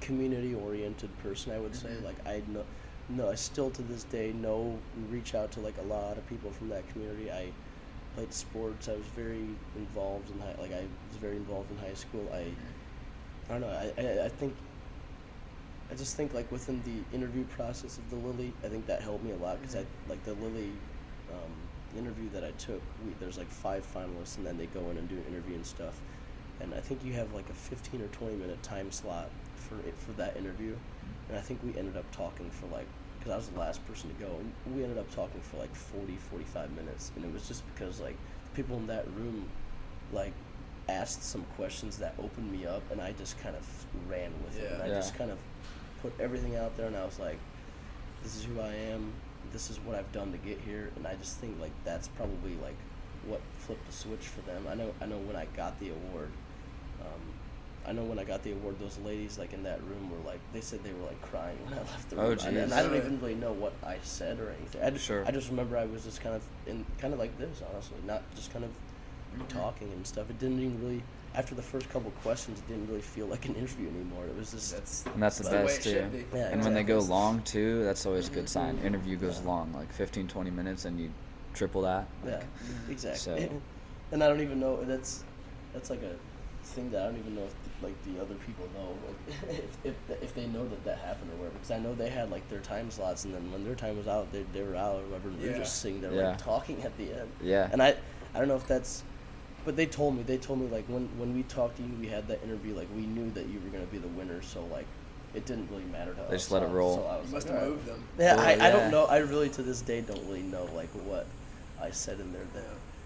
community 0.00 0.54
oriented 0.54 1.10
person. 1.22 1.52
I 1.52 1.58
would 1.58 1.74
say 1.74 1.88
Mhm. 1.88 2.04
like 2.04 2.26
I 2.26 2.42
know, 2.48 2.64
no, 3.08 3.30
I 3.30 3.34
still 3.34 3.70
to 3.70 3.82
this 3.82 4.04
day 4.04 4.32
know 4.32 4.78
and 4.96 5.12
reach 5.12 5.34
out 5.34 5.52
to 5.52 5.60
like 5.60 5.76
a 5.78 5.86
lot 5.86 6.16
of 6.16 6.26
people 6.28 6.50
from 6.50 6.68
that 6.70 6.88
community. 6.88 7.30
I 7.30 7.48
played 8.14 8.32
sports. 8.32 8.88
I 8.88 8.92
was 8.92 9.06
very 9.16 9.44
involved 9.76 10.30
in 10.30 10.38
high. 10.40 10.54
Like 10.60 10.72
I 10.72 10.84
was 11.08 11.18
very 11.20 11.36
involved 11.36 11.70
in 11.70 11.78
high 11.78 11.94
school. 11.94 12.28
I. 12.32 12.46
I 13.46 13.58
don't 13.58 13.60
know. 13.60 13.68
I, 13.68 13.92
I, 14.00 14.24
I 14.24 14.28
think. 14.28 14.54
I 15.90 15.94
just 15.94 16.16
think 16.16 16.32
like 16.32 16.50
within 16.50 16.82
the 16.84 17.14
interview 17.14 17.44
process 17.44 17.98
of 17.98 18.08
the 18.08 18.16
Lilly, 18.16 18.54
I 18.64 18.68
think 18.68 18.86
that 18.86 19.02
helped 19.02 19.22
me 19.22 19.32
a 19.32 19.36
lot 19.36 19.60
because 19.60 19.76
I 19.76 19.84
like 20.08 20.24
the 20.24 20.32
Lilly 20.34 20.72
um, 21.30 21.98
interview 21.98 22.30
that 22.30 22.42
I 22.42 22.52
took. 22.52 22.80
We, 23.04 23.12
there's 23.20 23.36
like 23.36 23.50
five 23.50 23.86
finalists, 23.94 24.38
and 24.38 24.46
then 24.46 24.56
they 24.56 24.66
go 24.66 24.80
in 24.90 24.96
and 24.96 25.08
do 25.10 25.16
an 25.16 25.24
interview 25.28 25.56
and 25.56 25.66
stuff. 25.66 26.00
And 26.60 26.72
I 26.72 26.80
think 26.80 27.04
you 27.04 27.12
have 27.12 27.34
like 27.34 27.48
a 27.50 27.52
15 27.52 28.00
or 28.00 28.06
20 28.06 28.36
minute 28.36 28.62
time 28.62 28.90
slot 28.90 29.28
for 29.68 29.76
it 29.88 29.94
for 29.96 30.12
that 30.12 30.36
interview. 30.36 30.74
And 31.28 31.38
I 31.38 31.40
think 31.40 31.60
we 31.64 31.78
ended 31.78 31.96
up 31.96 32.10
talking 32.12 32.50
for 32.50 32.66
like 32.66 32.86
because 33.18 33.32
I 33.32 33.36
was 33.36 33.48
the 33.48 33.58
last 33.58 33.86
person 33.86 34.10
to 34.14 34.22
go, 34.22 34.30
and 34.66 34.76
we 34.76 34.82
ended 34.82 34.98
up 34.98 35.10
talking 35.14 35.40
for 35.40 35.56
like 35.56 35.74
40, 35.74 36.14
45 36.30 36.70
minutes, 36.72 37.10
and 37.16 37.24
it 37.24 37.32
was 37.32 37.48
just 37.48 37.62
because 37.74 37.98
like 38.00 38.16
the 38.44 38.50
people 38.62 38.76
in 38.76 38.86
that 38.88 39.06
room, 39.16 39.46
like 40.12 40.32
asked 40.90 41.22
some 41.24 41.42
questions 41.56 41.96
that 41.98 42.14
opened 42.22 42.52
me 42.52 42.66
up, 42.66 42.82
and 42.92 43.00
I 43.00 43.12
just 43.12 43.38
kind 43.40 43.56
of 43.56 43.66
ran 44.10 44.30
with 44.44 44.58
it, 44.60 44.70
and 44.72 44.82
I 44.82 44.88
Yeah. 44.88 44.94
just 44.96 45.14
kind 45.16 45.30
of 45.30 45.38
put 46.02 46.12
everything 46.20 46.56
out 46.56 46.76
there, 46.76 46.86
and 46.86 46.94
I 46.96 47.04
was 47.06 47.18
like, 47.18 47.38
this 48.22 48.36
is 48.36 48.44
who 48.44 48.60
I 48.60 48.74
am, 48.74 49.10
this 49.52 49.70
is 49.70 49.80
what 49.80 49.96
I've 49.96 50.12
done 50.12 50.30
to 50.32 50.38
get 50.38 50.58
here, 50.60 50.90
and 50.96 51.06
I 51.06 51.14
just 51.14 51.38
think 51.38 51.58
like 51.58 51.72
that's 51.84 52.08
probably 52.08 52.56
like 52.62 52.76
what 53.26 53.40
flipped 53.60 53.86
the 53.86 53.92
switch 53.92 54.26
for 54.26 54.42
them. 54.42 54.66
I 54.68 54.74
know 54.74 54.92
I 55.00 55.06
know 55.06 55.16
when 55.18 55.36
I 55.36 55.46
got 55.56 55.80
the 55.80 55.88
award. 55.90 56.28
Um, 57.00 57.20
I 57.86 57.92
know 57.92 58.02
when 58.04 58.18
I 58.18 58.24
got 58.24 58.42
the 58.42 58.52
award, 58.52 58.78
those 58.80 58.98
ladies 59.04 59.38
like 59.38 59.52
in 59.52 59.62
that 59.64 59.80
room 59.82 60.10
were 60.10 60.26
like 60.30 60.40
they 60.52 60.60
said 60.60 60.82
they 60.82 60.92
were 60.92 61.04
like 61.06 61.20
crying 61.22 61.56
when 61.64 61.74
I 61.74 61.78
left 61.78 62.08
the 62.10 62.16
room, 62.16 62.24
Oh, 62.24 62.28
room, 62.30 62.38
and, 62.46 62.56
and 62.56 62.74
I 62.74 62.82
don't 62.82 62.96
even 62.96 63.20
really 63.20 63.34
know 63.34 63.52
what 63.52 63.72
I 63.84 63.98
said 64.02 64.40
or 64.40 64.50
anything. 64.58 64.82
I 64.82 64.90
just, 64.90 65.04
Sure. 65.04 65.24
I 65.26 65.30
just 65.30 65.50
remember 65.50 65.76
I 65.76 65.84
was 65.84 66.04
just 66.04 66.20
kind 66.22 66.34
of 66.34 66.42
in 66.66 66.84
kind 66.98 67.12
of 67.12 67.18
like 67.20 67.36
this, 67.38 67.62
honestly, 67.72 67.96
not 68.06 68.22
just 68.34 68.52
kind 68.52 68.64
of 68.64 68.70
Mhm. 69.36 69.48
talking 69.48 69.90
and 69.92 70.06
stuff. 70.06 70.30
It 70.30 70.38
didn't 70.38 70.60
even 70.60 70.80
really 70.80 71.02
after 71.34 71.56
the 71.56 71.62
first 71.62 71.88
couple 71.90 72.12
questions, 72.22 72.60
it 72.60 72.68
didn't 72.68 72.86
really 72.88 73.00
feel 73.02 73.26
like 73.26 73.44
an 73.46 73.56
interview 73.56 73.88
anymore. 73.88 74.24
It 74.26 74.36
was 74.38 74.52
just 74.52 74.72
That's 74.72 75.04
And 75.12 75.22
that's 75.22 75.38
the 75.38 75.44
the 75.44 75.50
best 75.50 75.84
it 75.86 76.10
too. 76.10 76.18
be. 76.18 76.24
Yeah, 76.38 76.50
and 76.52 76.62
when 76.62 76.74
they 76.74 76.84
go 76.84 77.00
long 77.00 77.42
too, 77.42 77.82
that's 77.84 78.06
always 78.06 78.28
a 78.28 78.30
good 78.30 78.48
sign. 78.48 78.78
Mhm. 78.78 78.84
Interview 78.84 79.16
goes 79.16 79.40
Yeah. 79.40 79.48
long, 79.48 79.72
like 79.72 79.92
15, 79.92 80.28
20 80.28 80.50
minutes, 80.50 80.84
and 80.84 80.98
you 81.00 81.10
triple 81.52 81.82
that. 81.82 82.06
yeah, 82.24 82.42
exactly. 82.88 83.18
so- 83.18 83.62
and 84.12 84.22
I 84.22 84.28
don't 84.28 84.40
even 84.40 84.60
know 84.60 84.82
that's 84.84 85.24
that's 85.72 85.90
like 85.90 86.02
a 86.02 86.14
thing 86.72 86.90
that 86.90 87.02
I 87.02 87.06
don't 87.06 87.18
even 87.18 87.34
know 87.36 87.42
if 87.44 87.54
like 87.82 87.94
the 88.04 88.20
other 88.20 88.34
people 88.46 88.66
know 88.74 88.96
like, 89.06 89.50
if, 89.58 89.76
if 89.84 90.22
if 90.22 90.34
they 90.34 90.46
know 90.46 90.66
that 90.68 90.84
that 90.84 90.98
happened 90.98 91.30
or 91.32 91.36
whatever. 91.36 91.54
Because 91.54 91.70
I 91.70 91.78
know 91.78 91.94
they 91.94 92.08
had 92.10 92.30
like 92.30 92.48
their 92.48 92.60
time 92.60 92.90
slots, 92.90 93.24
and 93.24 93.34
then 93.34 93.50
when 93.52 93.64
their 93.64 93.74
time 93.74 93.96
was 93.96 94.08
out, 94.08 94.30
they, 94.32 94.44
they 94.52 94.62
were 94.62 94.76
out 94.76 94.96
or 94.96 95.04
whatever. 95.06 95.28
And 95.28 95.38
we 95.40 95.46
were 95.46 95.52
Yeah. 95.52 95.58
just 95.58 95.80
sitting 95.82 96.00
there 96.00 96.12
Yeah. 96.12 96.28
like 96.30 96.38
talking 96.38 96.82
at 96.82 96.96
the 96.98 97.12
end. 97.12 97.30
Yeah. 97.42 97.68
And 97.72 97.82
I 97.82 97.94
I 98.34 98.38
don't 98.38 98.48
know 98.48 98.56
if 98.56 98.66
that's. 98.66 99.02
But 99.64 99.76
they 99.76 99.86
told 99.86 100.14
me 100.16 100.22
they 100.22 100.36
told 100.38 100.60
me 100.60 100.66
like 100.68 100.84
when 100.88 101.08
when 101.18 101.34
we 101.34 101.42
talked 101.44 101.76
to 101.78 101.82
you, 101.82 101.90
we 102.00 102.06
had 102.08 102.28
that 102.28 102.42
interview. 102.44 102.74
Like 102.74 102.88
we 102.94 103.06
knew 103.06 103.30
that 103.32 103.46
you 103.46 103.60
were 103.60 103.70
gonna 103.70 103.86
be 103.86 103.98
the 103.98 104.08
winner, 104.08 104.42
so 104.42 104.62
like 104.66 104.86
it 105.34 105.46
didn't 105.46 105.68
really 105.70 105.84
matter 105.84 106.12
to 106.14 106.22
us. 106.22 106.30
They 106.30 106.36
just 106.36 106.50
let 106.50 106.62
it 106.62 106.66
So 106.66 106.70
I- 106.72 106.74
roll. 106.74 106.96
So 106.96 107.04
I 107.06 107.16
was 107.18 107.26
You 107.28 107.34
must 107.34 107.48
like, 107.48 107.58
have 107.58 107.68
moved 107.68 107.86
them. 107.86 108.04
Yeah, 108.18 108.34
Cool, 108.36 108.44
I, 108.44 108.68
I 108.68 108.70
don't 108.70 108.90
know. 108.90 109.04
I 109.06 109.16
really 109.18 109.48
to 109.50 109.62
this 109.62 109.80
day 109.80 110.00
don't 110.02 110.24
really 110.26 110.42
know 110.42 110.68
like 110.74 110.90
what 111.06 111.26
I 111.80 111.90
said 111.90 112.20
in 112.20 112.32
there 112.32 112.46
that 112.54 112.64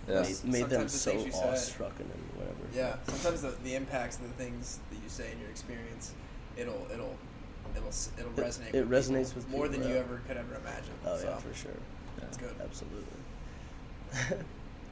Yeah. 0.08 0.22
made, 0.22 0.44
made 0.44 0.60
them 0.70 0.88
Sometimes 0.88 0.92
the 0.92 0.98
so 0.98 1.10
things 1.10 1.24
you 1.26 1.32
said- 1.32 1.50
awestruck 1.50 1.92
and 2.00 2.08
whatever. 2.36 2.56
Yeah, 2.74 2.96
sometimes 3.06 3.42
the, 3.42 3.54
the 3.64 3.74
impacts 3.74 4.16
of 4.16 4.22
the 4.22 4.42
things 4.42 4.80
that 4.90 4.96
you 5.02 5.08
say 5.08 5.30
in 5.32 5.38
your 5.40 5.50
experience, 5.50 6.14
it'll 6.56 6.86
it'll 6.92 7.16
it'll 7.76 7.88
it'll 8.18 8.30
It- 8.32 8.36
resonate. 8.36 8.74
it 8.74 8.86
with 8.86 8.90
resonates 8.90 9.28
people 9.28 9.42
with 9.42 9.48
more 9.50 9.66
people, 9.68 9.80
than 9.84 9.90
you 9.90 9.96
ever 9.96 10.20
could 10.26 10.36
ever 10.36 10.54
imagine. 10.56 10.94
Oh 11.06 11.16
so 11.16 11.28
yeah, 11.28 11.36
for 11.38 11.54
sure. 11.54 11.70
That's 12.20 12.36
good. 12.36 12.54
Absolutely. 12.62 13.18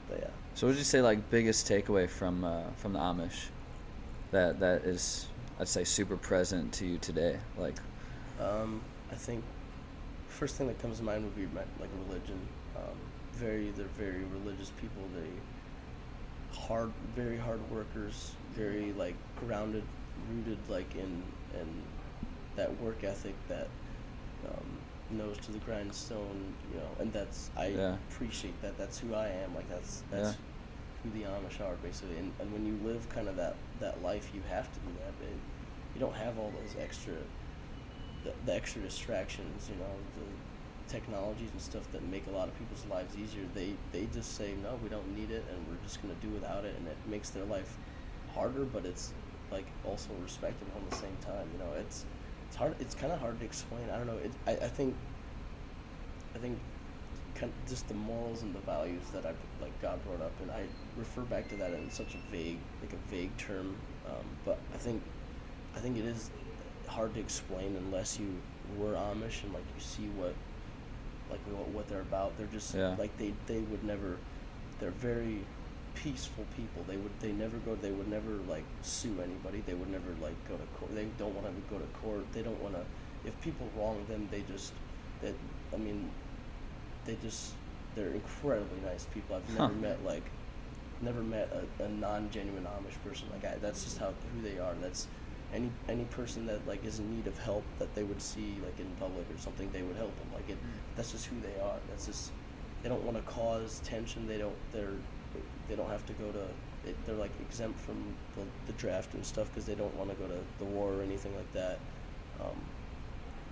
but 0.09 0.19
yeah. 0.19 0.27
So, 0.55 0.67
what 0.67 0.73
would 0.73 0.79
you 0.79 0.85
say 0.85 1.03
like 1.03 1.29
biggest 1.31 1.69
takeaway 1.69 2.09
from 2.09 2.45
uh, 2.45 2.63
from 2.77 2.93
the 2.93 2.99
Amish 2.99 3.47
that 4.31 4.61
that 4.61 4.83
is 4.85 5.27
I'd 5.59 5.69
say 5.69 5.85
super 5.85 6.17
present 6.17 6.73
to 6.75 6.87
you 6.87 6.99
today? 6.99 7.39
Like, 7.59 7.77
Um, 8.41 8.81
I 9.11 9.15
think 9.15 9.43
first 10.29 10.57
thing 10.57 10.67
that 10.67 10.79
comes 10.81 10.99
to 10.99 11.05
mind 11.05 11.25
would 11.25 11.35
be 11.37 11.47
my, 11.55 11.63
like 11.81 11.89
religion. 12.07 12.39
Um, 12.77 12.97
very, 13.37 13.71
they're 13.77 13.87
very 13.99 14.25
religious 14.25 14.71
people. 14.81 15.03
They 15.15 16.59
hard, 16.59 16.93
very 17.15 17.37
hard 17.37 17.61
workers. 17.71 18.33
Very 18.55 18.93
like 18.95 19.15
grounded, 19.47 19.85
rooted 20.33 20.59
like 20.69 20.95
in 20.95 21.23
in 21.55 21.69
that 22.57 22.75
work 22.81 23.05
ethic 23.05 23.35
that 23.49 23.69
um, 24.49 24.67
nose 25.11 25.37
to 25.45 25.53
the 25.53 25.59
grindstone. 25.59 26.55
You 26.73 26.81
know, 26.81 26.89
and 27.01 27.13
that's 27.13 27.51
I 27.57 27.69
Yeah. 27.69 27.97
appreciate 28.11 28.61
that. 28.63 28.79
That's 28.79 28.99
who 28.99 29.15
I 29.15 29.29
am. 29.29 29.55
Like 29.55 29.69
that's 29.69 30.03
that's 30.11 30.37
Yeah. 30.37 31.11
who 31.13 31.19
the 31.19 31.27
Amish 31.27 31.61
are 31.61 31.75
basically. 31.83 32.17
And, 32.17 32.33
and 32.41 32.51
when 32.53 32.65
you 32.67 32.79
live 32.89 33.07
kind 33.11 33.29
of 33.29 33.37
that 33.37 33.57
that 33.81 34.03
life, 34.03 34.31
you 34.35 34.41
have 34.49 34.73
to 34.73 34.81
do 34.81 34.93
that. 35.05 35.27
And 35.29 35.41
you 35.95 36.01
don't 36.01 36.15
have 36.17 36.39
all 36.39 36.51
those 36.63 36.75
extra 36.83 37.15
the, 38.25 38.33
the 38.47 38.55
extra 38.55 38.83
distractions, 38.83 39.69
you 39.71 39.77
know, 39.77 39.93
the 40.17 40.25
technologies 40.89 41.51
and 41.53 41.61
stuff 41.61 41.91
that 41.93 42.03
make 42.09 42.27
a 42.27 42.31
lot 42.31 42.49
of 42.49 42.59
people's 42.59 42.85
lives 42.87 43.17
easier. 43.17 43.45
They 43.55 43.75
they 43.93 44.07
just 44.13 44.37
say 44.37 44.55
no, 44.63 44.79
we 44.83 44.89
don't 44.89 45.17
need 45.17 45.31
it, 45.31 45.45
and 45.51 45.59
we're 45.69 45.83
just 45.85 46.03
gonna 46.03 46.15
do 46.21 46.29
without 46.29 46.65
it, 46.65 46.75
and 46.77 46.87
it 46.87 46.97
makes 47.07 47.31
their 47.31 47.45
life 47.45 47.77
harder, 48.35 48.65
but 48.65 48.85
it's 48.85 49.13
like 49.51 49.67
also 49.85 50.09
respectable 50.23 50.73
at 50.77 50.91
the 50.91 50.97
same 50.97 51.17
time. 51.21 51.49
You 51.53 51.59
know, 51.59 51.73
it's 51.79 52.05
it's 52.49 52.57
hard. 52.57 52.75
It's 52.81 52.95
kind 52.95 53.13
of 53.13 53.21
hard 53.21 53.39
to 53.41 53.45
explain. 53.45 53.89
I 53.93 53.99
don't 53.99 54.07
know. 54.07 54.19
It, 54.19 54.33
I 54.47 54.53
I 54.53 54.69
think 54.69 54.95
I 56.35 56.39
think 56.39 56.59
kind 57.35 57.53
of 57.53 57.69
just 57.69 57.87
the 57.89 57.95
morals 57.95 58.43
and 58.43 58.55
the 58.55 58.61
values 58.61 59.03
that 59.13 59.27
I 59.27 59.33
like 59.61 59.81
God 59.83 60.03
brought 60.05 60.23
up, 60.23 60.33
and 60.43 60.51
I 60.51 60.65
refer 60.97 61.23
back 61.23 61.49
to 61.49 61.57
that 61.57 61.73
in 61.73 61.91
such 61.91 62.15
a 62.15 62.31
vague 62.31 62.59
like 62.81 62.93
a 62.93 63.11
vague 63.11 63.37
term, 63.37 63.77
um, 64.07 64.25
but 64.45 64.59
I 64.75 64.79
think 64.79 65.03
I 65.75 65.81
think 65.81 65.99
it 65.99 66.05
is 66.05 66.31
hard 66.87 67.15
to 67.15 67.21
explain 67.21 67.77
unless 67.77 68.19
you 68.19 68.29
were 68.79 68.93
Amish 68.93 69.43
and 69.43 69.53
like 69.53 69.65
you 69.75 69.81
see 69.81 70.09
what 70.17 70.35
like 71.31 71.41
what, 71.51 71.69
what 71.69 71.89
they're 71.89 72.01
about. 72.03 72.37
They're 72.39 72.47
just 72.49 72.75
Yeah. 72.75 72.95
like 72.99 73.17
they 73.19 73.33
they 73.47 73.59
would 73.59 73.85
never. 73.85 74.17
They're 74.79 74.91
very 74.91 75.41
peaceful 75.95 76.45
people. 76.57 76.85
They 76.87 76.97
would 76.97 77.13
they 77.21 77.33
never 77.33 77.57
go. 77.59 77.75
They 77.77 77.91
would 77.91 78.09
never 78.09 78.33
like 78.49 78.65
sue 78.83 79.17
anybody. 79.23 79.63
They 79.67 79.75
would 79.75 79.91
never 79.91 80.11
like 80.21 80.37
go 80.49 80.57
to 80.57 80.67
court. 80.79 80.95
They 80.95 81.07
don't 81.19 81.35
want 81.35 81.47
to 81.47 81.53
go 81.75 81.79
to 81.79 81.87
court. 82.03 82.25
They 82.33 82.43
don't 82.43 82.61
want 82.63 82.75
to. 82.75 82.83
If 83.27 83.41
people 83.41 83.69
wrong 83.77 84.05
them, 84.09 84.29
they 84.31 84.43
just 84.53 84.73
that. 85.23 85.35
I 85.73 85.77
mean, 85.79 86.11
they 87.05 87.17
just 87.23 87.53
they're 87.95 88.11
incredibly 88.11 88.81
nice 88.85 89.05
people. 89.15 89.37
I've 89.37 89.57
Huh. 89.57 89.69
never 89.69 89.75
met 89.81 90.05
like, 90.05 90.23
never 91.01 91.23
met 91.23 91.49
a, 91.81 91.85
a 91.85 91.89
non-genuine 91.89 92.65
Amish 92.65 93.03
person. 93.09 93.27
Like 93.33 93.45
I, 93.51 93.57
that's 93.59 93.83
just 93.85 93.99
how 93.99 94.13
who 94.35 94.43
they 94.43 94.59
are. 94.59 94.75
That's 94.83 95.07
any 95.57 95.71
any 95.89 96.05
person 96.05 96.47
that 96.47 96.67
like 96.69 96.85
is 96.85 96.99
in 96.99 97.17
need 97.17 97.27
of 97.27 97.37
help 97.39 97.65
that 97.79 97.93
they 97.95 98.03
would 98.03 98.21
see 98.21 98.57
like 98.65 98.79
in 98.79 98.87
public 99.01 99.25
or 99.35 99.39
something, 99.39 99.69
they 99.73 99.83
would 99.83 99.97
help 99.97 100.17
them. 100.19 100.29
Like 100.35 100.49
it, 100.51 100.59
that's 100.95 101.13
just 101.13 101.27
who 101.27 101.37
they 101.41 101.61
are. 101.61 101.77
That's 101.89 102.07
just 102.07 102.31
they 102.83 102.89
don't 102.89 103.03
want 103.03 103.17
to 103.17 103.23
cause 103.25 103.81
tension. 103.85 104.29
They 104.29 104.39
don't. 104.39 104.55
They're 104.73 104.93
they 105.69 105.75
don't 105.75 105.91
have 105.91 106.07
to 106.07 106.13
go 106.15 106.31
to. 106.31 106.47
They, 106.85 106.95
they're 107.07 107.17
like 107.17 107.33
exempt 107.41 107.81
from 107.81 107.97
the, 108.37 108.43
the 108.67 108.73
draft 108.79 109.15
and 109.15 109.25
stuff 109.25 109.49
because 109.49 109.67
they 109.67 109.75
don't 109.75 109.95
want 109.97 110.11
to 110.11 110.17
go 110.17 110.29
to 110.29 110.39
the 110.59 110.65
war 110.65 110.93
or 110.93 111.03
anything 111.03 111.35
like 111.35 111.53
that. 111.55 111.79
Um, 112.41 112.57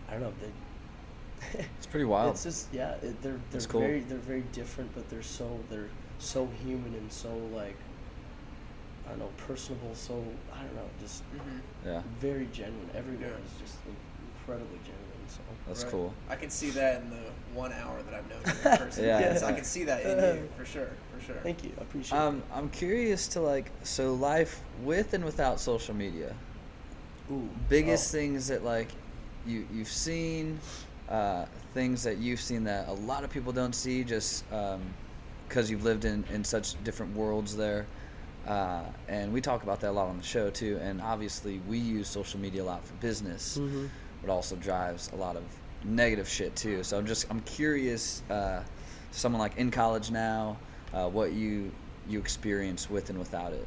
I 0.09 0.13
don't 0.13 0.23
know. 0.23 0.33
They, 0.41 1.65
It's 1.79 1.87
pretty 1.87 2.05
wild. 2.05 2.35
It's 2.35 2.45
just 2.45 2.69
yeah. 2.73 2.93
It, 3.03 3.21
they're 3.23 3.33
they're 3.33 3.41
That's 3.51 3.67
cool. 3.67 3.81
very 3.81 4.01
they're 4.01 4.19
very 4.19 4.45
different, 4.53 4.95
but 4.95 5.09
they're 5.09 5.23
so 5.23 5.59
they're 5.71 5.91
so 6.19 6.49
human 6.63 6.95
and 6.95 7.11
so 7.13 7.35
like 7.55 7.77
I 9.07 9.11
don't 9.11 9.19
know 9.21 9.31
personable. 9.47 9.95
So 9.95 10.15
I 10.53 10.63
don't 10.63 10.75
know, 10.77 10.89
just 11.01 11.23
Mhm. 11.33 11.61
yeah, 11.85 12.03
very 12.21 12.47
genuine. 12.53 12.89
Everyone 12.95 13.23
Yeah. 13.23 13.29
is 13.45 13.61
just 13.61 13.77
incredibly 14.39 14.79
genuine. 14.79 15.01
So 15.29 15.41
that's 15.67 15.83
Right. 15.85 15.91
cool. 15.91 16.15
I 16.29 16.37
can 16.37 16.51
see 16.51 16.71
that 16.71 17.03
in 17.03 17.11
the 17.11 17.31
one 17.55 17.73
hour 17.73 18.03
that 18.03 18.15
I've 18.15 18.29
known 18.29 18.41
you 18.45 18.71
in 18.71 18.79
person. 18.79 19.05
Yeah. 19.05 19.21
Yes, 19.21 19.43
I 19.43 19.53
can 19.53 19.65
see 19.65 19.85
that 19.85 20.03
in 20.03 20.37
you 20.43 20.49
for 20.57 20.65
sure, 20.65 20.89
for 21.17 21.25
sure. 21.25 21.37
thank 21.43 21.65
you. 21.65 21.73
I 21.79 21.83
appreciate 21.83 22.19
Um, 22.19 22.43
I'm 22.53 22.69
curious 22.71 23.27
to 23.29 23.41
like 23.41 23.71
so 23.83 24.15
life 24.15 24.63
with 24.83 25.15
and 25.15 25.25
without 25.25 25.61
social 25.61 25.95
media. 25.95 26.35
Ooh, 27.31 27.49
biggest 27.71 28.15
oh. 28.15 28.19
things 28.19 28.47
that 28.49 28.65
like 28.65 28.89
you 29.47 29.67
you've 29.73 29.89
seen 29.89 30.61
uh, 31.09 31.47
things 31.75 32.03
that 32.03 32.19
you've 32.19 32.41
seen 32.41 32.65
that 32.65 32.89
a 32.89 32.93
lot 32.93 33.25
of 33.25 33.31
people 33.31 33.53
don't 33.53 33.75
see 33.75 34.05
just 34.05 34.45
because 35.49 35.71
you've 35.71 35.85
lived 35.85 36.05
in, 36.05 36.25
in 36.33 36.43
such 36.45 36.83
different 36.85 37.15
worlds 37.17 37.57
there 37.57 37.87
uh, 38.47 38.83
and 39.09 39.33
we 39.33 39.41
talk 39.41 39.63
about 39.63 39.81
that 39.81 39.91
a 39.91 39.93
lot 39.93 40.09
on 40.09 40.17
the 40.19 40.23
show 40.23 40.51
too. 40.51 40.79
And 40.83 41.01
obviously 41.01 41.61
we 41.69 41.79
use 41.79 42.09
social 42.09 42.39
media 42.41 42.63
a 42.63 42.65
lot 42.65 42.85
for 42.85 42.95
business 42.95 43.59
Mhm. 43.59 43.89
but 44.23 44.31
also 44.31 44.57
drives 44.57 45.11
a 45.13 45.17
lot 45.17 45.37
of 45.37 45.43
negative 45.85 46.29
shit 46.29 46.55
too. 46.57 46.83
So 46.83 46.97
i'm 46.99 47.07
just 47.07 47.27
i'm 47.31 47.41
curious 47.41 48.23
uh, 48.31 48.63
someone 49.11 49.41
like 49.41 49.57
in 49.59 49.71
college 49.71 50.11
now 50.11 50.57
uh, 50.95 51.09
what 51.09 51.33
you 51.33 51.71
you 52.09 52.19
experience 52.19 52.89
with 52.91 53.11
and 53.11 53.19
without 53.19 53.53
it. 53.53 53.67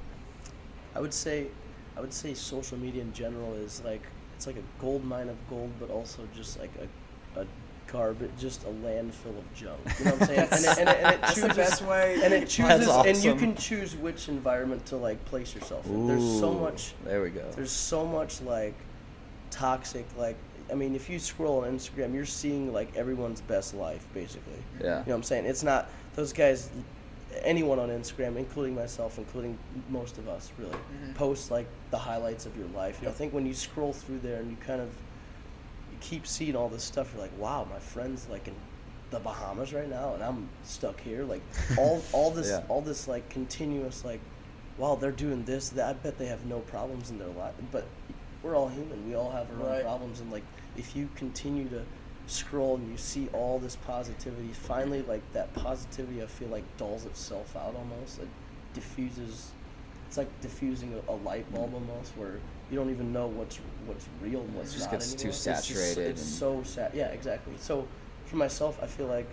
I 0.95 0.99
would 0.99 1.13
say, 1.13 1.47
I 1.95 2.01
would 2.01 2.13
say 2.13 2.34
social 2.36 2.78
media 2.78 3.01
in 3.01 3.11
general 3.13 3.53
is 3.53 3.82
like 3.84 4.01
it's 4.36 4.45
like 4.47 4.57
a 4.57 4.82
gold 4.82 5.03
mine 5.03 5.30
of 5.30 5.38
gold, 5.49 5.71
but 5.80 5.89
also 5.89 6.28
just 6.36 6.59
like 6.59 6.71
a, 7.36 7.39
a 7.41 7.45
garbage, 7.91 8.31
just 8.39 8.63
a 8.63 8.67
landfill 8.67 9.38
of 9.38 9.53
junk. 9.55 9.79
You 9.99 10.05
know 10.05 10.11
what 10.11 10.21
I'm 10.21 10.27
saying? 10.27 10.39
and, 10.51 10.65
it, 10.65 10.77
and, 10.79 10.89
it, 10.89 10.97
and 10.97 11.15
it 11.15 11.21
That's 11.21 11.35
the 11.35 11.41
chooses, 11.41 11.57
best 11.57 11.81
way. 11.83 12.13
and 12.23 12.33
it 12.33 12.39
That's 12.41 12.55
chooses, 12.55 12.88
and 12.89 13.17
you 13.23 13.35
can 13.35 13.55
choose 13.55 13.95
which 13.95 14.27
environment 14.29 14.85
to 14.88 14.97
like 14.97 15.23
place 15.25 15.53
yourself 15.55 15.85
in. 15.88 16.07
There's 16.07 16.39
so 16.39 16.53
much. 16.53 16.93
there 17.05 17.21
we 17.21 17.29
go 17.29 17.45
There's 17.55 17.71
so 17.71 18.05
much 18.05 18.41
like 18.41 18.75
toxic, 19.51 20.05
like 20.17 20.35
I 20.71 20.75
mean, 20.75 20.95
if 20.95 21.09
you 21.09 21.17
scroll 21.17 21.63
on 21.63 21.77
Instagram, 21.77 22.13
you're 22.13 22.25
seeing 22.25 22.73
like 22.73 22.93
everyone's 22.95 23.39
best 23.41 23.73
life, 23.73 24.05
basically. 24.13 24.51
yeah 24.81 24.85
You 24.85 24.89
know 24.89 25.03
what 25.05 25.15
I'm 25.15 25.23
saying? 25.23 25.45
It's 25.45 25.63
not 25.63 25.89
those 26.15 26.33
guys. 26.33 26.69
Anyone 27.43 27.77
on 27.77 27.89
Instagram, 27.89 28.35
including 28.38 28.73
myself, 28.75 29.17
including 29.17 29.57
most 29.89 30.17
of 30.17 30.27
us, 30.27 30.51
really 30.57 30.71
Mhm. 30.71 31.13
post 31.15 31.51
like 31.51 31.67
the 31.91 31.97
highlights 31.97 32.45
of 32.45 32.57
your 32.57 32.67
life. 32.69 32.99
And 32.99 33.07
I 33.07 33.11
think 33.11 33.31
when 33.33 33.45
you 33.45 33.53
scroll 33.53 33.93
through 33.93 34.19
there 34.19 34.39
and 34.39 34.49
you 34.49 34.57
kind 34.65 34.81
of 34.81 34.88
you 34.88 34.93
keep 36.01 36.25
seeing 36.27 36.55
all 36.55 36.69
this 36.69 36.83
stuff, 36.83 37.11
you're 37.13 37.21
like, 37.21 37.37
wow, 37.37 37.67
my 37.69 37.79
friend's 37.79 38.27
like 38.29 38.47
in 38.47 38.55
the 39.09 39.19
Bahamas 39.19 39.73
right 39.73 39.89
now, 39.89 40.13
and 40.13 40.23
I'm 40.23 40.49
stuck 40.63 40.99
here. 41.01 41.23
Like 41.23 41.41
all 41.77 42.01
all 42.13 42.31
this 42.31 42.49
Yeah. 42.49 42.61
all 42.69 42.81
this 42.81 43.07
like 43.07 43.27
continuous 43.29 44.03
like, 44.05 44.19
wow, 44.77 44.95
they're 44.95 45.11
doing 45.11 45.43
this. 45.45 45.69
That 45.69 45.89
I 45.89 45.93
bet 45.93 46.17
they 46.17 46.25
have 46.27 46.45
no 46.45 46.59
problems 46.59 47.09
in 47.09 47.17
their 47.17 47.27
life, 47.29 47.53
but 47.71 47.85
we're 48.43 48.55
all 48.55 48.67
human. 48.67 49.07
We 49.07 49.15
all 49.15 49.31
have 49.31 49.47
our 49.51 49.67
own 49.69 49.81
problems, 49.83 50.19
and 50.19 50.31
like 50.31 50.43
if 50.75 50.95
you 50.95 51.09
continue 51.15 51.67
to 51.69 51.83
scroll 52.27 52.75
and 52.75 52.91
you 52.91 52.97
see 52.97 53.29
all 53.33 53.57
this 53.57 53.77
positivity, 53.77 54.49
finally 54.53 55.01
like 55.03 55.21
that 55.33 55.53
positivity, 55.53 56.21
I 56.21 56.25
feel 56.27 56.49
like 56.49 56.63
dulls 56.77 57.05
itself 57.05 57.55
out 57.55 57.75
almost. 57.75 58.19
It 58.19 58.27
diffuses. 58.73 59.51
It's 60.07 60.17
like 60.17 60.29
diffusing 60.41 60.93
a, 60.93 61.11
a 61.11 61.15
light 61.15 61.51
bulb 61.53 61.73
almost, 61.73 62.11
where 62.17 62.39
you 62.70 62.78
don't 62.78 62.89
even 62.89 63.13
know 63.13 63.28
what's 63.28 63.59
what's 63.86 64.07
real 64.22 64.41
and 64.41 64.55
what's 64.55 64.74
just 64.74 64.86
not 64.86 64.91
gets 64.93 65.13
too 65.13 65.15
anymore. 65.15 65.30
It's 65.30 65.43
just- 65.43 65.68
saturated 65.68 66.11
It's, 66.11 66.24
so 66.24 66.63
sad. 66.63 66.91
Yeah, 66.93 67.07
exactly. 67.07 67.53
So 67.59 67.88
for 68.26 68.36
myself, 68.36 68.80
I 68.82 68.88
feel 68.88 69.07
like 69.07 69.28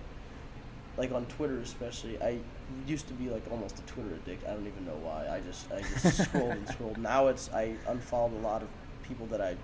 like 0.97 1.11
on 1.11 1.26
Twitter 1.26 1.59
especially, 1.59 2.20
I 2.22 2.39
used 2.87 3.09
to 3.09 3.14
be 3.14 3.28
like 3.28 3.43
almost 3.51 3.78
a 3.78 3.82
Twitter 3.82 4.14
addict. 4.14 4.47
I 4.47 4.53
don't 4.53 4.66
even 4.66 4.87
know 4.87 4.99
why. 5.03 5.26
I 5.28 5.41
just 5.41 5.70
I 5.72 5.80
just 5.80 6.24
scrolled 6.24 6.53
and 6.53 6.68
scrolled. 6.68 6.99
Now 6.99 7.28
it's 7.28 7.51
I 7.53 7.74
unfollowed 7.89 8.35
a 8.35 8.47
lot 8.47 8.62
of 8.62 8.68
people 9.03 9.26
that 9.26 9.41
I 9.41 9.57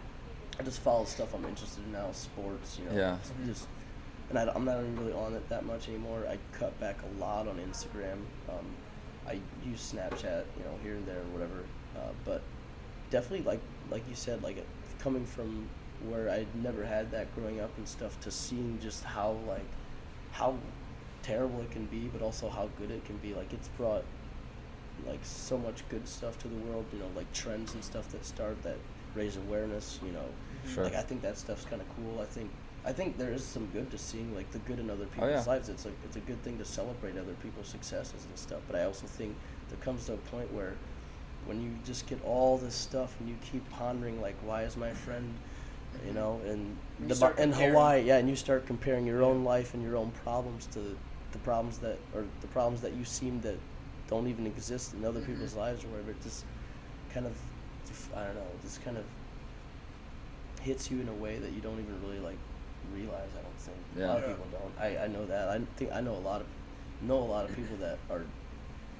I 0.58 0.62
just 0.62 0.80
follow 0.80 1.04
stuff 1.04 1.34
I'm 1.34 1.44
interested 1.44 1.84
in 1.84 1.92
now, 1.92 2.10
sports, 2.12 2.78
you 2.78 2.84
know. 2.90 2.96
Yeah. 2.96 3.18
Just 3.46 3.66
and 4.30 4.38
I, 4.38 4.54
am 4.54 4.64
not 4.64 4.78
even 4.78 4.96
really 4.98 5.12
on 5.12 5.34
it 5.34 5.48
that 5.48 5.64
much 5.64 5.88
anymore. 5.88 6.24
I 6.28 6.38
cut 6.56 6.78
back 6.80 6.96
a 7.02 7.20
lot 7.20 7.48
on 7.48 7.56
Instagram. 7.56 8.18
Um, 8.48 8.66
I 9.26 9.40
use 9.66 9.92
Snapchat, 9.92 10.44
you 10.56 10.64
know, 10.64 10.74
here 10.82 10.94
and 10.94 11.06
there 11.06 11.18
or 11.18 11.32
whatever. 11.32 11.64
Uh, 11.96 12.10
but 12.24 12.42
definitely, 13.10 13.46
like 13.46 13.60
like 13.90 14.08
you 14.08 14.14
said, 14.14 14.42
like 14.42 14.64
coming 15.00 15.24
from 15.24 15.68
where 16.08 16.30
I'd 16.30 16.46
never 16.62 16.84
had 16.84 17.10
that 17.10 17.34
growing 17.34 17.60
up 17.60 17.70
and 17.76 17.86
stuff 17.86 18.18
to 18.20 18.30
seeing 18.30 18.78
just 18.80 19.04
how 19.04 19.36
like 19.46 19.66
how 20.32 20.56
terrible 21.22 21.60
it 21.60 21.70
can 21.70 21.86
be, 21.86 22.08
but 22.12 22.22
also 22.22 22.48
how 22.48 22.68
good 22.78 22.90
it 22.90 23.04
can 23.04 23.16
be. 23.18 23.34
Like 23.34 23.52
it's 23.52 23.68
brought 23.68 24.04
like 25.06 25.20
so 25.22 25.58
much 25.58 25.86
good 25.88 26.06
stuff 26.06 26.38
to 26.40 26.48
the 26.48 26.56
world. 26.56 26.86
You 26.92 27.00
know, 27.00 27.08
like 27.14 27.30
trends 27.32 27.74
and 27.74 27.84
stuff 27.84 28.08
that 28.12 28.24
start 28.24 28.62
that 28.62 28.76
raise 29.14 29.36
awareness. 29.36 29.98
You 30.04 30.12
know, 30.12 30.20
mm-hmm. 30.20 30.74
Sure. 30.74 30.84
like 30.84 30.94
I 30.94 31.02
think 31.02 31.22
that 31.22 31.38
stuff's 31.38 31.64
kind 31.64 31.82
of 31.82 31.88
cool. 31.96 32.20
I 32.20 32.26
think 32.26 32.50
I 32.84 32.92
think 32.92 33.18
there 33.18 33.32
is 33.32 33.44
some 33.44 33.66
good 33.66 33.90
to 33.90 33.98
seeing 33.98 34.34
like 34.34 34.50
the 34.52 34.58
good 34.60 34.78
in 34.78 34.88
other 34.90 35.04
oh, 35.04 35.14
people's 35.14 35.30
Oh, 35.30 35.34
yeah. 35.34 35.44
lives. 35.44 35.68
It's 35.68 35.84
like 35.84 35.94
it's 36.04 36.16
a 36.16 36.20
good 36.20 36.42
thing 36.42 36.58
to 36.58 36.64
celebrate 36.64 37.18
other 37.18 37.34
people's 37.42 37.68
successes 37.68 38.24
and 38.24 38.38
stuff. 38.38 38.60
But 38.66 38.80
I 38.80 38.84
also 38.84 39.06
think 39.06 39.36
there 39.68 39.78
comes 39.78 40.06
to 40.06 40.14
a 40.14 40.16
point 40.16 40.52
where 40.52 40.74
when 41.46 41.60
you 41.62 41.70
just 41.84 42.06
get 42.06 42.22
all 42.24 42.58
this 42.58 42.74
stuff 42.74 43.14
and 43.20 43.28
you 43.28 43.34
keep 43.50 43.68
pondering 43.70 44.20
like 44.20 44.36
why 44.44 44.62
is 44.64 44.76
my 44.76 44.90
friend 44.92 45.32
you 46.06 46.12
know 46.12 46.40
in 46.46 46.76
You 47.00 47.14
the, 47.14 47.34
in. 47.42 47.52
Hawaii 47.52 48.02
yeah 48.02 48.18
and 48.18 48.28
you 48.28 48.36
start 48.36 48.66
comparing 48.66 49.06
your 49.06 49.22
own 49.22 49.42
life 49.44 49.74
and 49.74 49.82
your 49.82 49.96
own 49.96 50.10
problems 50.24 50.66
to 50.66 50.96
the 51.32 51.38
problems 51.38 51.78
that 51.78 51.98
or 52.14 52.24
the 52.40 52.46
problems 52.48 52.80
that 52.82 52.92
you 52.94 53.04
seem 53.04 53.40
that 53.42 53.56
don't 54.08 54.26
even 54.28 54.46
exist 54.46 54.94
in 54.94 55.04
other 55.04 55.20
Mhm. 55.20 55.26
people's 55.26 55.54
lives 55.54 55.84
or 55.84 55.88
whatever 55.88 56.10
it 56.12 56.22
just 56.22 56.44
kind 57.12 57.26
of 57.26 57.32
I 58.16 58.24
don't 58.24 58.34
know 58.36 58.46
just 58.62 58.84
kind 58.84 58.96
of 58.96 59.04
hits 60.62 60.90
you 60.90 61.00
in 61.00 61.08
a 61.08 61.14
way 61.14 61.38
that 61.38 61.52
you 61.52 61.60
don't 61.60 61.78
even 61.80 62.00
really 62.02 62.18
like 62.20 62.36
realize 62.94 63.28
I 63.38 63.42
don't 63.42 63.58
think. 63.58 63.76
A 64.04 64.06
lot 64.06 64.18
of 64.18 64.26
people 64.26 64.46
don't. 64.52 64.72
I, 64.80 65.04
I 65.04 65.06
know 65.06 65.24
that. 65.26 65.48
I 65.48 65.60
think 65.76 65.92
I 65.92 66.00
know 66.00 66.14
a 66.14 66.24
lot 66.24 66.40
of 66.40 66.46
know 67.02 67.18
a 67.18 67.24
lot 67.34 67.48
of 67.48 67.54
people 67.56 67.76
that 67.78 67.98
are 68.10 68.22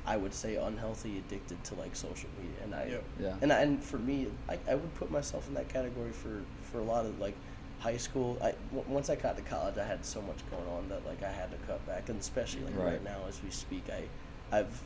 I 0.06 0.16
would 0.16 0.32
say 0.34 0.56
unhealthy 0.56 1.18
addicted 1.18 1.62
to 1.64 1.74
like 1.74 1.94
social 1.94 2.28
media 2.40 2.56
and 2.64 2.74
I 2.74 2.84
Yep. 2.86 3.04
Yeah. 3.20 3.34
and 3.42 3.52
I, 3.52 3.60
and 3.60 3.82
for 3.82 3.98
me 3.98 4.28
I, 4.48 4.58
I 4.68 4.74
would 4.74 4.94
put 4.94 5.10
myself 5.10 5.46
in 5.48 5.54
that 5.54 5.68
category 5.68 6.10
for 6.12 6.40
for 6.72 6.78
a 6.78 6.84
lot 6.84 7.04
of 7.06 7.18
like 7.20 7.34
high 7.80 7.96
school 7.98 8.36
I 8.42 8.52
w- 8.74 8.84
once 8.88 9.10
I 9.10 9.16
got 9.16 9.36
to 9.36 9.42
college 9.42 9.76
I 9.78 9.84
had 9.86 10.04
so 10.04 10.20
much 10.22 10.38
going 10.50 10.66
on 10.76 10.88
that 10.88 11.04
like 11.06 11.22
I 11.22 11.30
had 11.30 11.50
to 11.50 11.56
cut 11.66 11.84
back 11.86 12.08
and 12.08 12.18
especially 12.18 12.62
like 12.64 12.76
right, 12.76 12.84
Right. 12.92 13.04
now 13.04 13.18
as 13.28 13.40
we 13.42 13.50
speak 13.50 13.84
I 13.90 14.56
I've 14.56 14.80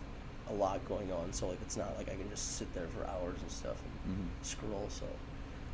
a 0.51 0.53
lot 0.53 0.87
going 0.89 1.11
on 1.13 1.33
so 1.33 1.49
like 1.49 1.59
it's 1.63 1.77
not 1.77 1.97
like 1.97 2.09
I 2.11 2.15
can 2.17 2.29
just 2.29 2.57
sit 2.57 2.73
there 2.75 2.87
for 2.89 3.07
hours 3.09 3.39
and 3.41 3.51
stuff 3.51 3.77
and 4.07 4.17
Mhm. 4.17 4.45
scroll 4.45 4.87
so 4.91 5.07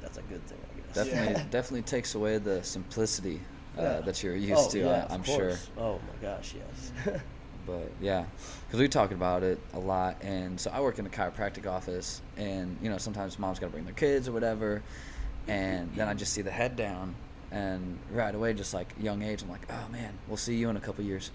that's 0.02 0.18
a 0.18 0.22
good 0.22 0.46
thing 0.46 0.58
I 0.72 0.86
guess 0.86 0.94
Definitely, 1.06 1.32
Yeah. 1.34 1.44
definitely 1.50 1.82
takes 1.82 2.14
away 2.14 2.38
the 2.38 2.62
simplicity 2.62 3.40
uh, 3.78 3.82
Yeah. 3.82 4.00
that 4.02 4.22
you're 4.22 4.36
used 4.36 4.68
oh, 4.68 4.70
to. 4.70 4.78
yeah, 4.80 5.06
I, 5.10 5.14
I'm 5.14 5.20
of 5.20 5.26
sure. 5.26 5.56
oh 5.78 5.94
my 5.98 6.22
gosh 6.28 6.54
yes 6.54 7.20
But 7.70 7.90
yeah, 8.00 8.24
because 8.66 8.80
we 8.80 8.88
talk 8.88 9.12
about 9.12 9.42
it 9.44 9.58
a 9.74 9.78
lot, 9.78 10.16
and 10.22 10.58
so 10.60 10.70
I 10.72 10.80
work 10.80 10.98
in 10.98 11.06
a 11.06 11.08
chiropractic 11.08 11.66
office, 11.70 12.20
and 12.36 12.76
you 12.82 12.90
know 12.90 12.98
sometimes 12.98 13.38
moms 13.38 13.58
got 13.60 13.66
to 13.66 13.72
bring 13.72 13.84
their 13.84 13.94
kids 13.94 14.26
or 14.28 14.32
whatever, 14.32 14.82
and 15.46 15.88
then 15.94 16.08
I 16.08 16.14
just 16.14 16.32
see 16.32 16.42
the 16.42 16.50
head 16.50 16.74
down, 16.74 17.14
and 17.52 17.96
right 18.10 18.34
away, 18.34 18.54
just 18.54 18.74
like 18.74 18.92
young 19.00 19.22
age, 19.22 19.42
I'm 19.42 19.50
like, 19.50 19.70
oh 19.70 19.88
man, 19.92 20.12
we'll 20.26 20.36
see 20.36 20.56
you 20.56 20.68
in 20.68 20.76
a 20.76 20.80
couple 20.80 21.04
years. 21.04 21.30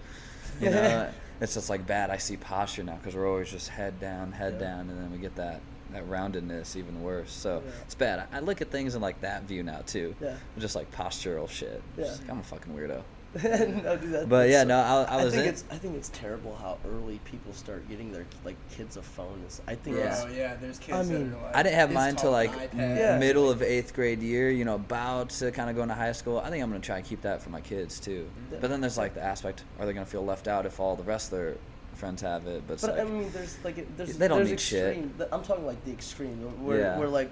You 0.60 0.70
know, 0.70 1.08
it's 1.40 1.54
just 1.54 1.70
like 1.70 1.86
bad. 1.86 2.10
I 2.10 2.18
see 2.18 2.36
posture 2.36 2.82
now 2.84 2.96
because 2.96 3.14
we're 3.14 3.28
always 3.28 3.50
just 3.50 3.68
head 3.70 3.98
down, 3.98 4.32
head 4.32 4.54
Yeah. 4.60 4.66
down, 4.68 4.80
and 4.90 4.98
then 5.02 5.10
we 5.12 5.18
get 5.18 5.34
that 5.36 5.60
that 5.92 6.06
roundedness 6.10 6.76
even 6.76 7.00
worse. 7.02 7.30
So 7.32 7.62
Yeah. 7.64 7.70
it's 7.84 7.94
bad. 7.94 8.26
I, 8.32 8.38
I 8.38 8.40
look 8.40 8.60
at 8.60 8.70
things 8.70 8.94
in 8.94 9.00
like 9.00 9.20
that 9.22 9.44
view 9.44 9.62
now 9.62 9.80
too. 9.86 10.14
Yeah. 10.20 10.34
Just 10.58 10.74
like 10.74 10.90
postural 10.92 11.48
shit. 11.48 11.80
Yeah. 11.96 12.06
Like, 12.06 12.28
I'm 12.28 12.40
a 12.40 12.42
fucking 12.42 12.74
weirdo. 12.74 13.02
no, 13.84 13.96
dude, 13.96 14.12
that, 14.12 14.28
But 14.28 14.48
yeah, 14.48 14.62
so- 14.62 14.68
no, 14.68 14.78
I- 14.80 15.02
I 15.18 15.24
was 15.24 15.34
think 15.34 15.44
in- 15.46 15.50
it's 15.50 15.64
I 15.70 15.76
think 15.76 15.96
it's 15.96 16.08
terrible 16.10 16.54
how 16.56 16.78
early 16.88 17.18
people 17.24 17.52
start 17.52 17.88
getting 17.88 18.12
their 18.12 18.24
like 18.44 18.56
kids 18.70 18.96
a 18.96 19.02
phone. 19.02 19.40
It's, 19.44 19.60
I 19.68 19.74
think 19.74 19.96
Yeah, 19.96 20.12
it's 20.12 20.22
oh, 20.24 20.28
yeah. 20.28 20.56
There's 20.60 20.78
kids 20.78 20.98
I 20.98 21.02
that 21.02 21.12
mean, 21.12 21.32
are 21.34 21.42
like. 21.42 21.56
I 21.56 21.62
didn't 21.62 21.74
have 21.76 21.92
mine 21.92 22.12
till 22.16 22.22
tall 22.24 22.32
like 22.32 22.52
m- 22.74 22.96
Yeah. 22.96 23.18
middle 23.18 23.50
of 23.50 23.62
eighth 23.62 23.94
grade 23.94 24.22
year. 24.22 24.50
You 24.50 24.64
know, 24.64 24.76
about 24.76 25.30
to 25.30 25.50
kind 25.52 25.68
of 25.70 25.76
go 25.76 25.82
into 25.82 25.94
high 25.94 26.12
school. 26.12 26.38
I 26.38 26.50
think 26.50 26.62
I'm 26.62 26.70
gonna 26.70 26.80
try 26.80 26.96
and 26.98 27.04
keep 27.06 27.22
that 27.22 27.42
for 27.42 27.50
my 27.50 27.60
kids 27.60 28.00
too. 28.00 28.28
Yeah. 28.52 28.58
But 28.60 28.70
then 28.70 28.80
there's 28.80 28.98
like 28.98 29.14
the 29.14 29.22
aspect: 29.22 29.64
are 29.78 29.86
they 29.86 29.92
gonna 29.92 30.06
feel 30.06 30.24
left 30.24 30.48
out 30.48 30.66
if 30.66 30.80
all 30.80 30.96
the 30.96 31.02
rest 31.04 31.32
of 31.32 31.38
their 31.38 31.54
friends 31.94 32.20
have 32.22 32.46
it? 32.46 32.62
But, 32.66 32.80
But 32.80 32.90
like, 32.96 33.00
I 33.00 33.04
mean, 33.04 33.30
there's 33.32 33.56
like 33.64 33.96
there's 33.96 34.16
They 34.16 34.28
don't 34.28 34.38
there's 34.38 34.50
need 34.50 34.60
shit. 34.60 34.86
extreme, 34.88 35.14
th- 35.18 35.28
I'm 35.32 35.42
talking 35.42 35.66
like 35.66 35.82
the 35.84 35.92
extreme 35.92 36.38
where 36.64 36.78
Yeah. 36.78 36.98
where 36.98 37.08
like 37.08 37.30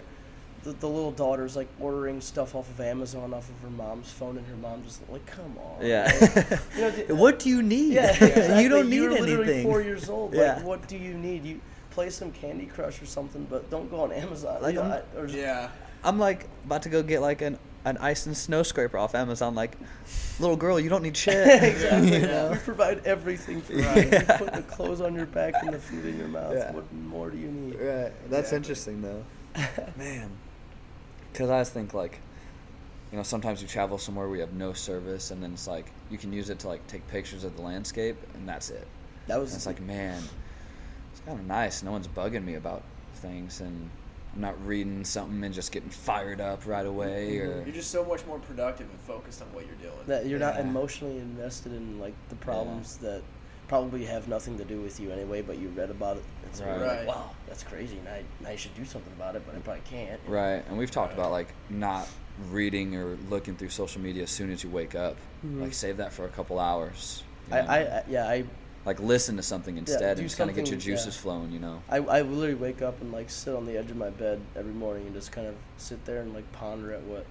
the, 0.64 0.72
the 0.72 0.88
little 0.88 1.12
daughter's 1.12 1.54
like 1.56 1.68
ordering 1.78 2.20
stuff 2.20 2.54
off 2.54 2.68
of 2.70 2.80
Amazon 2.80 3.32
off 3.32 3.48
of 3.48 3.58
her 3.60 3.70
mom's 3.70 4.10
phone, 4.10 4.36
and 4.38 4.46
her 4.46 4.56
mom 4.56 4.82
just 4.84 5.00
like, 5.10 5.24
come 5.26 5.56
on. 5.58 5.84
yeah. 5.86 6.10
Like, 6.20 6.60
you 6.74 6.80
know, 6.80 6.90
d- 6.90 7.02
what 7.12 7.38
do 7.38 7.48
you 7.50 7.62
need? 7.62 7.92
Yeah, 7.92 8.10
exactly. 8.10 8.62
you 8.62 8.68
don't 8.68 8.88
need 8.90 8.96
You're 8.96 9.10
literally 9.12 9.34
anything. 9.44 9.62
four 9.64 9.80
years 9.82 10.08
old. 10.08 10.34
Yeah. 10.34 10.54
Like, 10.56 10.64
what 10.64 10.88
do 10.88 10.96
you 10.96 11.14
need? 11.14 11.44
You 11.44 11.60
play 11.90 12.10
some 12.10 12.32
Candy 12.32 12.66
Crush 12.66 13.00
or 13.00 13.06
something, 13.06 13.46
but 13.48 13.70
don't 13.70 13.88
go 13.90 14.00
on 14.02 14.10
Amazon. 14.12 14.60
Like, 14.62 14.74
You 14.74 14.80
know, 14.80 14.86
I'm- 14.90 15.02
I- 15.14 15.18
or- 15.20 15.28
Yeah. 15.28 15.68
I'm 16.02 16.18
like 16.18 16.48
about 16.66 16.82
to 16.82 16.88
go 16.90 17.02
get 17.02 17.20
like 17.20 17.40
an 17.40 17.58
an 17.86 17.98
ice 17.98 18.24
and 18.24 18.34
snow 18.34 18.62
scraper 18.62 18.96
off 18.96 19.14
Amazon. 19.14 19.54
Like, 19.54 19.76
little 20.40 20.56
girl, 20.56 20.80
you 20.80 20.88
don't 20.88 21.02
need 21.02 21.14
shit. 21.16 21.46
exactly. 21.62 22.14
You 22.14 22.26
know? 22.26 22.50
We 22.52 22.58
provide 22.58 23.04
everything 23.04 23.60
for 23.60 23.74
you. 23.74 23.82
Right. 23.84 24.10
You 24.10 24.20
put 24.38 24.52
the 24.54 24.62
clothes 24.66 25.02
on 25.02 25.14
your 25.14 25.26
back 25.26 25.52
and 25.62 25.74
the 25.74 25.78
food 25.78 26.06
in 26.06 26.16
your 26.18 26.28
mouth. 26.28 26.54
Yeah. 26.54 26.72
What 26.72 26.90
more 26.94 27.28
do 27.30 27.36
you 27.36 27.48
need? 27.48 27.74
Right. 27.74 28.12
That's 28.30 28.52
Exactly. 28.52 28.56
interesting 28.56 29.02
though. 29.02 29.24
Man. 29.98 30.30
Because 31.34 31.50
I 31.50 31.54
always 31.54 31.68
think 31.70 31.94
like, 31.94 32.20
you 33.10 33.16
know, 33.18 33.24
sometimes 33.24 33.60
you 33.60 33.66
travel 33.66 33.98
somewhere 33.98 34.28
where 34.28 34.36
you 34.36 34.40
have 34.42 34.52
no 34.52 34.72
service, 34.72 35.32
and 35.32 35.42
then 35.42 35.52
it's 35.52 35.66
like 35.66 35.86
you 36.08 36.16
can 36.16 36.32
use 36.32 36.48
it 36.48 36.60
to 36.60 36.68
like 36.68 36.86
take 36.86 37.06
pictures 37.08 37.42
of 37.42 37.56
the 37.56 37.62
landscape, 37.62 38.16
and 38.34 38.48
that's 38.48 38.70
it. 38.70 38.86
That 39.26 39.40
was 39.40 39.50
And 39.50 39.58
it's 39.58 39.66
like, 39.66 39.80
man, 39.80 40.22
it's 41.10 41.20
kind 41.26 41.40
of 41.40 41.44
nice. 41.44 41.82
No 41.82 41.90
one's 41.90 42.06
bugging 42.06 42.44
me 42.44 42.54
about 42.54 42.84
things, 43.16 43.60
and 43.60 43.90
I'm 44.32 44.40
not 44.40 44.64
reading 44.64 45.04
something 45.04 45.42
and 45.42 45.52
just 45.52 45.72
getting 45.72 45.90
fired 45.90 46.40
up 46.40 46.66
right 46.66 46.86
away. 46.86 47.38
Mm-hmm. 47.40 47.50
Or 47.50 47.64
You're 47.64 47.74
just 47.74 47.90
so 47.90 48.04
much 48.04 48.24
more 48.26 48.38
productive 48.38 48.88
and 48.88 49.00
focused 49.00 49.42
on 49.42 49.48
what 49.48 49.66
you're 49.66 49.74
doing. 49.76 50.06
that 50.06 50.26
you're 50.26 50.38
not 50.38 50.60
emotionally 50.60 51.18
invested 51.18 51.72
in 51.72 51.98
like 51.98 52.14
the 52.28 52.36
problems 52.36 52.96
that 52.98 53.22
probably 53.68 54.04
have 54.04 54.28
nothing 54.28 54.58
to 54.58 54.64
do 54.64 54.80
with 54.80 55.00
you 55.00 55.10
anyway, 55.10 55.42
but 55.42 55.58
you 55.58 55.68
read 55.70 55.90
about 55.90 56.16
it. 56.18 56.22
And 56.44 56.54
so 56.54 56.64
you're 56.64 56.86
like, 56.86 57.06
wow, 57.06 57.30
that's 57.48 57.62
crazy. 57.62 57.98
And 57.98 58.08
I, 58.08 58.50
I 58.50 58.56
should 58.56 58.74
do 58.74 58.84
something 58.84 59.12
about 59.14 59.36
it, 59.36 59.42
but 59.46 59.54
I 59.54 59.58
probably 59.58 59.82
can't. 59.88 60.20
right. 60.26 60.62
And 60.68 60.76
we've 60.78 60.90
talked 60.90 61.12
Right. 61.12 61.18
about 61.20 61.30
like 61.32 61.48
not 61.70 62.08
reading 62.50 62.96
or 62.96 63.16
looking 63.30 63.56
through 63.56 63.68
social 63.70 64.00
media 64.00 64.24
as 64.24 64.30
soon 64.30 64.50
as 64.50 64.62
you 64.64 64.70
wake 64.70 64.94
up. 64.94 65.16
Mhm. 65.46 65.62
Like 65.62 65.72
save 65.74 65.96
that 65.98 66.12
for 66.12 66.24
a 66.24 66.28
couple 66.28 66.58
hours. 66.58 67.22
you 67.50 67.56
I, 67.56 67.60
know? 67.62 67.68
I, 67.68 67.76
I, 67.78 68.04
yeah, 68.08 68.28
I, 68.28 68.44
like 68.84 69.00
listen 69.00 69.36
to 69.38 69.42
something 69.42 69.78
instead 69.78 70.16
do 70.16 70.20
and 70.20 70.28
just 70.28 70.36
kind 70.36 70.50
of 70.50 70.56
get 70.56 70.66
your 70.68 70.78
something- 70.78 70.90
yeah. 70.90 70.96
juices 70.96 71.16
flowing. 71.16 71.50
You 71.52 71.58
know. 71.60 71.82
I, 71.88 71.96
I 71.98 72.20
literally 72.22 72.54
wake 72.54 72.82
up 72.82 73.00
and 73.00 73.12
like 73.12 73.30
sit 73.30 73.54
on 73.56 73.64
the 73.64 73.78
edge 73.78 73.90
of 73.90 73.96
my 73.96 74.10
bed 74.10 74.40
every 74.56 74.72
morning 74.74 75.06
and 75.06 75.14
just 75.14 75.32
kind 75.32 75.46
of 75.46 75.54
sit 75.78 76.04
there 76.04 76.20
and 76.20 76.34
like 76.34 76.50
ponder 76.52 76.92
at 76.92 77.02
what 77.04 77.24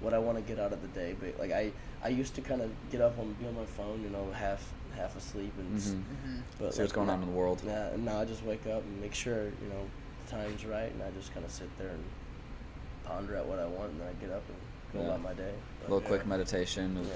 what 0.00 0.12
I 0.14 0.18
want 0.18 0.36
to 0.38 0.42
get 0.42 0.60
out 0.62 0.72
of 0.72 0.82
the 0.82 0.88
day. 0.88 1.16
But 1.18 1.38
like 1.38 1.50
I 1.52 1.72
I 2.04 2.08
used 2.08 2.34
to 2.34 2.40
kind 2.42 2.60
of 2.60 2.70
get 2.90 3.00
up 3.00 3.18
and 3.18 3.38
be 3.38 3.46
on 3.46 3.54
my 3.56 3.64
phone, 3.64 4.02
you 4.02 4.10
know, 4.10 4.28
half 4.32 4.70
half 4.98 5.16
asleep 5.16 5.52
and. 5.58 5.76
s- 5.78 5.90
hmm 5.90 5.96
Mm-hmm. 5.98 6.36
But 6.58 6.74
See 6.74 6.80
what's 6.82 6.92
going 6.92 7.08
on 7.10 7.22
in 7.22 7.28
the 7.28 7.34
world. 7.36 7.62
Yeah, 7.64 7.88
and 7.88 8.04
now 8.04 8.20
I 8.20 8.24
just 8.24 8.42
wake 8.44 8.66
up 8.66 8.82
and 8.82 9.00
make 9.00 9.14
sure 9.14 9.44
you 9.44 9.68
know 9.70 9.82
the 10.26 10.30
time's 10.32 10.64
right, 10.64 10.90
and 10.92 11.02
I 11.02 11.10
just 11.18 11.32
kind 11.32 11.46
of 11.46 11.52
sit 11.52 11.68
there 11.78 11.88
and 11.88 12.04
ponder 13.04 13.36
at 13.36 13.46
what 13.46 13.58
I 13.58 13.66
want, 13.66 13.90
and 13.92 14.00
then 14.00 14.08
I 14.08 14.12
get 14.24 14.30
up 14.34 14.42
and 14.48 14.56
go 14.92 15.00
Yeah. 15.00 15.06
about 15.14 15.22
my 15.22 15.32
day. 15.34 15.52
A 15.80 15.82
little 15.82 16.02
Yeah. 16.02 16.08
quick 16.08 16.26
meditation 16.26 16.96
of 16.96 17.06
yeah. 17.06 17.12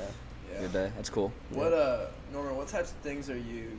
Yeah. 0.52 0.60
your 0.60 0.68
day. 0.70 0.92
That's 0.96 1.10
cool. 1.10 1.32
What 1.50 1.72
uh, 1.72 2.06
Norman? 2.32 2.56
What 2.56 2.68
types 2.68 2.90
of 2.92 2.96
things 2.98 3.28
are 3.30 3.36
you 3.38 3.76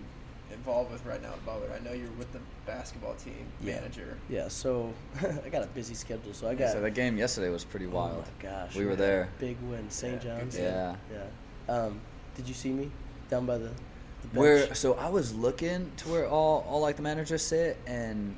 involved 0.52 0.92
with 0.92 1.06
right 1.06 1.22
now 1.22 1.30
at 1.30 1.46
Butler? 1.46 1.70
I 1.76 1.80
know 1.84 1.94
you're 1.94 2.12
with 2.12 2.32
the 2.34 2.40
basketball 2.66 3.16
team 3.16 3.46
Yeah. 3.62 3.76
manager. 3.76 4.18
Yeah, 4.30 4.48
so 4.48 4.92
I 5.46 5.50
got 5.50 5.64
a 5.64 5.68
busy 5.68 5.94
schedule, 5.96 6.34
so 6.34 6.48
I 6.48 6.56
got. 6.56 6.72
So 6.72 6.82
that 6.82 6.92
game 6.92 7.18
yesterday 7.18 7.50
was 7.50 7.64
pretty 7.64 7.88
wild. 7.88 8.26
Oh 8.28 8.46
my 8.48 8.50
gosh. 8.52 8.76
We 8.76 8.86
were 8.86 8.96
there. 8.96 9.30
Big 9.40 9.58
win, 9.70 9.90
St. 9.90 10.24
Yeah, 10.24 10.38
John's. 10.40 10.58
Yeah. 10.58 10.96
Yeah. 11.12 11.74
Um, 11.74 12.00
did 12.36 12.48
you 12.48 12.54
see 12.54 12.72
me 12.72 12.90
down 13.30 13.46
by 13.46 13.58
the, 13.58 13.66
the 13.66 13.70
bench? 13.70 13.80
Where 14.32 14.74
so 14.74 14.94
I 14.96 15.10
was 15.10 15.34
looking 15.36 15.92
to 15.98 16.10
where 16.10 16.28
all 16.28 16.66
all 16.70 16.80
like 16.82 16.96
the 16.96 17.02
managers 17.02 17.42
sit 17.42 17.78
and 17.86 18.36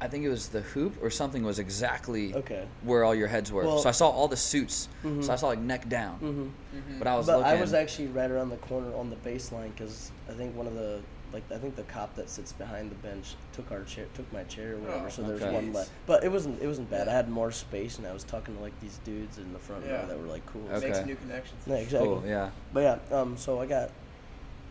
I 0.00 0.06
think 0.06 0.24
it 0.24 0.28
was 0.28 0.48
the 0.48 0.60
hoop 0.60 1.02
or 1.02 1.10
something 1.10 1.42
was 1.42 1.58
exactly 1.58 2.32
Okay. 2.34 2.64
where 2.82 3.02
all 3.04 3.14
your 3.14 3.26
heads 3.26 3.50
were. 3.50 3.64
Well- 3.64 3.78
so 3.78 3.88
I 3.88 3.92
saw 3.92 4.08
all 4.08 4.28
the 4.28 4.36
suits. 4.36 4.88
Mhm. 5.04 5.24
So 5.24 5.32
I 5.32 5.36
saw 5.36 5.48
like 5.48 5.58
neck 5.58 5.88
down. 5.88 6.14
Mm-hmm. 6.20 6.42
Mm-hmm. 6.78 6.98
But 6.98 7.08
I 7.08 7.16
was 7.16 7.26
but 7.26 7.38
looking. 7.38 7.52
I 7.52 7.60
was 7.60 7.74
actually 7.74 8.08
right 8.08 8.30
around 8.30 8.50
the 8.50 8.56
corner 8.58 8.94
on 8.94 9.10
the 9.10 9.16
baseline 9.16 9.70
because 9.76 10.12
I 10.28 10.32
think 10.32 10.54
one 10.56 10.66
of 10.66 10.74
the 10.74 11.00
like 11.32 11.42
I 11.52 11.58
think 11.58 11.76
the 11.76 11.82
cop 11.82 12.14
that 12.14 12.30
sits 12.30 12.52
behind 12.52 12.90
the 12.90 12.94
bench 12.96 13.34
took 13.52 13.70
our 13.70 13.82
chair, 13.82 14.06
took 14.14 14.32
my 14.32 14.44
chair 14.44 14.74
or 14.74 14.78
whatever. 14.78 15.06
Oh, 15.06 15.10
so 15.10 15.22
there's 15.22 15.42
okay. 15.42 15.52
one 15.54 15.72
left, 15.74 15.90
but 16.06 16.22
it 16.24 16.30
wasn't 16.32 16.62
it 16.62 16.66
wasn't 16.66 16.88
bad. 16.90 17.06
I 17.08 17.12
had 17.12 17.28
more 17.28 17.50
space 17.50 17.98
and 17.98 18.06
I 18.06 18.12
was 18.12 18.24
talking 18.24 18.54
to 18.56 18.62
like 18.62 18.78
these 18.80 18.98
dudes 19.04 19.36
in 19.38 19.52
the 19.52 19.58
front 19.58 19.84
Yeah. 19.84 20.00
row 20.02 20.06
that 20.06 20.18
were 20.20 20.26
like 20.28 20.46
cool. 20.46 20.62
Okay. 20.72 20.86
Makes 20.90 21.04
new 21.04 21.16
connections. 21.16 21.60
Yeah, 21.66 21.74
exactly. 21.76 22.08
Cool. 22.08 22.22
Yeah. 22.26 22.50
But 22.72 22.80
yeah, 23.10 23.16
um, 23.18 23.36
so 23.36 23.60
I 23.60 23.66
got 23.66 23.90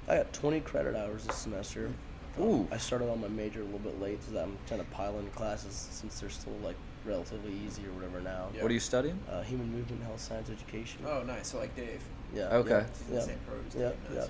I 0.08 0.18
got 0.18 0.32
20 0.34 0.62
credit 0.62 0.95
hours 0.95 1.26
this 1.26 1.36
semester. 1.36 1.91
Um, 2.38 2.43
Ooh. 2.43 2.68
I 2.72 2.78
started 2.78 3.10
on 3.10 3.20
my 3.20 3.28
major 3.28 3.62
a 3.62 3.66
little 3.66 3.80
bit 3.80 3.99
late 3.99 4.20
because 4.20 4.41
I'm 4.41 4.58
trying 4.68 4.80
to 4.80 4.86
pile 4.88 5.18
in 5.20 5.28
classes 5.32 5.88
since 5.91 6.20
they're 6.20 6.30
still 6.30 6.53
like 6.64 6.76
relatively 7.05 7.53
easy 7.66 7.84
or 7.86 7.91
whatever 7.91 8.22
now. 8.22 8.47
Yeah. 8.55 8.62
What 8.62 8.72
are 8.72 8.74
you 8.74 8.80
studying? 8.80 9.20
Uh, 9.30 9.41
human 9.41 9.72
movement, 9.72 10.03
health 10.03 10.22
science 10.22 10.49
education. 10.49 11.01
Oh, 11.05 11.24
nice. 11.24 11.47
So 11.49 11.60
like 11.60 11.76
Dave. 11.76 12.01
Yeah. 12.34 12.47
Okay. 12.49 12.70
Yeah. 12.70 12.84
He's 12.86 13.08
in 13.10 13.14
yeah. 13.14 13.20
the 13.20 13.26
same 13.26 13.38
Yeah, 13.82 14.16
Nice. 14.20 14.30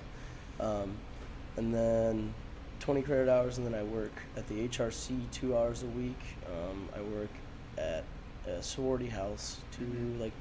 yeah. 0.60 0.66
Um, 0.66 0.96
and 1.56 1.74
then 1.74 2.34
20 2.80 3.02
credit 3.02 3.28
hours, 3.28 3.58
and 3.58 3.66
then 3.66 3.74
I 3.74 3.82
work 3.82 4.12
at 4.36 4.46
the 4.48 4.66
HRC 4.68 5.30
two 5.32 5.56
hours 5.56 5.82
a 5.82 5.86
week. 5.86 6.18
Um, 6.46 6.88
I 6.96 7.02
work 7.02 7.30
at 7.76 8.04
a 8.46 8.62
sorority 8.62 9.08
house 9.08 9.58
two, 9.72 9.84
Mhm. 9.84 10.20
like 10.20 10.32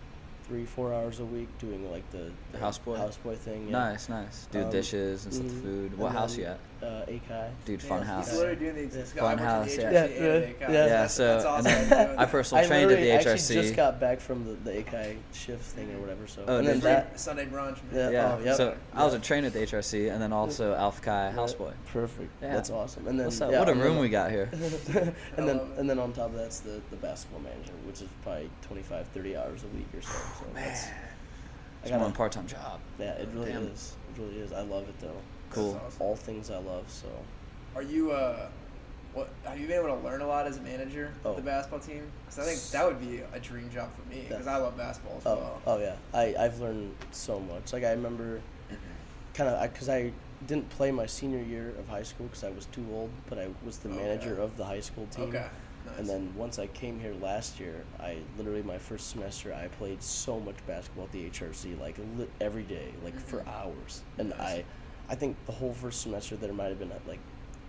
three, 0.47 0.65
four 0.65 0.93
hours 0.93 1.19
a 1.19 1.25
week 1.25 1.49
doing 1.59 1.91
like 1.91 2.09
the, 2.11 2.31
the 2.51 2.57
houseboy? 2.57 2.97
houseboy 2.97 3.37
thing. 3.37 3.65
Yeah. 3.65 3.71
Nice, 3.71 4.09
nice. 4.09 4.47
Do 4.51 4.63
Um, 4.63 4.71
dishes 4.71 5.25
and 5.25 5.33
stuff, 5.33 5.47
mhm. 5.47 5.61
food. 5.61 5.97
What 5.97 6.13
house 6.13 6.37
you 6.37 6.45
at? 6.45 6.59
Uh, 6.81 7.01
AKI. 7.07 7.49
Dude, 7.65 7.81
Yeah, 7.81 7.89
fun 7.89 8.05
He's 8.23 8.33
literally 8.33 8.55
doing 8.55 8.75
the 8.75 8.81
exact 8.83 9.15
Yeah. 9.15 9.25
I 9.25 9.25
Fun 9.25 9.37
worked 9.37 9.41
at 9.41 9.47
house, 9.47 9.75
the 9.75 9.81
yeah. 9.81 9.91
Yeah, 9.91 10.05
yeah, 10.05 10.37
yeah. 10.37 10.51
Yeah, 10.71 10.85
That's, 10.87 11.13
so 11.15 11.25
that's 11.25 11.45
and 11.45 11.67
awesome. 11.67 11.89
then 11.89 12.09
I 12.11 12.15
that. 12.25 12.31
personally 12.31 12.63
I 12.63 12.67
trained 12.67 12.83
at 12.83 12.87
the 12.99 13.01
literally 13.05 13.11
actually 13.31 13.61
just 13.63 13.75
got 13.75 13.99
back 13.99 14.19
from 14.19 14.45
the, 14.45 14.53
the 14.69 14.77
AKI 14.79 15.17
shift 15.33 15.63
thing 15.63 15.91
or 15.95 15.99
whatever. 15.99 16.27
So 16.27 16.43
Oh, 16.47 16.57
and 16.57 16.67
then 16.67 16.79
that 16.81 17.19
Sunday 17.19 17.45
brunch. 17.47 17.77
Yeah, 17.91 17.97
Man. 17.97 18.13
yeah. 18.13 18.37
oh, 18.39 18.43
yep. 18.43 18.57
So 18.57 18.77
I 18.93 19.03
was 19.03 19.13
a 19.13 19.17
Yeah. 19.17 19.23
trainer 19.23 19.47
at 19.47 19.53
the 19.53 19.59
HRC 19.61 20.11
and 20.13 20.21
then 20.21 20.31
also 20.31 20.75
Alpha 20.75 21.01
Chi 21.01 21.33
houseboy. 21.35 21.73
perfect. 21.91 22.29
Yeah. 22.43 22.53
That's 22.53 22.69
awesome. 22.69 23.07
And 23.07 23.17
then 23.19 23.25
What's 23.25 23.41
up? 23.41 23.51
yeah, 23.51 23.57
what 23.59 23.69
a 23.69 23.71
and 23.71 23.81
then- 23.81 23.87
room 23.87 23.97
we 23.99 24.09
got 24.09 24.29
here. 24.29 24.49
and 25.37 25.47
then 25.49 25.59
and 25.77 25.89
then 25.89 25.97
on 25.97 26.13
top 26.13 26.27
of 26.29 26.35
that's 26.35 26.59
the, 26.59 26.79
the 26.91 26.97
basketball 26.97 27.41
manager, 27.41 27.73
which 27.87 28.01
is 28.01 28.09
probably 28.23 28.49
25, 28.61 29.07
30 29.07 29.35
hours 29.35 29.63
a 29.63 29.75
week 29.75 29.87
or 29.95 30.01
so. 30.03 30.09
So 30.11 30.45
that's 30.53 30.85
I 31.85 31.89
got 31.89 31.97
more 31.99 32.07
than 32.09 32.15
part 32.15 32.31
time 32.33 32.45
job. 32.45 32.79
yeah, 32.99 33.13
it 33.13 33.29
really 33.33 33.51
Damn. 33.51 33.63
is. 33.67 33.95
It 34.15 34.21
really 34.21 34.37
is. 34.39 34.51
I 34.53 34.61
love 34.61 34.87
it 34.87 34.99
though. 34.99 35.11
Cool. 35.51 35.79
Awesome. 35.85 36.01
All 36.01 36.15
things 36.15 36.49
I 36.51 36.57
love. 36.57 36.85
So 36.87 37.07
Are 37.75 37.81
you 37.81 38.11
uh, 38.11 38.47
what 39.13 39.29
have 39.45 39.59
you 39.59 39.67
been 39.67 39.77
able 39.83 39.95
to 39.97 40.03
learn 40.03 40.21
a 40.21 40.27
lot 40.27 40.45
as 40.47 40.57
a 40.57 40.61
manager 40.61 41.11
Oh. 41.25 41.31
of 41.31 41.35
the 41.37 41.41
basketball 41.41 41.79
team? 41.79 42.03
Because 42.25 42.39
I 42.39 42.43
think 42.51 42.61
that 42.71 42.85
would 42.85 42.99
be 42.99 43.21
a 43.33 43.39
dream 43.39 43.69
job 43.69 43.89
for 43.95 44.07
me 44.13 44.25
because 44.27 44.45
Yeah. 44.45 44.55
I 44.55 44.57
love 44.57 44.77
basketball 44.77 45.17
as 45.17 45.23
oh 45.25 45.35
well. 45.35 45.61
oh 45.65 45.79
yeah, 45.79 45.95
I 46.13 46.35
I've 46.39 46.59
learned 46.59 46.93
so 47.11 47.39
much. 47.39 47.73
Like 47.73 47.83
I 47.83 47.91
remember, 47.91 48.41
kind 49.33 49.49
of 49.49 49.71
because 49.71 49.89
I, 49.89 50.11
didn't 50.45 50.69
play 50.69 50.91
my 50.91 51.07
senior 51.07 51.41
year 51.41 51.73
of 51.79 51.87
high 51.87 52.03
school 52.03 52.27
because 52.27 52.43
I 52.43 52.51
was 52.51 52.65
too 52.67 52.85
old, 52.93 53.09
but 53.27 53.39
I 53.39 53.47
was 53.65 53.79
the 53.79 53.89
Okay. 53.89 53.97
manager 53.97 54.39
of 54.39 54.55
the 54.55 54.63
high 54.63 54.81
school 54.81 55.07
team. 55.07 55.29
Okay. 55.29 55.47
Nice. 55.87 55.97
And 55.97 56.07
then 56.07 56.31
once 56.35 56.59
I 56.59 56.67
came 56.67 56.99
here 56.99 57.15
last 57.23 57.59
year, 57.59 57.83
I 57.99 58.17
literally 58.37 58.61
my 58.61 58.77
first 58.77 59.09
semester 59.09 59.51
I 59.51 59.67
played 59.79 60.03
so 60.03 60.39
much 60.39 60.55
basketball 60.67 61.05
at 61.05 61.11
the 61.11 61.27
HRC 61.27 61.79
like 61.81 61.97
li- 62.19 62.27
every 62.39 62.61
day, 62.61 62.89
like 63.03 63.19
for 63.19 63.37
Mhm. 63.39 63.47
hours. 63.47 64.03
And 64.19 64.29
Nice. 64.29 64.39
I, 64.39 64.63
I 65.09 65.15
think 65.15 65.35
the 65.45 65.51
whole 65.51 65.73
first 65.73 66.01
semester 66.01 66.35
there 66.35 66.51
might 66.53 66.67
have 66.69 66.79
been 66.79 66.91
uh, 66.91 66.99
like 67.07 67.19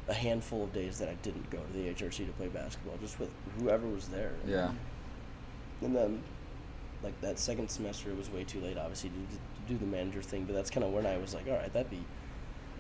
a 0.09 0.14
handful 0.14 0.64
of 0.64 0.72
days 0.72 0.99
that 0.99 1.09
I 1.09 1.14
didn't 1.22 1.49
go 1.51 1.59
to 1.59 1.72
the 1.72 1.89
HRC 1.93 2.26
to 2.26 2.32
play 2.32 2.49
basketball, 2.49 2.97
just 3.01 3.18
with 3.20 3.30
whoever 3.61 3.86
was 3.86 4.09
there. 4.09 4.32
And- 4.43 4.51
Yeah. 4.51 4.70
And 5.82 5.95
then, 5.95 6.22
like 7.05 7.18
that 7.20 7.39
second 7.39 7.68
semester, 7.70 8.11
it 8.11 8.16
was 8.16 8.28
way 8.30 8.43
too 8.43 8.61
late, 8.61 8.76
obviously, 8.76 9.11
to, 9.11 9.16
to 9.36 9.72
do 9.72 9.78
the 9.78 9.86
manager 9.86 10.20
thing. 10.22 10.45
But 10.45 10.55
that's 10.55 10.70
kind 10.70 10.82
of 10.84 10.93
when 10.93 11.07
I 11.07 11.16
was 11.18 11.34
like, 11.34 11.47
all 11.47 11.55
right, 11.57 11.72
that'd 11.72 11.91
be, 11.91 12.03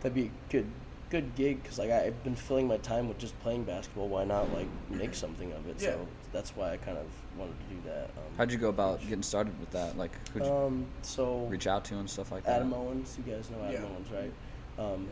that'd 0.00 0.14
be 0.14 0.24
a 0.24 0.30
good, 0.50 0.66
good 1.10 1.34
gig 1.36 1.62
because 1.62 1.78
like 1.78 1.90
I, 1.90 2.06
I've 2.06 2.24
been 2.24 2.34
filling 2.34 2.66
my 2.66 2.78
time 2.78 3.06
with 3.08 3.18
just 3.18 3.38
playing 3.40 3.62
basketball. 3.64 4.08
Why 4.08 4.24
not 4.24 4.52
like 4.52 4.66
make 4.90 5.14
something 5.14 5.52
of 5.52 5.68
it? 5.68 5.76
Yeah. 5.80 5.90
So 5.92 6.08
that's 6.32 6.56
why 6.56 6.72
I 6.72 6.76
kind 6.78 6.98
of 6.98 7.06
wanted 7.38 7.54
to 7.60 7.74
do 7.74 7.80
that. 7.88 8.04
Um, 8.16 8.24
How'd 8.36 8.50
you 8.50 8.58
go 8.58 8.68
about 8.70 9.00
getting 9.02 9.22
started 9.22 9.58
with 9.60 9.70
that? 9.70 9.96
Like, 9.96 10.10
who'd 10.30 10.44
you 10.44 10.50
Um, 10.52 10.86
so 11.02 11.46
reach 11.46 11.68
out 11.68 11.84
to 11.86 11.98
and 11.98 12.10
stuff 12.10 12.32
like 12.32 12.44
that? 12.44 12.56
Adam 12.56 12.74
Owens, 12.74 13.16
you 13.24 13.32
guys 13.32 13.48
know 13.50 13.58
Adam 13.62 13.72
Yeah. 13.84 13.88
Owens, 13.88 14.10
right? 14.10 14.32
Um, 14.78 15.08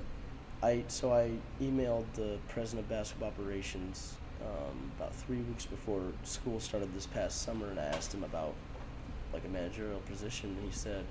I 0.63 0.85
so 0.89 1.13
I 1.13 1.31
emailed 1.61 2.05
the 2.15 2.39
president 2.49 2.87
of 2.87 2.89
basketball 2.89 3.29
operations 3.29 4.17
um, 4.43 4.91
about 4.97 5.15
three 5.15 5.39
weeks 5.39 5.67
before 5.67 6.03
school 6.23 6.61
started 6.61 6.95
this 6.95 7.07
past 7.07 7.43
summer, 7.43 7.69
and 7.69 7.79
I 7.79 7.85
asked 7.85 8.15
him 8.15 8.25
about 8.25 8.55
like 9.33 9.45
a 9.45 9.49
managerial 9.49 10.01
position. 10.01 10.51
And 10.51 10.65
he 10.65 10.73
said 10.73 11.05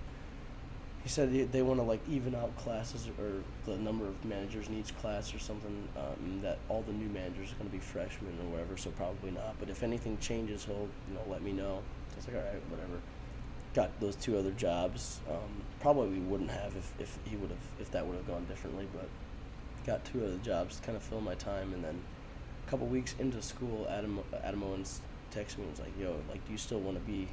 he 1.03 1.09
said 1.09 1.51
they- 1.51 1.61
want 1.61 1.79
to 1.79 1.83
like 1.83 2.01
even 2.09 2.33
out 2.33 2.55
classes 2.57 3.07
or 3.19 3.43
the 3.65 3.77
number 3.77 4.07
of 4.07 4.25
managers 4.25 4.67
in 4.67 4.79
each 4.79 4.97
class 4.97 5.35
or 5.35 5.39
something. 5.39 5.87
Um, 5.95 6.39
that 6.41 6.57
all 6.69 6.81
the 6.81 6.93
new 6.93 7.09
managers 7.09 7.51
are 7.51 7.55
going 7.55 7.69
to 7.69 7.75
be 7.75 7.79
freshmen 7.79 8.33
or 8.41 8.49
whatever, 8.51 8.77
so 8.77 8.89
probably 8.91 9.31
not. 9.31 9.55
But 9.59 9.69
if 9.69 9.83
anything 9.83 10.17
changes, 10.19 10.65
he'll 10.65 10.87
you 11.07 11.13
know 11.13 11.21
let 11.29 11.43
me 11.43 11.51
know. 11.51 11.81
I 12.13 12.15
was 12.15 12.27
like, 12.27 12.37
all 12.37 12.41
right, 12.41 12.69
whatever. 12.69 12.99
Got 13.76 13.99
those 13.99 14.15
two 14.15 14.38
other 14.38 14.51
jobs. 14.51 15.19
Um, 15.30 15.61
probably 15.82 16.07
we 16.17 16.19
wouldn't 16.19 16.49
have 16.49 16.76
if, 16.78 16.93
if 16.97 17.19
he 17.26 17.36
would 17.36 17.49
have 17.49 17.59
if 17.80 17.91
that 17.91 18.07
would 18.07 18.15
have 18.15 18.26
gone 18.26 18.45
differently. 18.45 18.88
But 18.93 19.07
got 19.86 20.03
two 20.05 20.23
other 20.26 20.38
jobs 20.38 20.78
to 20.78 20.82
kind 20.82 20.95
of 20.95 21.03
fill 21.03 21.21
my 21.21 21.36
time, 21.36 21.73
and 21.73 21.84
then 21.84 21.99
a 22.65 22.69
couple 22.69 22.88
weeks 22.88 23.15
into 23.19 23.41
school, 23.41 23.86
Adam 23.89 24.19
Adam 24.43 24.63
Owens 24.63 25.01
texted 25.32 25.57
me 25.57 25.63
and 25.65 25.71
was 25.71 25.80
like, 25.82 25.91
"Yo, 25.99 26.15
like, 26.30 26.43
do 26.45 26.53
you 26.53 26.57
still 26.57 26.80
want 26.80 26.97
to 26.97 27.03
be? 27.03 27.28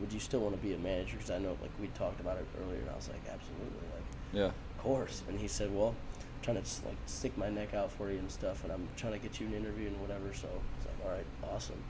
Would 0.00 0.12
you 0.12 0.20
still 0.20 0.40
want 0.40 0.54
to 0.54 0.62
be 0.62 0.72
a 0.74 0.78
manager? 0.78 1.16
Because 1.16 1.32
I 1.32 1.38
know 1.38 1.56
like 1.60 1.72
we 1.80 1.88
talked 1.88 2.20
about 2.20 2.36
it 2.36 2.46
earlier, 2.62 2.78
and 2.80 2.90
I 2.90 2.94
was 2.94 3.08
like, 3.08 3.22
absolutely, 3.32 3.88
like, 3.94 4.04
Yeah. 4.32 4.44
of 4.46 4.78
course. 4.78 5.22
And 5.28 5.40
he 5.40 5.48
said, 5.48 5.74
well, 5.74 5.88
I'm 6.20 6.42
trying 6.42 6.56
to 6.58 6.62
just 6.62 6.84
like 6.86 6.96
stick 7.06 7.36
my 7.36 7.48
neck 7.50 7.74
out 7.74 7.90
for 7.90 8.10
you 8.12 8.18
and 8.18 8.30
stuff, 8.30 8.62
and 8.62 8.72
I'm 8.72 8.86
trying 8.96 9.14
to 9.14 9.18
get 9.18 9.40
you 9.40 9.46
an 9.48 9.54
interview 9.54 9.88
and 9.88 10.00
whatever. 10.00 10.32
So 10.32 10.46
I 10.46 10.54
was 10.54 10.86
like, 10.86 11.06
all 11.06 11.10
right, 11.10 11.54
awesome. 11.54 11.82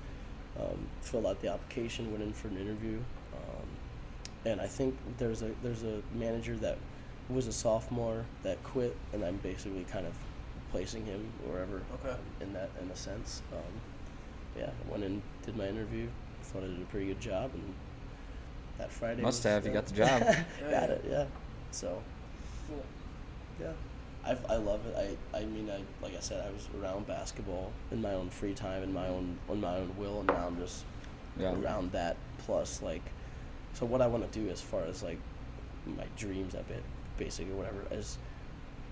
Um, 0.59 0.87
filled 1.03 1.27
out 1.27 1.41
the 1.43 1.49
application, 1.53 2.11
went 2.11 2.23
in 2.23 2.33
for 2.33 2.49
an 2.49 2.57
interview, 2.57 2.99
and 4.49 4.61
I 4.61 4.67
think 4.67 4.97
there's 5.19 5.43
a 5.43 5.51
there's 5.63 5.83
a 5.83 6.01
manager 6.15 6.57
that 6.57 6.79
was 7.29 7.47
a 7.47 7.53
sophomore 7.53 8.25
that 8.43 8.63
quit, 8.65 8.97
and 9.13 9.23
I'm 9.25 9.37
basically 9.39 9.85
kind 9.91 10.07
of 10.07 10.15
placing 10.73 11.05
him 11.05 11.25
wherever 11.47 11.77
Okay. 12.01 12.11
um, 12.11 12.19
in 12.41 12.53
that 12.55 12.71
in 12.83 12.91
a 12.91 12.97
sense. 12.97 13.43
Um, 13.53 13.59
yeah, 14.59 14.71
I 14.87 14.91
went 14.91 15.05
and 15.05 15.23
did 15.45 15.57
my 15.57 15.69
interview, 15.69 16.09
thought 16.43 16.63
I 16.65 16.67
did 16.67 16.81
a 16.83 16.85
pretty 16.87 17.07
good 17.07 17.21
job, 17.21 17.51
and 17.55 17.75
that 18.79 18.91
Friday 18.91 19.23
Must 19.23 19.39
was, 19.45 19.53
have, 19.53 19.67
you 19.67 19.73
got 19.73 19.87
the 19.87 19.95
job. 19.95 20.21
got 20.71 20.91
it, 20.91 21.05
yeah. 21.09 21.27
So, 21.71 22.03
yeah, 23.61 23.73
I've, 24.25 24.45
I 24.51 24.57
love 24.57 24.81
it. 24.87 25.17
I, 25.35 25.39
I 25.39 25.45
mean, 25.45 25.71
I 25.71 25.81
like 26.03 26.17
I 26.17 26.21
said, 26.21 26.45
I 26.47 26.51
was 26.51 26.69
around 26.83 27.07
basketball 27.07 27.73
in 27.93 28.01
my 28.01 28.15
own 28.15 28.31
free 28.31 28.55
time, 28.55 28.83
in 28.83 28.93
my 28.93 29.09
own 29.09 29.37
on 29.49 29.61
my 29.61 29.77
own 29.77 29.95
will, 29.99 30.21
and 30.21 30.29
now 30.29 30.47
I'm 30.47 30.57
just 30.59 30.85
Yeah. 31.39 31.55
around 31.55 31.93
that. 31.93 32.17
Plus, 32.39 32.81
like, 32.83 33.03
so 33.75 33.87
what 33.87 34.01
I 34.01 34.07
want 34.07 34.31
to 34.31 34.39
do 34.39 34.49
as 34.51 34.61
far 34.61 34.83
as 34.85 35.03
like 35.03 35.19
my 35.87 36.05
dreams, 36.16 36.55
a 36.55 36.62
bit 36.64 36.83
basic 37.16 37.49
or 37.51 37.55
whatever, 37.55 37.83
is 37.91 38.19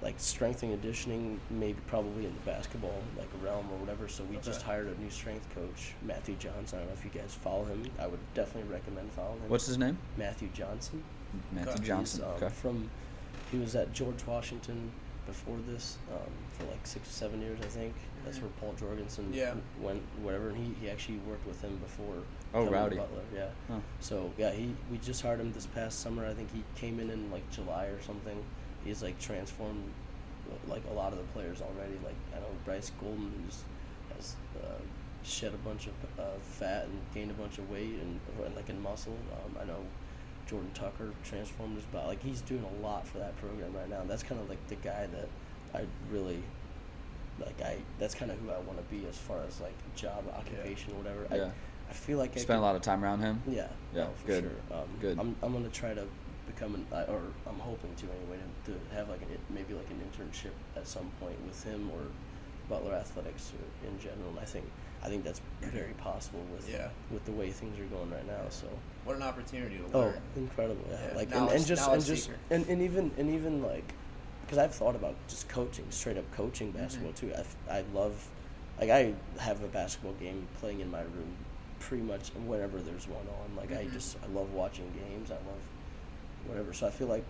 like 0.03 0.15
strength 0.19 0.63
and 0.63 0.73
conditioning, 0.73 1.41
maybe 1.51 1.79
probably 1.87 2.27
in 2.27 2.35
the 2.35 2.51
basketball 2.51 3.03
like 3.17 3.29
realm 3.43 3.67
or 3.73 3.79
whatever. 3.79 4.09
So 4.09 4.25
we 4.25 4.37
just 4.39 4.63
hired 4.63 4.87
a 4.89 5.01
new 5.01 5.11
strength 5.11 5.47
coach, 5.55 5.95
Matthew 6.03 6.37
Johnson. 6.37 6.79
I 6.79 6.83
don't 6.83 6.89
know 6.89 6.99
if 6.99 7.05
you 7.05 7.19
guys 7.19 7.35
follow 7.35 7.65
him. 7.65 7.83
I 7.99 8.07
would 8.07 8.21
definitely 8.35 8.71
recommend 8.71 9.11
following 9.13 9.41
him. 9.41 9.49
What's 9.49 9.67
his 9.67 9.79
name? 9.79 9.97
Matthew 10.17 10.49
Johnson? 10.55 11.03
Matthew 11.53 11.73
Okay. 11.73 11.85
Johnson. 11.85 12.25
Um, 12.25 12.31
okay. 12.37 12.49
From, 12.51 12.91
he 13.51 13.59
was 13.59 13.75
at 13.75 13.93
George 13.93 14.25
Washington 14.27 14.91
before 15.27 15.57
this 15.67 15.99
um, 16.13 16.21
for 16.57 16.65
like 16.65 16.87
six 16.87 17.09
or 17.09 17.13
seven 17.13 17.41
years, 17.43 17.59
I 17.61 17.67
think. 17.67 17.95
That's 18.25 18.41
where 18.41 18.51
Paul 18.61 18.75
Jorgensen 18.79 19.33
Yeah. 19.33 19.55
went, 19.81 20.03
whatever. 20.23 20.49
And 20.49 20.57
he, 20.57 20.75
he 20.81 20.91
actually 20.91 21.19
worked 21.29 21.47
with 21.47 21.61
him 21.61 21.77
before. 21.77 22.15
Oh, 22.55 22.65
coming 22.65 22.69
to 22.69 22.75
rowdy. 22.75 22.97
Butler, 22.97 23.23
yeah. 23.35 23.49
Huh. 23.69 23.79
So 24.01 24.33
yeah, 24.39 24.53
he 24.53 24.75
we 24.91 24.99
just 24.99 25.23
hired 25.23 25.41
him 25.41 25.53
this 25.53 25.67
past 25.67 26.01
summer. 26.01 26.27
I 26.27 26.33
think 26.35 26.53
he 26.53 26.63
came 26.81 27.01
in 27.01 27.11
in 27.11 27.31
like 27.31 27.49
July 27.51 27.87
or 27.87 28.01
something. 28.03 28.43
He's 28.85 29.03
like 29.03 29.19
transformed 29.21 29.85
like 30.69 30.83
a 30.91 30.95
lot 30.95 31.13
of 31.13 31.19
the 31.19 31.25
players 31.33 31.61
already. 31.61 31.95
Like 32.05 32.15
I 32.35 32.39
know 32.41 32.47
Bryce 32.65 32.93
Golden 33.01 33.33
who's 33.45 33.63
has 34.17 34.37
uh, 34.63 34.79
shed 35.25 35.53
a 35.55 35.59
bunch 35.69 35.89
of 35.89 35.93
uh, 36.21 36.39
fat 36.41 36.85
and 36.85 36.99
gained 37.15 37.31
a 37.33 37.35
bunch 37.35 37.59
of 37.59 37.69
weight 37.71 37.99
and 38.01 38.21
uh, 38.41 38.49
like 38.55 38.69
in 38.71 38.81
muscle. 38.81 39.17
Um, 39.33 39.57
I 39.61 39.65
know 39.65 39.81
Jordan 40.47 40.71
Tucker 40.75 41.11
transformed 41.25 41.77
his 41.77 41.85
body. 41.87 42.07
Like 42.09 42.23
he's 42.23 42.41
doing 42.41 42.65
a 42.65 42.83
lot 42.83 43.07
for 43.07 43.19
that 43.19 43.37
program 43.39 43.73
right 43.75 43.89
now. 43.89 44.01
And 44.01 44.11
that's 44.11 44.23
kind 44.23 44.41
of 44.41 44.49
like 44.49 44.65
the 44.69 44.77
guy 44.77 45.07
that 45.07 45.29
I 45.75 45.85
really 46.11 46.43
like. 47.41 47.61
I 47.63 47.79
that's 47.99 48.15
kind 48.15 48.31
of 48.31 48.39
who 48.39 48.51
I 48.51 48.59
want 48.61 48.79
to 48.79 48.85
be 48.95 49.07
as 49.09 49.17
far 49.19 49.39
as 49.47 49.61
like 49.61 49.75
job 49.97 50.25
occupation 50.37 50.93
or 50.95 50.97
whatever. 50.99 51.27
Yeah. 51.35 51.45
I, 51.47 51.91
I 51.91 51.93
feel 51.93 52.19
like 52.19 52.37
I 52.37 52.41
Spent 52.41 52.59
a 52.59 52.63
lot 52.63 52.77
of 52.77 52.83
time 52.83 53.05
around 53.05 53.21
him. 53.21 53.43
yeah. 53.47 53.69
Yeah, 53.95 54.05
no, 54.05 54.11
for 54.21 54.27
good, 54.27 54.45
Sure. 54.71 54.79
Um, 54.79 54.89
good. 55.01 55.19
I'm 55.19 55.37
I'm 55.43 55.53
gonna 55.53 55.69
try 55.69 55.95
to 55.95 56.07
become 56.47 56.75
an 56.77 56.87
or 57.09 57.21
I'm 57.49 57.59
hoping 57.59 57.93
to 57.97 58.05
anyway 58.05 58.39
to, 58.67 58.73
to 58.73 58.95
have 58.95 59.09
like 59.09 59.23
an 59.23 59.29
maybe 59.51 59.75
like 59.75 59.91
an 59.91 60.01
internship 60.01 60.53
at 60.77 60.87
some 60.87 61.11
point 61.21 61.37
with 61.47 61.63
him 61.65 61.91
or 61.93 62.01
Butler 62.69 62.95
Athletics 62.95 63.53
or 63.59 63.89
in 63.89 63.99
general. 63.99 64.31
And 64.31 64.39
I 64.39 64.45
think 64.45 64.65
I 65.03 65.09
think 65.09 65.25
that's 65.25 65.41
very 65.61 65.93
possible 65.95 66.45
with 66.53 66.69
Yeah. 66.71 66.89
with 67.11 67.25
the 67.25 67.33
way 67.33 67.51
things 67.51 67.79
are 67.81 67.85
going 67.85 68.11
right 68.11 68.27
now. 68.27 68.49
So. 68.51 68.69
What 69.07 69.15
an 69.17 69.23
opportunity 69.23 69.79
to 69.79 69.97
Oh, 69.97 70.13
incredible! 70.35 70.85
Yeah, 70.91 70.99
Yeah, 71.11 71.17
like 71.17 71.33
and, 71.33 71.49
and 71.49 71.65
just 71.65 71.89
and 71.89 72.05
just 72.05 72.25
seeker. 72.25 72.37
and, 72.51 72.67
and 72.67 72.83
even 72.83 73.13
and 73.17 73.31
even 73.31 73.63
like, 73.63 73.95
because 74.45 74.59
I've 74.59 74.75
thought 74.75 74.97
about 74.97 75.15
just 75.29 75.49
coaching, 75.49 75.85
straight 75.91 76.19
up 76.19 76.31
coaching 76.33 76.73
Mm-hmm. 76.73 76.83
basketball 76.83 77.13
too. 77.13 77.33
I 77.71 77.85
love, 77.95 78.29
like 78.81 78.91
I 78.91 79.15
have 79.39 79.63
a 79.63 79.69
basketball 79.69 80.15
game 80.15 80.49
playing 80.61 80.81
in 80.81 80.91
my 80.91 81.03
room, 81.03 81.37
pretty 81.79 82.03
much 82.03 82.31
whenever 82.47 82.81
there's 82.81 83.07
one 83.07 83.25
on. 83.29 83.57
Like 83.57 83.71
I 83.71 83.85
Mhm. 83.85 83.93
just 83.93 84.17
I 84.25 84.27
love 84.35 84.53
watching 84.53 84.91
games. 85.09 85.31
I 85.31 85.35
love 85.35 85.63
whatever. 86.49 86.73
So 86.73 86.89
I 86.89 86.91
feel 86.91 87.07
like 87.07 87.25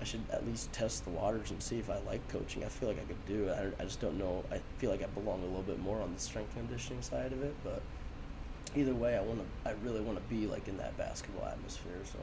I 0.00 0.04
should 0.04 0.22
at 0.32 0.44
least 0.44 0.72
test 0.72 1.04
the 1.04 1.10
waters 1.10 1.52
and 1.52 1.62
see 1.62 1.78
if 1.78 1.88
I 1.88 1.98
like 2.00 2.26
coaching. 2.28 2.64
I 2.64 2.68
feel 2.68 2.88
like 2.88 2.98
I 2.98 3.04
could 3.04 3.26
do 3.26 3.46
it. 3.46 3.56
I, 3.78 3.82
I 3.82 3.84
just 3.86 4.00
don't 4.00 4.18
know. 4.18 4.44
I 4.50 4.60
feel 4.78 4.90
like 4.90 5.04
I 5.04 5.06
belong 5.06 5.40
a 5.42 5.46
little 5.46 5.62
bit 5.62 5.78
more 5.78 6.02
on 6.02 6.12
the 6.12 6.20
strength 6.20 6.56
and 6.56 6.66
conditioning 6.68 7.00
side 7.00 7.32
of 7.32 7.44
it, 7.44 7.54
but 7.62 7.80
either 8.76 8.94
way, 8.94 9.16
I 9.16 9.20
want 9.22 9.40
to. 9.40 9.68
I 9.70 9.74
really 9.84 10.00
want 10.00 10.18
to 10.18 10.24
be 10.34 10.46
like 10.46 10.68
in 10.68 10.76
that 10.78 10.96
basketball 10.96 11.46
atmosphere. 11.48 11.98
So 12.04 12.18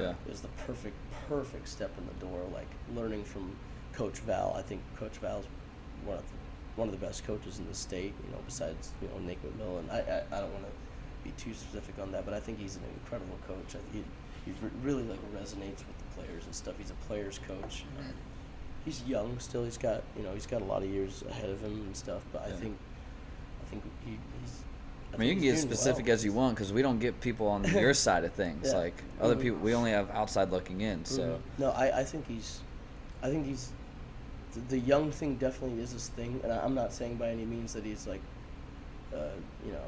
Yeah. 0.00 0.10
it 0.26 0.30
was 0.30 0.40
the 0.40 0.48
perfect, 0.66 0.96
perfect 1.28 1.68
step 1.68 1.90
in 1.98 2.06
the 2.06 2.26
door. 2.26 2.40
Like 2.52 2.68
learning 2.94 3.24
from 3.24 3.54
Coach 3.92 4.18
Val. 4.20 4.54
I 4.56 4.62
think 4.62 4.80
Coach 4.96 5.16
Val's 5.18 5.46
one 6.04 6.16
of 6.18 6.22
the, 6.24 6.36
one 6.76 6.88
of 6.88 6.98
the 6.98 7.04
best 7.06 7.24
coaches 7.26 7.58
in 7.58 7.66
the 7.68 7.74
state. 7.74 8.14
You 8.24 8.32
know, 8.32 8.38
besides 8.46 8.92
you 9.02 9.08
know 9.08 9.18
Nick 9.18 9.38
McMillan. 9.42 9.90
I 9.90 9.98
I, 9.98 10.36
I 10.36 10.40
don't 10.40 10.52
want 10.52 10.64
to 10.64 10.72
be 11.24 11.30
too 11.36 11.52
specific 11.54 11.98
on 12.00 12.10
that, 12.12 12.24
but 12.24 12.34
I 12.34 12.40
think 12.40 12.58
he's 12.58 12.76
an 12.76 12.82
incredible 13.02 13.38
coach. 13.46 13.74
I, 13.76 13.78
he 13.92 14.02
he 14.44 14.52
really 14.82 15.02
like 15.04 15.20
resonates 15.34 15.84
with 15.86 15.98
the 15.98 16.14
players 16.16 16.44
and 16.46 16.54
stuff. 16.54 16.74
He's 16.78 16.90
a 16.90 17.06
players 17.06 17.38
coach. 17.46 17.84
Um, 17.98 18.04
he's 18.84 19.02
young 19.04 19.38
still. 19.38 19.64
He's 19.64 19.78
got 19.78 20.02
you 20.16 20.22
know 20.22 20.32
he's 20.32 20.46
got 20.46 20.62
a 20.62 20.64
lot 20.64 20.82
of 20.82 20.88
years 20.90 21.22
ahead 21.28 21.50
of 21.50 21.60
him 21.60 21.72
and 21.72 21.96
stuff. 21.96 22.22
But 22.32 22.42
I 22.42 22.52
think 22.52 22.76
I 23.62 23.70
think 23.70 23.82
he, 24.04 24.12
he's. 24.42 24.62
I 25.14 25.16
mean, 25.16 25.28
you 25.28 25.34
can 25.34 25.42
get 25.42 25.50
doing 25.56 25.62
specific 25.62 26.06
well. 26.06 26.14
as 26.14 26.24
you 26.24 26.32
want 26.32 26.54
because 26.54 26.72
we 26.72 26.82
don't 26.82 26.98
get 26.98 27.20
people 27.20 27.48
on 27.48 27.64
your 27.72 27.94
side 27.94 28.24
of 28.24 28.32
things. 28.32 28.68
Yeah. 28.68 28.78
Like 28.78 29.02
other 29.20 29.36
Mhm. 29.36 29.40
people, 29.42 29.58
we 29.58 29.74
only 29.74 29.90
have 29.90 30.10
outside 30.10 30.50
looking 30.50 30.80
in. 30.82 31.04
So 31.04 31.22
Mhm. 31.22 31.38
no, 31.58 31.70
I, 31.70 32.00
I 32.00 32.04
think 32.04 32.26
he's, 32.28 32.60
I 33.22 33.28
think 33.30 33.46
he's, 33.46 33.70
the, 34.52 34.60
the 34.60 34.78
young 34.78 35.10
thing 35.10 35.36
definitely 35.36 35.80
is 35.82 35.92
his 35.92 36.08
thing, 36.08 36.40
and 36.42 36.52
I, 36.52 36.58
I'm 36.64 36.74
not 36.74 36.92
saying 36.92 37.16
by 37.16 37.30
any 37.30 37.44
means 37.44 37.72
that 37.72 37.84
he's 37.84 38.06
like, 38.06 38.20
uh, 39.14 39.30
you 39.64 39.72
know, 39.72 39.84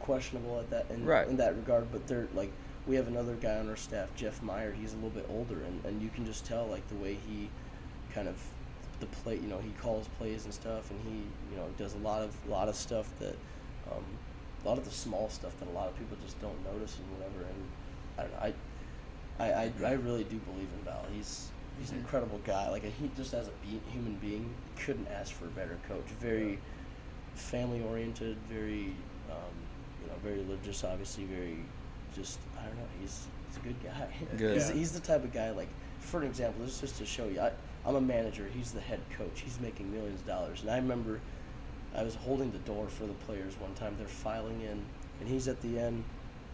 questionable 0.00 0.58
at 0.60 0.70
that 0.70 0.86
in, 0.90 1.04
Right. 1.04 1.28
in 1.28 1.36
that 1.36 1.54
regard. 1.56 1.90
But 1.92 2.06
they're 2.06 2.28
like, 2.34 2.50
we 2.86 2.96
have 2.96 3.06
another 3.08 3.34
guy 3.34 3.56
on 3.58 3.68
our 3.68 3.76
staff, 3.76 4.08
Jeff 4.16 4.42
Meyer. 4.42 4.72
He's 4.72 4.92
a 4.92 4.96
little 4.96 5.10
bit 5.10 5.26
older, 5.30 5.62
and, 5.62 5.84
and 5.84 6.02
you 6.02 6.08
can 6.08 6.24
just 6.26 6.44
tell 6.44 6.66
like 6.66 6.86
the 6.88 6.96
way 6.96 7.16
he, 7.28 7.48
kind 8.12 8.28
of, 8.28 8.36
the 9.00 9.06
play. 9.06 9.34
You 9.36 9.48
know, 9.48 9.58
he 9.58 9.70
calls 9.80 10.08
plays 10.18 10.44
and 10.46 10.54
stuff, 10.54 10.90
and 10.90 10.98
he 11.04 11.18
you 11.52 11.56
know 11.56 11.68
does 11.78 11.94
a 11.94 11.98
lot 11.98 12.22
of 12.22 12.34
a 12.48 12.50
lot 12.50 12.68
of 12.68 12.74
stuff 12.74 13.08
that, 13.20 13.36
um, 13.96 14.04
a 14.64 14.68
lot 14.68 14.78
of 14.78 14.84
the 14.84 14.90
small 14.90 15.28
stuff 15.28 15.58
that 15.58 15.68
a 15.68 15.72
lot 15.72 15.88
of 15.88 15.98
people 15.98 16.16
just 16.24 16.40
don't 16.40 16.58
notice 16.64 16.96
and 16.98 17.18
whatever. 17.18 17.44
And 17.48 17.68
I 18.18 18.22
don't 18.22 18.32
know. 18.32 18.38
I 18.38 18.52
I, 19.38 19.62
I, 19.64 19.72
I 19.88 19.92
really 19.94 20.24
do 20.24 20.36
believe 20.38 20.68
in 20.78 20.84
Val. 20.84 21.04
He's 21.14 21.50
he's 21.80 21.90
an 21.90 21.96
Mhm. 21.96 22.00
incredible 22.00 22.40
guy. 22.44 22.68
Like 22.70 22.84
he 22.84 23.10
just 23.16 23.34
as 23.34 23.48
a 23.48 23.52
be- 23.62 23.80
human 23.90 24.14
being, 24.16 24.48
couldn't 24.84 25.08
ask 25.08 25.32
for 25.32 25.46
a 25.46 25.50
better 25.50 25.78
coach. 25.88 26.04
Very 26.20 26.58
family 27.34 27.82
oriented. 27.82 28.36
Very 28.48 28.94
um, 29.30 29.54
you 30.02 30.08
know 30.08 30.14
very 30.22 30.38
religious. 30.38 30.84
Obviously 30.84 31.24
very 31.24 31.58
just 32.14 32.38
I 32.60 32.66
don't 32.66 32.76
know. 32.76 32.82
He's 33.00 33.26
he's 33.48 33.56
a 33.56 33.60
good 33.60 33.82
guy. 33.82 34.08
Good. 34.36 34.54
he's, 34.54 34.68
he's 34.70 34.92
the 34.92 35.00
type 35.00 35.24
of 35.24 35.32
guy 35.32 35.50
like 35.50 35.68
for 35.98 36.20
an 36.20 36.26
example. 36.26 36.64
This 36.64 36.74
is 36.74 36.80
just 36.80 36.98
to 36.98 37.06
show 37.06 37.26
you. 37.26 37.40
I 37.40 37.50
I'm 37.84 37.96
a 37.96 38.00
manager. 38.00 38.48
He's 38.54 38.70
the 38.72 38.80
head 38.80 39.00
coach. 39.16 39.40
He's 39.40 39.58
making 39.60 39.90
millions 39.92 40.20
of 40.20 40.26
dollars. 40.26 40.60
And 40.62 40.70
I 40.70 40.76
remember 40.76 41.20
I 41.96 42.02
was 42.02 42.14
holding 42.14 42.50
the 42.52 42.58
door 42.60 42.88
for 42.88 43.06
the 43.06 43.12
players 43.14 43.54
one 43.60 43.74
time. 43.74 43.94
They're 43.98 44.06
filing 44.08 44.60
in, 44.62 44.82
and 45.20 45.28
he's 45.28 45.48
at 45.48 45.60
the 45.60 45.78
end, 45.78 46.02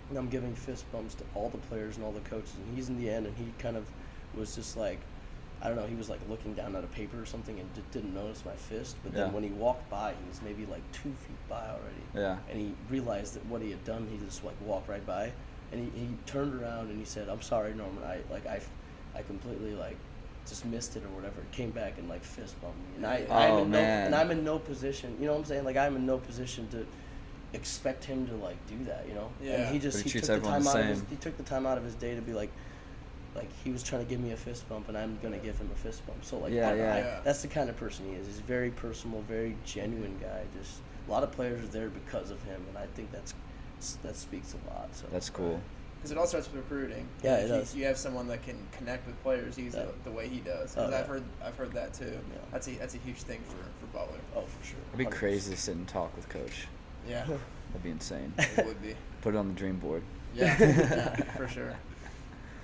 and 0.08 0.18
I'm 0.18 0.28
giving 0.28 0.54
fist 0.54 0.90
bumps 0.92 1.14
to 1.14 1.24
all 1.34 1.48
the 1.48 1.58
players 1.58 1.96
and 1.96 2.04
all 2.04 2.12
the 2.12 2.20
coaches. 2.20 2.54
And 2.66 2.76
he's 2.76 2.88
in 2.88 2.98
the 2.98 3.08
end, 3.08 3.26
and 3.26 3.36
he 3.36 3.46
kind 3.58 3.76
of 3.76 3.84
was 4.34 4.54
just 4.54 4.76
like, 4.76 4.98
I 5.62 5.66
don't 5.68 5.76
know, 5.76 5.86
he 5.86 5.94
was 5.96 6.08
like 6.08 6.20
looking 6.28 6.54
down 6.54 6.76
at 6.76 6.84
a 6.84 6.88
paper 6.88 7.20
or 7.20 7.26
something 7.26 7.58
and 7.58 7.74
d- 7.74 7.82
didn't 7.90 8.14
notice 8.14 8.44
my 8.44 8.52
fist. 8.54 8.96
But 9.02 9.12
then 9.12 9.26
Yeah. 9.28 9.32
when 9.34 9.42
he 9.42 9.50
walked 9.50 9.90
by, 9.90 10.10
he 10.12 10.28
was 10.28 10.40
maybe 10.42 10.66
like 10.66 10.82
two 10.92 11.10
feet 11.26 11.48
by 11.48 11.66
already. 11.66 12.04
Yeah. 12.14 12.36
And 12.50 12.60
he 12.60 12.74
realized 12.88 13.34
that 13.34 13.44
what 13.46 13.60
he 13.60 13.70
had 13.70 13.84
done, 13.84 14.06
he 14.10 14.24
just 14.24 14.44
like 14.44 14.54
walked 14.64 14.88
right 14.88 15.04
by, 15.04 15.32
and 15.72 15.80
he, 15.92 16.00
he 16.00 16.08
turned 16.26 16.54
around 16.54 16.90
and 16.90 16.98
he 16.98 17.04
said, 17.04 17.28
"I'm 17.28 17.42
sorry, 17.42 17.74
Norman. 17.74 18.04
I 18.04 18.18
like 18.32 18.46
I, 18.46 18.60
I 19.16 19.22
completely 19.22 19.74
like." 19.74 19.96
Just 20.48 20.64
missed 20.64 20.96
it 20.96 21.04
or 21.04 21.08
whatever. 21.10 21.36
Came 21.52 21.70
back 21.70 21.98
and 21.98 22.08
like 22.08 22.24
fist 22.24 22.58
bumped 22.62 22.78
me, 22.78 22.96
and 22.96 23.06
I, 23.06 23.16
I'm 23.30 23.52
Oh, 23.52 23.62
in 23.62 23.70
no, 23.70 23.78
man. 23.78 24.06
and 24.06 24.14
I'm 24.14 24.30
in 24.30 24.44
no 24.44 24.58
position. 24.58 25.14
You 25.20 25.26
know 25.26 25.32
what 25.32 25.40
I'm 25.40 25.44
saying? 25.44 25.64
Like 25.64 25.76
I'm 25.76 25.94
in 25.96 26.06
no 26.06 26.18
position 26.18 26.66
to 26.68 26.86
expect 27.52 28.04
him 28.04 28.26
to 28.28 28.34
like 28.36 28.56
do 28.66 28.82
that. 28.84 29.04
You 29.08 29.14
know? 29.14 29.28
Yeah. 29.42 29.54
And 29.62 29.72
he 29.74 29.78
just 29.78 29.98
But 30.04 30.10
he 30.12 30.18
he, 30.18 30.20
took 30.26 30.42
the 30.42 30.48
time 30.48 30.62
the 30.62 30.70
out 30.70 30.80
of 30.80 30.86
his 30.86 31.02
he 31.10 31.16
took 31.16 31.36
the 31.36 31.42
time 31.42 31.66
out 31.66 31.76
of 31.78 31.84
his 31.84 31.94
day 31.96 32.14
to 32.14 32.22
be 32.22 32.32
like, 32.32 32.50
like 33.34 33.48
he 33.62 33.70
was 33.70 33.82
trying 33.82 34.02
to 34.04 34.08
give 34.08 34.20
me 34.20 34.32
a 34.32 34.36
fist 34.36 34.66
bump, 34.68 34.88
and 34.88 34.96
I'm 34.96 35.18
gonna 35.22 35.38
give 35.38 35.58
him 35.58 35.68
a 35.72 35.78
fist 35.78 36.06
bump. 36.06 36.24
So 36.24 36.38
like, 36.38 36.52
Yeah, 36.52 36.70
I- 36.70 36.74
yeah. 36.74 36.94
I- 36.94 36.98
Yeah. 36.98 37.20
that's 37.24 37.42
the 37.42 37.48
kind 37.48 37.68
of 37.68 37.76
person 37.76 38.06
he 38.08 38.12
is. 38.14 38.26
He's 38.26 38.40
very 38.40 38.70
personal, 38.70 39.20
very 39.22 39.54
genuine 39.66 40.16
guy. 40.20 40.42
Just 40.58 40.78
a 41.06 41.10
lot 41.10 41.22
of 41.22 41.30
players 41.32 41.62
are 41.62 41.68
there 41.68 41.88
because 41.90 42.30
of 42.30 42.42
him, 42.44 42.62
and 42.70 42.78
I 42.78 42.86
think 42.94 43.12
that's 43.12 43.34
that 44.02 44.16
speaks 44.16 44.54
a 44.54 44.70
lot. 44.74 44.88
So 44.92 45.06
That's 45.12 45.30
cool. 45.30 45.60
Because 45.98 46.12
it 46.12 46.18
all 46.18 46.26
starts 46.26 46.46
with 46.50 46.56
recruiting. 46.62 47.08
Yeah, 47.22 47.36
it 47.38 47.42
if 47.44 47.48
you- 47.50 47.56
does. 47.56 47.74
You 47.74 47.84
have 47.86 47.98
someone 47.98 48.28
that 48.28 48.42
can 48.44 48.56
connect 48.72 49.06
with 49.06 49.20
players 49.22 49.58
easily 49.58 49.82
Yeah. 49.84 49.90
the 50.04 50.10
way 50.10 50.28
he 50.28 50.38
does. 50.40 50.76
Oh, 50.76 50.84
I've 50.86 50.90
yeah. 50.92 51.04
heard 51.04 51.24
I've 51.44 51.56
heard 51.56 51.72
that 51.72 51.92
too. 51.94 52.04
Yeah. 52.12 52.38
That's 52.52 52.68
a 52.68 52.72
that's 52.72 52.94
a 52.94 52.98
huge 52.98 53.22
thing 53.22 53.40
for 53.48 53.56
for 53.80 53.86
Butler. 53.92 54.18
Oh, 54.36 54.42
for 54.42 54.64
sure. 54.66 54.78
It'd 54.94 54.98
be 54.98 55.04
100%. 55.06 55.10
crazy 55.10 55.50
to 55.54 55.56
sit 55.60 55.74
and 55.76 55.88
talk 55.88 56.14
with 56.16 56.28
coach. 56.28 56.68
Yeah, 57.08 57.24
That'd 57.72 57.82
be 57.82 57.90
insane. 57.90 58.32
it 58.38 58.64
would 58.66 58.80
be. 58.80 58.94
Put 59.22 59.34
it 59.34 59.38
on 59.38 59.48
the 59.48 59.54
dream 59.54 59.76
board. 59.78 60.02
Yeah, 60.34 60.56
yeah, 60.60 61.16
for 61.36 61.48
sure. 61.48 61.70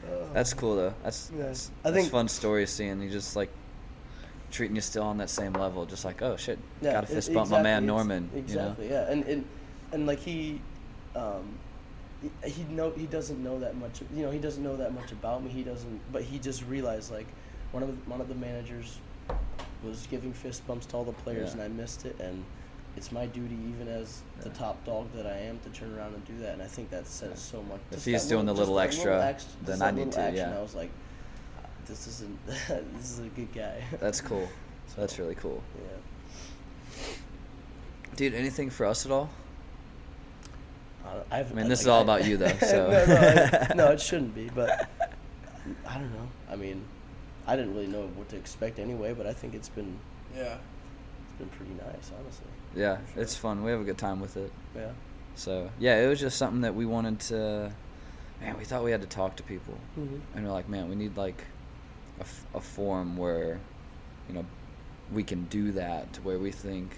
Uh, 0.05 0.27
That's 0.33 0.55
cool 0.55 0.77
though. 0.77 0.95
That's 1.03 1.31
Yeah. 1.37 1.47
that's, 1.47 1.71
I 1.85 1.91
that's 1.91 2.03
think- 2.03 2.13
fun 2.13 2.29
story 2.29 2.67
seeing 2.67 3.03
you 3.03 3.11
just 3.11 3.35
like 3.37 3.51
treating 4.53 4.77
you 4.77 4.83
still 4.83 5.03
on 5.03 5.17
that 5.19 5.31
same 5.31 5.55
level. 5.55 5.85
Just 5.87 6.05
like 6.05 6.23
oh 6.23 6.37
shit, 6.37 6.59
got 6.83 7.07
to 7.07 7.13
e- 7.13 7.15
fist 7.17 7.33
bump 7.35 7.51
my 7.51 7.61
man 7.63 7.83
exactly, 7.83 7.85
it's- 7.85 7.87
Norman. 8.07 8.31
Exactly. 8.37 8.89
Yeah, 8.91 9.11
and 9.11 9.25
and 9.25 9.45
and 9.93 10.07
like 10.07 10.21
he, 10.21 10.61
um, 11.17 11.59
he, 12.45 12.63
know 12.65 12.91
he 12.91 13.07
doesn't 13.07 13.43
know 13.43 13.59
that 13.61 13.77
much. 13.77 14.01
You 14.15 14.25
know, 14.25 14.31
he 14.31 14.39
doesn't 14.39 14.63
know 14.63 14.77
that 14.77 14.95
much 14.95 15.13
about 15.13 15.43
me. 15.43 15.51
He 15.51 15.63
doesn't. 15.63 16.01
But 16.13 16.23
he 16.23 16.39
just 16.39 16.65
realized 16.67 17.13
like 17.13 17.27
one 17.73 17.83
of 17.83 17.89
the, 17.89 18.11
one 18.11 18.21
of 18.21 18.29
the 18.29 18.35
managers 18.35 18.99
was 19.83 20.07
giving 20.11 20.33
fist 20.33 20.67
bumps 20.67 20.87
to 20.87 20.97
all 20.97 21.05
the 21.05 21.13
players, 21.13 21.49
Yeah. 21.55 21.63
and 21.63 21.63
I 21.63 21.69
missed 21.69 22.07
it. 22.07 22.19
And 22.21 22.45
it's 22.97 23.11
my 23.13 23.27
duty, 23.27 23.59
even 23.69 23.89
as 23.89 24.23
the 24.41 24.51
top 24.51 24.83
dog 24.85 25.09
that 25.15 25.27
I 25.27 25.37
am, 25.37 25.59
to 25.61 25.69
turn 25.71 25.95
around 25.97 26.15
and 26.15 26.25
do 26.25 26.37
that. 26.39 26.55
And 26.55 26.63
I 26.63 26.67
think 26.67 26.91
that 26.91 27.07
says 27.07 27.41
so 27.41 27.63
much. 27.65 27.81
If 27.91 27.97
Just 27.97 28.07
he's 28.07 28.25
doing 28.27 28.47
the 28.47 28.55
little 28.55 28.79
extra, 28.79 29.35
just 29.37 29.67
then 29.67 29.83
I 29.83 29.91
need 29.91 30.13
to, 30.13 30.21
action, 30.21 30.37
yeah. 30.51 30.59
I 30.59 30.63
was 30.63 30.75
like, 30.75 30.91
"Ah, 31.59 31.67
this 31.87 32.07
isn't. 32.07 32.47
this 32.47 33.11
is 33.11 33.19
a 33.19 33.29
good 33.29 33.53
guy. 33.53 33.83
That's 34.01 34.21
cool. 34.21 34.49
So, 34.87 34.95
That's 35.01 35.19
really 35.19 35.35
cool, 35.35 35.63
Yeah. 35.77 37.05
dude. 38.17 38.35
Anything 38.35 38.71
for 38.71 38.87
us 38.87 39.05
at 39.07 39.13
all? 39.13 39.29
I 41.05 41.41
I've, 41.41 41.53
I 41.53 41.55
mean, 41.55 41.69
this 41.69 41.81
is 41.81 41.87
like, 41.87 41.93
all 41.95 42.01
I- 42.01 42.03
about 42.03 42.25
you, 42.27 42.37
though, 42.37 42.49
so. 42.61 42.91
no, 42.91 43.07
no, 43.07 43.49
I- 43.71 43.75
no, 43.75 43.87
it 43.93 44.01
shouldn't 44.09 44.35
be. 44.35 44.51
But 44.55 44.89
I 45.87 45.95
don't 45.99 46.13
know. 46.13 46.29
I 46.51 46.57
mean, 46.57 46.85
I 47.47 47.57
didn't 47.57 47.75
really 47.75 47.87
know 47.87 48.07
what 48.15 48.29
to 48.31 48.37
expect 48.37 48.79
anyway. 48.79 49.13
But 49.15 49.27
I 49.27 49.33
think 49.33 49.55
it's 49.55 49.69
been 49.69 49.99
Yeah. 50.35 50.57
it's 51.25 51.39
been 51.39 51.49
pretty 51.49 51.73
nice, 51.75 52.11
honestly. 52.19 52.47
Yeah, 52.77 52.99
For 53.15 53.21
it's 53.21 53.37
fun. 53.37 53.63
We 53.63 53.71
have 53.71 53.81
a 53.81 53.85
good 53.85 53.99
time 53.99 54.21
with 54.21 54.37
it. 54.37 54.53
Yeah. 54.75 54.91
So 55.37 55.71
yeah, 55.79 56.01
it 56.03 56.09
was 56.09 56.21
just 56.21 56.39
something 56.39 56.63
that 56.63 56.75
we 56.75 56.87
wanted 56.87 57.21
to. 57.21 57.73
Man, 58.41 58.59
we 58.59 58.65
thought 58.65 58.83
we 58.85 58.91
had 58.91 59.01
to 59.01 59.07
talk 59.07 59.37
to 59.37 59.43
people, 59.45 59.75
Mm-hmm. 59.99 60.17
and 60.37 60.45
we're 60.47 60.53
like, 60.53 60.69
man, 60.69 60.89
we 60.89 60.97
need 60.97 61.17
like 61.17 61.45
a, 62.19 62.23
f- 62.23 62.47
a 62.55 62.61
forum 62.61 63.17
where, 63.17 63.59
you 64.29 64.35
know, 64.35 64.45
we 65.13 65.23
can 65.23 65.45
do 65.45 65.73
that 65.73 66.13
to 66.15 66.21
where 66.23 66.39
we 66.39 66.51
think 66.51 66.91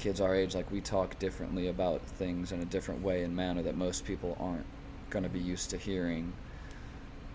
kids 0.00 0.20
our 0.20 0.34
age 0.34 0.54
like 0.54 0.70
we 0.72 0.80
talk 0.80 1.18
differently 1.18 1.68
about 1.68 2.00
things 2.02 2.52
in 2.52 2.60
a 2.60 2.64
different 2.64 3.02
way 3.02 3.22
and 3.22 3.36
manner 3.36 3.62
that 3.62 3.76
most 3.76 4.04
people 4.06 4.36
aren't 4.40 4.64
going 5.10 5.22
to 5.22 5.28
be 5.28 5.38
used 5.38 5.68
to 5.70 5.76
hearing, 5.76 6.32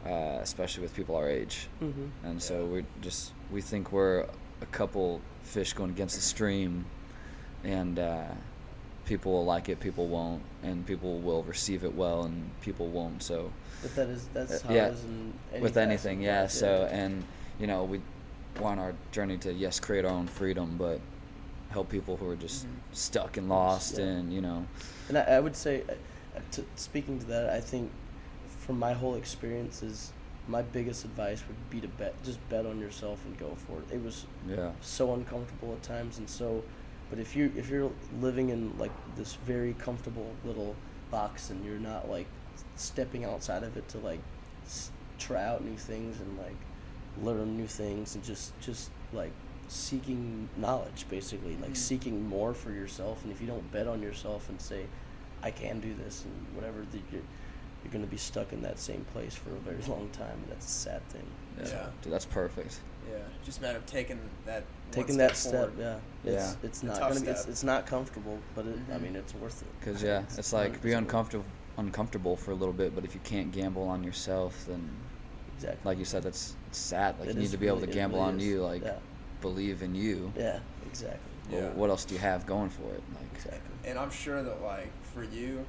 uh, 0.05 0.39
especially 0.41 0.82
with 0.82 0.93
people 0.95 1.16
our 1.16 1.30
age. 1.30 1.68
Mm-hmm. 1.82 2.05
And 2.28 2.41
so 2.41 2.55
Yeah. 2.63 2.72
we 2.74 2.86
just 3.01 3.34
we 3.51 3.61
think 3.61 3.91
we're 3.91 4.26
a 4.61 4.66
couple 4.72 5.22
fish 5.43 5.74
going 5.74 5.91
against 5.91 6.16
the 6.16 6.22
stream, 6.22 6.86
and 7.63 7.99
uh, 7.99 8.24
people 9.05 9.32
will 9.32 9.45
like 9.45 9.70
it, 9.70 9.80
people 9.80 10.07
won't, 10.07 10.41
and 10.63 10.86
people 10.88 11.20
will 11.20 11.43
receive 11.43 11.84
it 11.84 11.93
well, 11.93 12.24
and 12.24 12.49
people 12.61 12.88
won't. 12.88 13.22
So 13.22 13.51
But 13.84 13.95
that 13.95 14.09
is 14.09 14.28
that's 14.34 14.63
Uh, 14.63 14.68
how 14.68 14.74
yeah, 14.74 14.88
it 14.88 14.93
is 14.93 15.03
in 15.03 15.34
any 15.53 15.61
with 15.61 15.78
anything, 15.78 16.22
yeah. 16.22 16.47
So 16.47 16.89
and 16.91 17.24
you 17.59 17.68
know 17.68 17.84
we 17.84 18.01
we're 18.59 18.80
our 18.80 18.93
journey 19.11 19.38
to 19.38 19.53
yes 19.53 19.80
create 19.80 20.05
our 20.05 20.11
own 20.11 20.28
freedom, 20.28 20.78
but 20.78 20.99
help 21.76 21.89
people 21.89 22.15
who 22.17 22.28
are 22.30 22.36
just 22.47 22.65
Mhm. 22.65 22.69
stuck 22.93 23.38
and 23.38 23.47
lost, 23.49 23.97
Yeah. 23.97 24.05
and 24.05 24.34
you 24.34 24.41
know 24.41 24.65
And 25.09 25.17
I, 25.19 25.23
I 25.38 25.39
would 25.45 25.55
say, 25.55 25.84
uh, 25.84 26.39
to, 26.53 26.63
speaking 26.76 27.19
to 27.19 27.26
that, 27.34 27.45
I 27.59 27.61
think 27.71 27.91
from 28.63 28.80
my 28.80 28.93
whole 28.93 29.15
experiences, 29.23 30.11
my 30.47 30.61
biggest 30.78 31.05
advice 31.05 31.41
would 31.47 31.61
be 31.69 31.80
to 31.82 31.88
bet, 31.99 32.13
just 32.23 32.39
bet 32.49 32.65
on 32.65 32.80
yourself 32.80 33.17
and 33.26 33.38
go 33.38 33.49
for 33.65 33.76
it. 33.82 33.86
It 33.97 34.01
was 34.03 34.26
yeah 34.47 34.71
so 34.82 35.13
uncomfortable 35.13 35.73
at 35.73 35.84
times, 35.84 36.17
and 36.17 36.28
so, 36.39 36.63
but 37.09 37.19
if 37.19 37.36
you 37.36 37.51
if 37.61 37.69
you're 37.69 37.91
living 38.21 38.47
in 38.55 38.61
like 38.84 38.95
this 39.15 39.32
very 39.53 39.73
comfortable 39.88 40.30
little 40.49 40.76
box 41.11 41.49
and 41.51 41.63
you're 41.65 41.84
not 41.93 42.09
like 42.09 42.28
stepping 42.76 43.23
outside 43.26 43.63
of 43.63 43.78
it 43.78 43.86
to 43.93 43.97
like 43.99 44.21
s- 44.65 44.91
try 45.19 45.43
out 45.51 45.63
new 45.63 45.78
things 45.78 46.19
and 46.23 46.32
like 46.45 46.59
learn 47.23 47.55
new 47.61 47.67
things 47.67 48.15
and 48.15 48.23
just 48.23 48.47
just 48.67 48.89
like 49.13 49.32
seeking 49.68 50.47
knowledge 50.57 51.05
basically 51.09 51.55
like 51.57 51.72
Mhm. 51.72 51.78
seeking 51.78 52.28
more 52.28 52.53
for 52.53 52.72
yourself 52.72 53.24
and 53.24 53.32
if 53.32 53.41
you 53.41 53.47
don't 53.47 53.72
bet 53.72 53.88
on 53.88 54.01
yourself 54.01 54.47
and 54.49 54.59
say 54.61 54.86
i 55.43 55.51
can 55.51 55.80
do 55.80 55.93
this 55.95 56.24
and 56.26 56.34
whatever 56.55 56.80
that 56.91 57.01
you're, 57.11 57.22
you're 57.84 57.91
going 57.91 58.03
to 58.03 58.09
be 58.09 58.18
stuck 58.18 58.51
in 58.53 58.61
that 58.61 58.80
same 58.80 59.05
place 59.13 59.36
for 59.36 59.49
a 59.51 59.59
very 59.59 59.82
long 59.88 60.07
time 60.09 60.32
and 60.43 60.47
that's 60.49 60.66
a 60.66 60.70
sad 60.70 61.07
thing 61.09 61.26
yeah, 61.59 61.68
Yeah. 61.70 61.86
Dude, 62.01 62.11
that's 62.11 62.26
perfect. 62.26 62.80
Yeah. 63.09 63.18
Just 63.45 63.59
a 63.59 63.61
matter 63.61 63.78
of 63.78 63.86
taking 63.86 64.20
that. 64.45 64.55
one 64.63 64.63
taking 64.91 65.18
that 65.18 65.38
step 65.38 65.51
forward. 65.51 65.74
yeah 65.80 65.97
Yeah. 66.24 66.32
it's, 66.34 66.57
it's 66.63 66.84
not 66.84 66.99
gonna 66.99 67.20
be 67.22 67.28
it's, 67.28 67.45
it's 67.47 67.63
not 67.63 67.86
comfortable 67.86 68.39
but 68.55 68.66
it, 68.66 68.78
i 68.91 68.95
Mhm. 68.97 69.01
mean 69.03 69.16
it's 69.16 69.34
worth 69.36 69.61
it 69.61 69.68
Cause 69.86 70.01
yeah, 70.03 70.24
it's 70.38 70.51
like 70.53 70.82
be 70.82 70.89
100% 70.89 70.91
worth 70.91 70.93
it. 70.93 70.97
uncomfortable 70.97 71.45
uncomfortable 71.78 72.36
for 72.38 72.51
a 72.51 72.55
little 72.55 72.74
bit, 72.74 72.95
but 72.95 73.03
if 73.03 73.13
you 73.13 73.20
can't 73.26 73.51
gamble 73.51 73.84
on 73.84 74.01
yourself, 74.03 74.66
then 74.68 74.89
exactly 75.57 75.82
like 75.84 75.97
you 75.99 76.05
said, 76.05 76.24
that's 76.24 76.55
it's 76.68 76.78
sad. 76.80 77.20
Like 77.20 77.30
It 77.30 77.36
you 77.36 77.41
need 77.41 77.51
to 77.51 77.57
be 77.57 77.68
able 77.68 77.82
to 77.82 77.88
gamble 77.88 78.20
really 78.20 78.30
on 78.32 78.39
is. 78.39 78.45
you, 78.47 78.61
like 78.63 78.82
yeah 78.84 78.95
believe 79.46 79.84
in 79.84 79.93
you. 79.93 80.32
yeah 80.36 80.60
exactly 80.88 81.20
Well, 81.52 81.62
Yeah. 81.62 81.70
what 81.80 81.89
else 81.91 82.04
do 82.06 82.16
you 82.16 82.20
have 82.22 82.46
going 82.48 82.70
for 82.72 82.89
it? 82.98 83.04
Like 83.14 83.30
exactly 83.36 83.60
And 83.89 84.00
I'm 84.00 84.10
sure 84.10 84.41
that 84.41 84.62
like 84.64 84.89
for 85.14 85.24
you, 85.24 85.64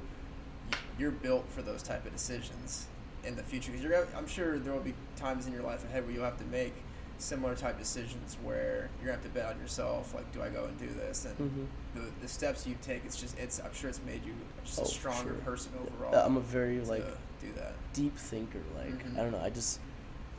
you're 0.97 1.11
built 1.11 1.45
for 1.49 1.61
those 1.61 1.83
type 1.83 2.03
of 2.07 2.11
decisions 2.11 2.87
in 3.23 3.35
the 3.35 3.43
future. 3.43 3.71
Because 3.71 3.83
you're, 3.85 4.07
I'm 4.17 4.27
sure 4.27 4.57
there 4.57 4.73
will 4.73 4.79
be 4.93 4.95
times 5.15 5.45
in 5.47 5.53
your 5.53 5.61
life 5.61 5.83
ahead 5.85 6.03
where 6.05 6.13
you'll 6.13 6.23
have 6.25 6.37
to 6.39 6.45
make 6.45 6.73
similar 7.19 7.53
type 7.55 7.77
decisions 7.77 8.37
where 8.43 8.89
you're 8.97 9.07
gonna 9.11 9.21
have 9.21 9.23
to 9.23 9.29
bet 9.29 9.45
on 9.53 9.59
yourself. 9.59 10.13
Like, 10.15 10.31
do 10.33 10.41
I 10.41 10.49
go 10.49 10.65
and 10.65 10.75
do 10.79 10.87
this? 10.87 11.25
And 11.25 11.37
Mhm. 11.37 11.65
the, 11.95 12.05
the 12.21 12.27
steps 12.27 12.65
you 12.65 12.75
take, 12.81 13.05
it's 13.05 13.19
just 13.21 13.37
it's. 13.37 13.59
I'm 13.59 13.73
sure 13.73 13.89
it's 13.89 14.01
made 14.05 14.23
you 14.25 14.33
just 14.65 14.79
Oh, 14.79 14.83
a 14.83 14.85
stronger 14.87 15.33
sure. 15.35 15.41
person 15.49 15.71
overall. 15.81 16.15
I'm 16.25 16.37
a 16.37 16.45
very 16.57 16.79
like 16.81 17.05
do 17.39 17.51
that. 17.61 17.73
deep 17.93 18.15
thinker. 18.17 18.59
Like 18.75 18.97
Mhm. 19.05 19.17
I 19.17 19.21
don't 19.23 19.31
know. 19.31 19.41
I 19.43 19.49
just 19.51 19.79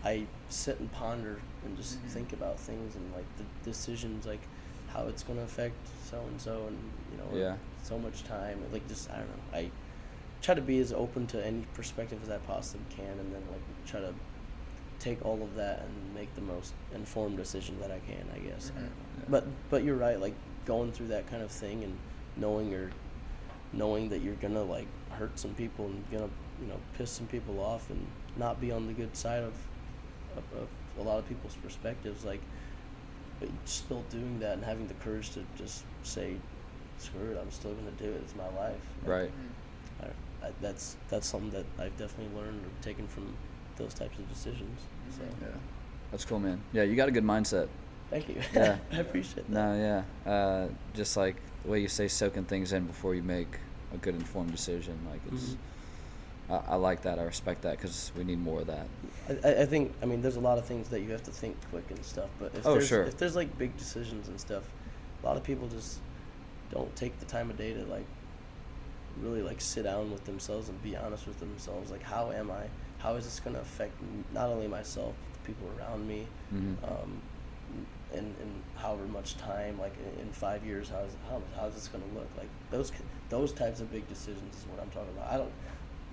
I 0.05 0.27
sit 0.49 0.79
and 0.81 0.91
ponder 0.93 1.41
and 1.65 1.77
just 1.77 1.99
Mhm. 2.03 2.09
think 2.11 2.33
about 2.33 2.59
things 2.59 2.95
and 2.97 3.13
like 3.15 3.27
the 3.37 3.45
decisions, 3.65 4.27
like 4.27 4.41
how 4.89 5.07
it's 5.09 5.23
going 5.23 5.39
to 5.39 5.45
affect 5.45 5.75
so 6.09 6.21
and 6.21 6.41
so, 6.41 6.67
and 6.69 6.79
you 7.13 7.19
know, 7.19 7.37
Yeah. 7.39 7.57
so 7.83 7.99
much 7.99 8.25
time. 8.25 8.59
Like 8.73 8.87
just 8.89 9.11
I 9.11 9.17
don't 9.19 9.29
know. 9.29 9.59
I 9.59 9.71
try 10.41 10.55
to 10.55 10.63
be 10.63 10.79
as 10.79 10.93
open 10.93 11.27
to 11.29 11.45
any 11.45 11.65
perspective 11.75 12.21
as 12.23 12.31
I 12.31 12.39
possibly 12.39 12.87
can, 12.95 13.19
and 13.19 13.35
then 13.35 13.43
like 13.51 13.61
try 13.87 14.01
to 14.01 14.15
take 15.01 15.25
all 15.25 15.43
of 15.43 15.55
that 15.57 15.81
and 15.83 16.15
make 16.15 16.33
the 16.35 16.41
most 16.41 16.75
informed 16.95 17.37
decision 17.37 17.79
that 17.81 17.91
I 17.91 17.99
can. 18.01 18.29
I 18.35 18.39
guess. 18.39 18.71
I 18.71 18.73
Mhm. 18.73 18.75
don't 18.77 18.85
know. 18.85 18.91
Yeah. 19.19 19.25
But 19.29 19.45
but 19.71 19.85
you're 19.85 19.97
right. 19.97 20.21
Like 20.21 20.35
going 20.65 20.93
through 20.93 21.09
that 21.09 21.27
kind 21.27 21.43
of 21.43 21.51
thing 21.51 21.83
and 21.85 21.97
knowing 22.37 22.71
you're 22.71 22.91
knowing 23.73 24.09
that 24.09 24.21
you're 24.23 24.35
gonna 24.37 24.63
like 24.63 24.87
hurt 25.11 25.39
some 25.39 25.55
people 25.55 25.87
and 25.87 26.11
gonna 26.11 26.31
you 26.61 26.67
know 26.69 26.77
piss 26.97 27.11
some 27.11 27.27
people 27.27 27.61
off 27.61 27.91
and 27.91 28.07
not 28.37 28.61
be 28.61 28.71
on 28.73 28.87
the 28.87 28.93
good 28.95 29.15
side 29.17 29.43
of, 29.43 29.53
of, 30.39 30.63
of 30.63 30.69
a 30.99 31.09
lot 31.09 31.19
of 31.19 31.29
people's 31.29 31.55
perspectives 31.63 32.25
like 32.25 32.41
but 33.41 33.49
still 33.67 34.03
doing 34.11 34.39
that 34.41 34.55
and 34.55 34.65
having 34.65 34.87
the 34.89 34.95
courage 34.95 35.31
to 35.31 35.45
just 35.57 35.85
say 36.03 36.35
screw 36.99 37.31
it 37.31 37.39
i'm 37.41 37.51
still 37.51 37.73
gonna 37.75 37.91
do 37.93 38.05
it 38.07 38.21
it's 38.25 38.35
my 38.35 38.49
life 38.61 38.75
Like, 39.03 39.11
right. 39.11 39.31
Mhm. 39.31 40.05
I, 40.43 40.47
I, 40.47 40.51
that's 40.61 40.97
that's 41.09 41.27
something 41.29 41.51
that 41.51 41.65
i've 41.83 41.97
definitely 41.97 42.35
learned 42.37 42.61
or 42.65 42.71
taken 42.83 43.07
from 43.07 43.33
those 43.77 43.95
types 43.95 44.19
of 44.19 44.29
decisions 44.29 44.81
so 45.17 45.23
Mhm. 45.23 45.43
Yeah, 45.43 45.47
that's 46.11 46.25
cool, 46.25 46.39
man. 46.41 46.61
Yeah, 46.73 46.83
you 46.85 46.97
got 46.97 47.09
a 47.09 47.13
good 47.13 47.25
mindset. 47.25 47.69
thank 48.11 48.29
you 48.29 48.37
Yeah. 48.55 48.79
i 48.93 48.97
appreciate 48.97 49.49
that 49.49 49.53
No, 49.53 50.03
yeah. 50.27 50.31
Uh, 50.33 50.69
just 50.95 51.17
like 51.17 51.37
the 51.65 51.71
way 51.71 51.81
you 51.81 51.89
say, 51.89 52.09
soaking 52.09 52.45
things 52.45 52.73
in 52.73 52.87
before 52.87 53.15
you 53.15 53.23
make 53.23 53.59
a 53.95 53.99
good 53.99 54.15
informed 54.15 54.51
decision. 54.53 54.97
Like 55.11 55.21
it's, 55.33 55.51
Mhm. 55.51 55.57
I, 56.51 56.61
I 56.69 56.75
like 56.77 57.03
that. 57.03 57.19
I 57.19 57.23
respect 57.25 57.63
that 57.63 57.73
because 57.79 58.13
we 58.17 58.25
need 58.25 58.39
more 58.41 58.61
of 58.61 58.67
that. 58.69 58.87
I, 59.45 59.63
I- 59.63 59.67
think 59.67 59.93
I 60.03 60.07
mean 60.07 60.23
there's 60.23 60.37
a 60.37 60.41
lot 60.41 60.59
of 60.59 60.65
things 60.65 60.89
that 60.89 61.01
you 61.01 61.11
have 61.13 61.23
to 61.25 61.31
think 61.31 61.57
quick 61.71 61.85
and 61.91 62.03
stuff, 62.05 62.31
but 62.41 62.55
if 62.55 62.67
Oh, 62.67 62.75
there's 62.75 62.89
sure. 62.89 63.03
if 63.05 63.17
there's 63.19 63.37
like 63.37 63.57
big 63.59 63.77
decisions 63.77 64.29
and 64.29 64.41
stuff, 64.41 64.63
a 65.23 65.27
lot 65.27 65.37
of 65.37 65.45
people 65.45 65.69
just 65.69 65.99
don't 66.71 66.95
take 66.97 67.19
the 67.21 67.27
time 67.27 67.51
of 67.51 67.57
day 67.59 67.73
to 67.75 67.85
like 67.87 68.07
really 69.21 69.43
like 69.43 69.61
sit 69.61 69.83
down 69.85 70.11
with 70.11 70.25
themselves 70.25 70.69
and 70.69 70.83
be 70.83 70.97
honest 70.97 71.27
with 71.27 71.39
themselves. 71.41 71.91
Like, 71.91 72.03
how 72.03 72.31
am 72.31 72.51
I? 72.51 72.65
How 72.99 73.15
is 73.15 73.25
this 73.25 73.41
going 73.41 73.55
to 73.55 73.63
affect 73.63 73.93
not 74.33 74.49
only 74.49 74.69
myself, 74.69 75.15
but 75.33 75.43
the 75.43 75.53
people 75.53 75.69
around 75.79 76.07
me? 76.07 76.27
hmm 76.51 76.75
Um, 76.85 77.21
in, 78.15 78.21
in 78.21 78.63
however 78.77 79.05
much 79.05 79.37
time, 79.37 79.79
like 79.79 79.93
in, 80.17 80.23
in 80.27 80.33
five 80.33 80.65
years, 80.65 80.89
how's 80.89 81.11
how 81.29 81.43
how's 81.55 81.75
this 81.75 81.89
going 81.89 82.03
to 82.09 82.19
look? 82.19 82.29
Like 82.39 82.49
those 82.71 82.91
those 83.29 83.53
types 83.53 83.81
of 83.81 83.93
big 83.93 84.09
decisions 84.09 84.57
is 84.57 84.65
what 84.71 84.81
I'm 84.81 84.89
talking 84.91 85.11
about. 85.15 85.31
I 85.31 85.37
don't 85.37 85.53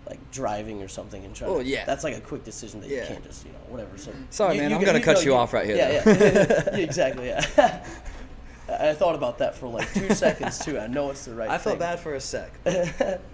like 0.08 0.20
driving 0.32 0.82
or 0.84 0.88
something 0.88 1.24
and 1.26 1.36
trying. 1.36 1.50
Oh, 1.52 1.60
to, 1.62 1.66
yeah. 1.66 1.86
that's 1.86 2.04
like 2.04 2.16
a 2.16 2.22
quick 2.22 2.44
decision 2.44 2.80
that 2.82 2.90
you 2.90 3.04
can't 3.08 3.24
just 3.24 3.46
you 3.46 3.52
know 3.52 3.58
whatever. 3.70 3.98
So 3.98 4.12
Sorry, 4.30 4.58
man, 4.58 4.72
I'm 4.72 4.78
can- 4.80 4.86
gonna 4.86 5.02
cut 5.02 5.24
you 5.26 5.32
know, 5.32 5.38
off 5.38 5.54
right 5.54 5.66
here, 5.66 5.76
Yeah, 5.78 6.02
though. 6.02 6.12
yeah, 6.26 6.64
yeah, 6.74 6.78
exactly. 6.84 7.28
Yeah. 7.28 7.84
I 8.70 8.90
I 8.90 8.94
thought 8.96 9.14
about 9.16 9.38
that 9.40 9.56
for 9.56 9.68
like 9.68 9.92
two 9.94 10.12
seconds 10.16 10.58
too. 10.60 10.80
I 10.80 10.88
know 10.88 11.12
it's 11.12 11.26
the 11.26 11.36
right. 11.36 11.50
I 11.50 11.58
felt 11.60 11.74
thing. 11.74 11.80
bad 11.80 12.00
for 12.00 12.16
a 12.16 12.20
sec. 12.20 12.52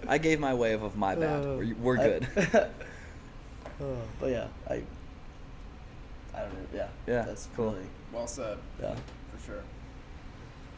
I 0.06 0.18
gave 0.18 0.38
my 0.40 0.52
wave 0.54 0.82
of 0.82 0.94
my 0.96 1.14
bad. 1.14 1.44
Uh, 1.44 1.56
We're, 1.56 1.74
we're 1.76 1.98
I- 1.98 2.04
good. 2.04 2.26
Oh, 3.80 3.96
but 4.20 4.30
yeah, 4.30 4.46
I. 4.68 4.82
I 6.34 6.40
don't 6.40 6.52
know. 6.54 6.66
Yeah. 6.74 6.88
Yeah, 7.06 7.22
That's 7.22 7.48
cool. 7.56 7.72
Really, 7.72 7.86
Well 8.12 8.26
said. 8.26 8.58
yeah. 8.80 8.94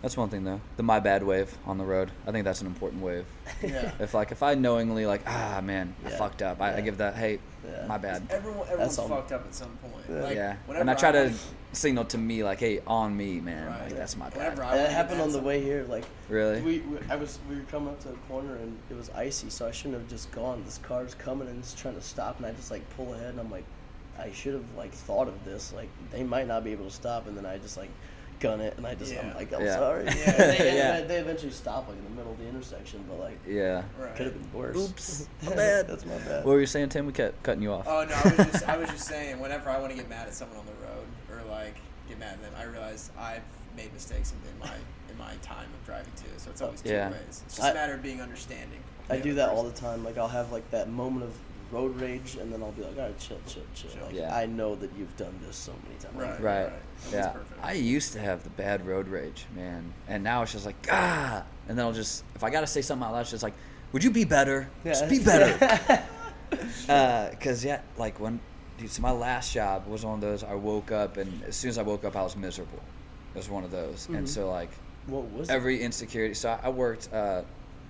For 0.04 0.10
sure. 0.10 0.10
That's 0.10 0.16
one 0.16 0.28
thing 0.30 0.44
though. 0.44 0.60
The 0.76 0.82
my 0.82 1.00
bad 1.00 1.22
wave 1.22 1.56
on 1.66 1.78
the 1.78 1.84
road. 1.84 2.10
I 2.26 2.32
think 2.32 2.44
that's 2.44 2.60
an 2.60 2.66
important 2.66 3.02
wave. 3.02 3.24
Yeah. 3.62 3.92
If 3.98 4.12
like 4.14 4.30
if 4.32 4.42
I 4.42 4.54
knowingly 4.54 5.06
like 5.06 5.22
ah 5.26 5.60
man 5.62 5.94
I 6.04 6.10
Yeah. 6.10 6.18
fucked 6.18 6.42
up, 6.42 6.60
I, 6.60 6.76
I 6.76 6.80
give 6.82 6.98
that 6.98 7.14
hey 7.14 7.38
Yeah. 7.66 7.86
my 7.86 7.96
bad. 7.98 8.22
Everyone, 8.30 8.66
everyone's 8.68 8.98
all- 8.98 9.08
fucked 9.08 9.32
up 9.32 9.44
at 9.46 9.54
some 9.54 9.70
point. 9.82 10.04
Yeah. 10.08 10.22
Like, 10.22 10.34
yeah, 10.36 10.56
and 10.76 10.90
I 10.90 10.94
try 10.94 11.12
to 11.12 11.24
like- 11.24 11.34
signal 11.72 12.04
to 12.04 12.18
me 12.18 12.44
like 12.44 12.60
hey 12.60 12.80
on 12.86 13.16
me 13.16 13.40
man 13.40 13.66
Right. 13.66 13.82
like 13.84 13.96
that's 13.96 14.16
my 14.16 14.28
bad. 14.28 14.38
Whenever 14.58 14.64
I 14.64 14.76
That 14.76 14.92
happened 14.92 15.20
on 15.22 15.32
the 15.32 15.40
way 15.40 15.60
here. 15.62 15.84
Like 15.88 16.04
Really? 16.28 16.60
we, 16.60 16.78
we, 16.80 16.98
I 17.08 17.16
was 17.16 17.38
we 17.48 17.56
were 17.56 17.62
coming 17.62 17.88
up 17.88 18.00
to 18.00 18.08
the 18.08 18.16
corner 18.28 18.56
and 18.56 18.76
it 18.90 18.96
was 18.96 19.10
icy, 19.10 19.48
so 19.50 19.66
I 19.66 19.70
shouldn't 19.70 19.94
have 20.00 20.08
just 20.08 20.30
gone. 20.32 20.62
This 20.64 20.78
car's 20.82 21.14
coming 21.14 21.48
and 21.48 21.58
it's 21.58 21.74
trying 21.74 21.94
to 21.96 22.02
stop, 22.02 22.36
and 22.36 22.46
I 22.46 22.52
just 22.52 22.70
like 22.70 22.82
pull 22.96 23.14
ahead, 23.14 23.30
and 23.30 23.40
I'm 23.40 23.50
like, 23.50 23.64
I 24.18 24.30
should 24.32 24.54
have 24.54 24.66
like 24.76 24.92
thought 24.92 25.28
of 25.28 25.44
this. 25.44 25.72
Like 25.72 25.88
they 26.12 26.22
might 26.22 26.46
not 26.46 26.62
be 26.64 26.72
able 26.72 26.84
to 26.84 26.94
stop, 26.94 27.26
and 27.26 27.36
then 27.36 27.46
I 27.46 27.56
just 27.58 27.76
like 27.78 27.90
gun 28.44 28.60
it, 28.60 28.74
and 28.76 28.86
I 28.86 28.94
just 28.94 29.10
I'm 29.12 29.28
Yeah. 29.28 29.34
like 29.34 29.52
I'm 29.54 29.64
Yeah. 29.64 29.74
sorry. 29.76 30.04
Yeah. 30.04 30.12
they, 30.36 30.76
Yeah. 30.76 31.00
they 31.00 31.16
eventually 31.16 31.50
stop 31.50 31.88
like 31.88 31.96
in 31.96 32.04
the 32.04 32.10
middle 32.10 32.32
of 32.32 32.38
the 32.38 32.46
intersection, 32.46 33.02
but 33.08 33.18
like 33.18 33.38
yeah. 33.48 33.82
Right. 33.98 34.14
could 34.14 34.26
have 34.26 34.34
been 34.34 34.52
worse. 34.52 34.76
Oops, 34.76 35.28
my 35.44 35.54
bad. 35.54 35.88
That's 35.88 36.04
my 36.04 36.18
bad. 36.18 36.44
What 36.44 36.52
were 36.52 36.60
you 36.60 36.66
saying, 36.66 36.90
Tim? 36.90 37.06
We 37.06 37.12
kept 37.14 37.42
cutting 37.42 37.62
you 37.62 37.72
off. 37.72 37.86
Oh 37.88 38.04
no, 38.04 38.14
I 38.14 38.22
was 38.36 38.46
just 38.52 38.68
I 38.68 38.76
was 38.76 38.90
just 38.90 39.06
saying 39.06 39.40
whenever 39.40 39.70
I 39.70 39.78
want 39.78 39.92
to 39.92 39.96
get 39.96 40.08
mad 40.10 40.28
at 40.28 40.34
someone 40.34 40.58
on 40.58 40.66
the 40.66 40.72
road 40.86 41.06
or 41.32 41.50
like 41.50 41.76
get 42.06 42.18
mad 42.18 42.34
at 42.34 42.42
them, 42.42 42.52
I 42.58 42.64
realize 42.64 43.10
I've 43.18 43.42
made 43.76 43.92
mistakes 43.94 44.32
in, 44.32 44.50
in 44.52 44.58
my 44.58 44.74
in 45.10 45.16
my 45.18 45.32
time 45.40 45.66
of 45.80 45.86
driving 45.86 46.12
too. 46.16 46.28
So 46.36 46.50
it's 46.50 46.60
always 46.60 46.82
two 46.82 46.90
Yeah. 46.90 47.10
ways. 47.10 47.42
It's 47.46 47.56
just 47.56 47.62
I- 47.62 47.70
a 47.70 47.74
matter 47.74 47.94
of 47.94 48.02
being 48.02 48.20
understanding. 48.20 48.80
I 49.08 49.18
do 49.18 49.34
that 49.34 49.48
all 49.50 49.64
the 49.64 49.72
time. 49.72 50.04
Like 50.04 50.18
I'll 50.18 50.28
have 50.28 50.52
like 50.52 50.70
that 50.70 50.88
moment 50.90 51.24
of 51.24 51.34
road 51.74 52.00
rage, 52.00 52.36
and 52.40 52.52
then 52.52 52.62
I'll 52.62 52.72
be 52.72 52.82
like, 52.82 52.96
all 52.96 53.02
right, 53.04 53.18
chill, 53.18 53.38
chill, 53.46 53.62
chill. 53.74 53.90
Chill. 53.90 54.04
Like 54.06 54.14
Yeah. 54.14 54.34
I 54.34 54.46
know 54.46 54.74
that 54.76 54.90
you've 54.96 55.14
done 55.16 55.34
this 55.46 55.56
so 55.56 55.72
many 55.84 55.96
times. 56.00 56.14
Right. 56.14 56.40
Right. 56.40 56.72
That's 57.02 57.12
Yeah. 57.12 57.28
perfect. 57.32 57.60
I 57.64 57.72
used 57.72 58.12
to 58.12 58.20
have 58.20 58.44
the 58.44 58.50
bad 58.50 58.86
road 58.86 59.08
rage, 59.08 59.46
man, 59.54 59.92
and 60.08 60.22
now 60.22 60.42
it's 60.42 60.52
just 60.52 60.66
like 60.66 60.76
ah, 60.90 61.42
and 61.68 61.76
then 61.76 61.84
I'll 61.84 61.92
just 61.92 62.24
if 62.36 62.44
I 62.44 62.50
gotta 62.50 62.66
say 62.66 62.80
something 62.82 63.06
out 63.06 63.12
loud, 63.12 63.20
it's 63.22 63.30
just 63.30 63.42
like, 63.42 63.54
would 63.92 64.04
you 64.04 64.10
be 64.10 64.24
better? 64.24 64.68
Just 64.84 65.08
be 65.08 65.18
better. 65.18 66.02
Because 67.30 67.64
yeah, 67.64 67.80
like 67.98 68.20
when, 68.20 68.38
dude, 68.78 68.90
so 68.90 69.02
my 69.02 69.10
last 69.10 69.52
job 69.52 69.86
was 69.88 70.04
one 70.04 70.14
of 70.14 70.20
those. 70.20 70.44
I 70.44 70.54
woke 70.54 70.92
up, 70.92 71.16
and 71.16 71.42
as 71.44 71.56
soon 71.56 71.70
as 71.70 71.78
I 71.78 71.82
woke 71.82 72.04
up, 72.04 72.14
I 72.14 72.22
was 72.22 72.36
miserable. 72.36 72.80
It 73.34 73.38
was 73.38 73.48
one 73.48 73.64
of 73.64 73.70
those, 73.72 74.06
and 74.08 74.24
Mhm. 74.24 74.28
so 74.28 74.48
like 74.50 74.70
what 75.06 75.24
was 75.32 75.48
it? 75.48 75.52
every 75.52 75.82
insecurity. 75.82 76.34
So 76.34 76.50
I 76.50 76.66
I 76.66 76.68
worked 76.68 77.12
uh, 77.12 77.42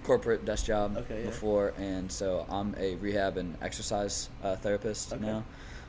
corporate 0.04 0.44
desk 0.44 0.66
job 0.66 0.96
Okay, 0.98 1.20
yeah. 1.20 1.26
before, 1.26 1.72
and 1.78 2.10
so 2.12 2.46
I'm 2.48 2.74
a 2.78 2.94
rehab 2.96 3.36
and 3.38 3.56
exercise 3.62 4.28
uh, 4.44 4.54
therapist 4.56 5.12
Okay. 5.12 5.24
now. 5.24 5.44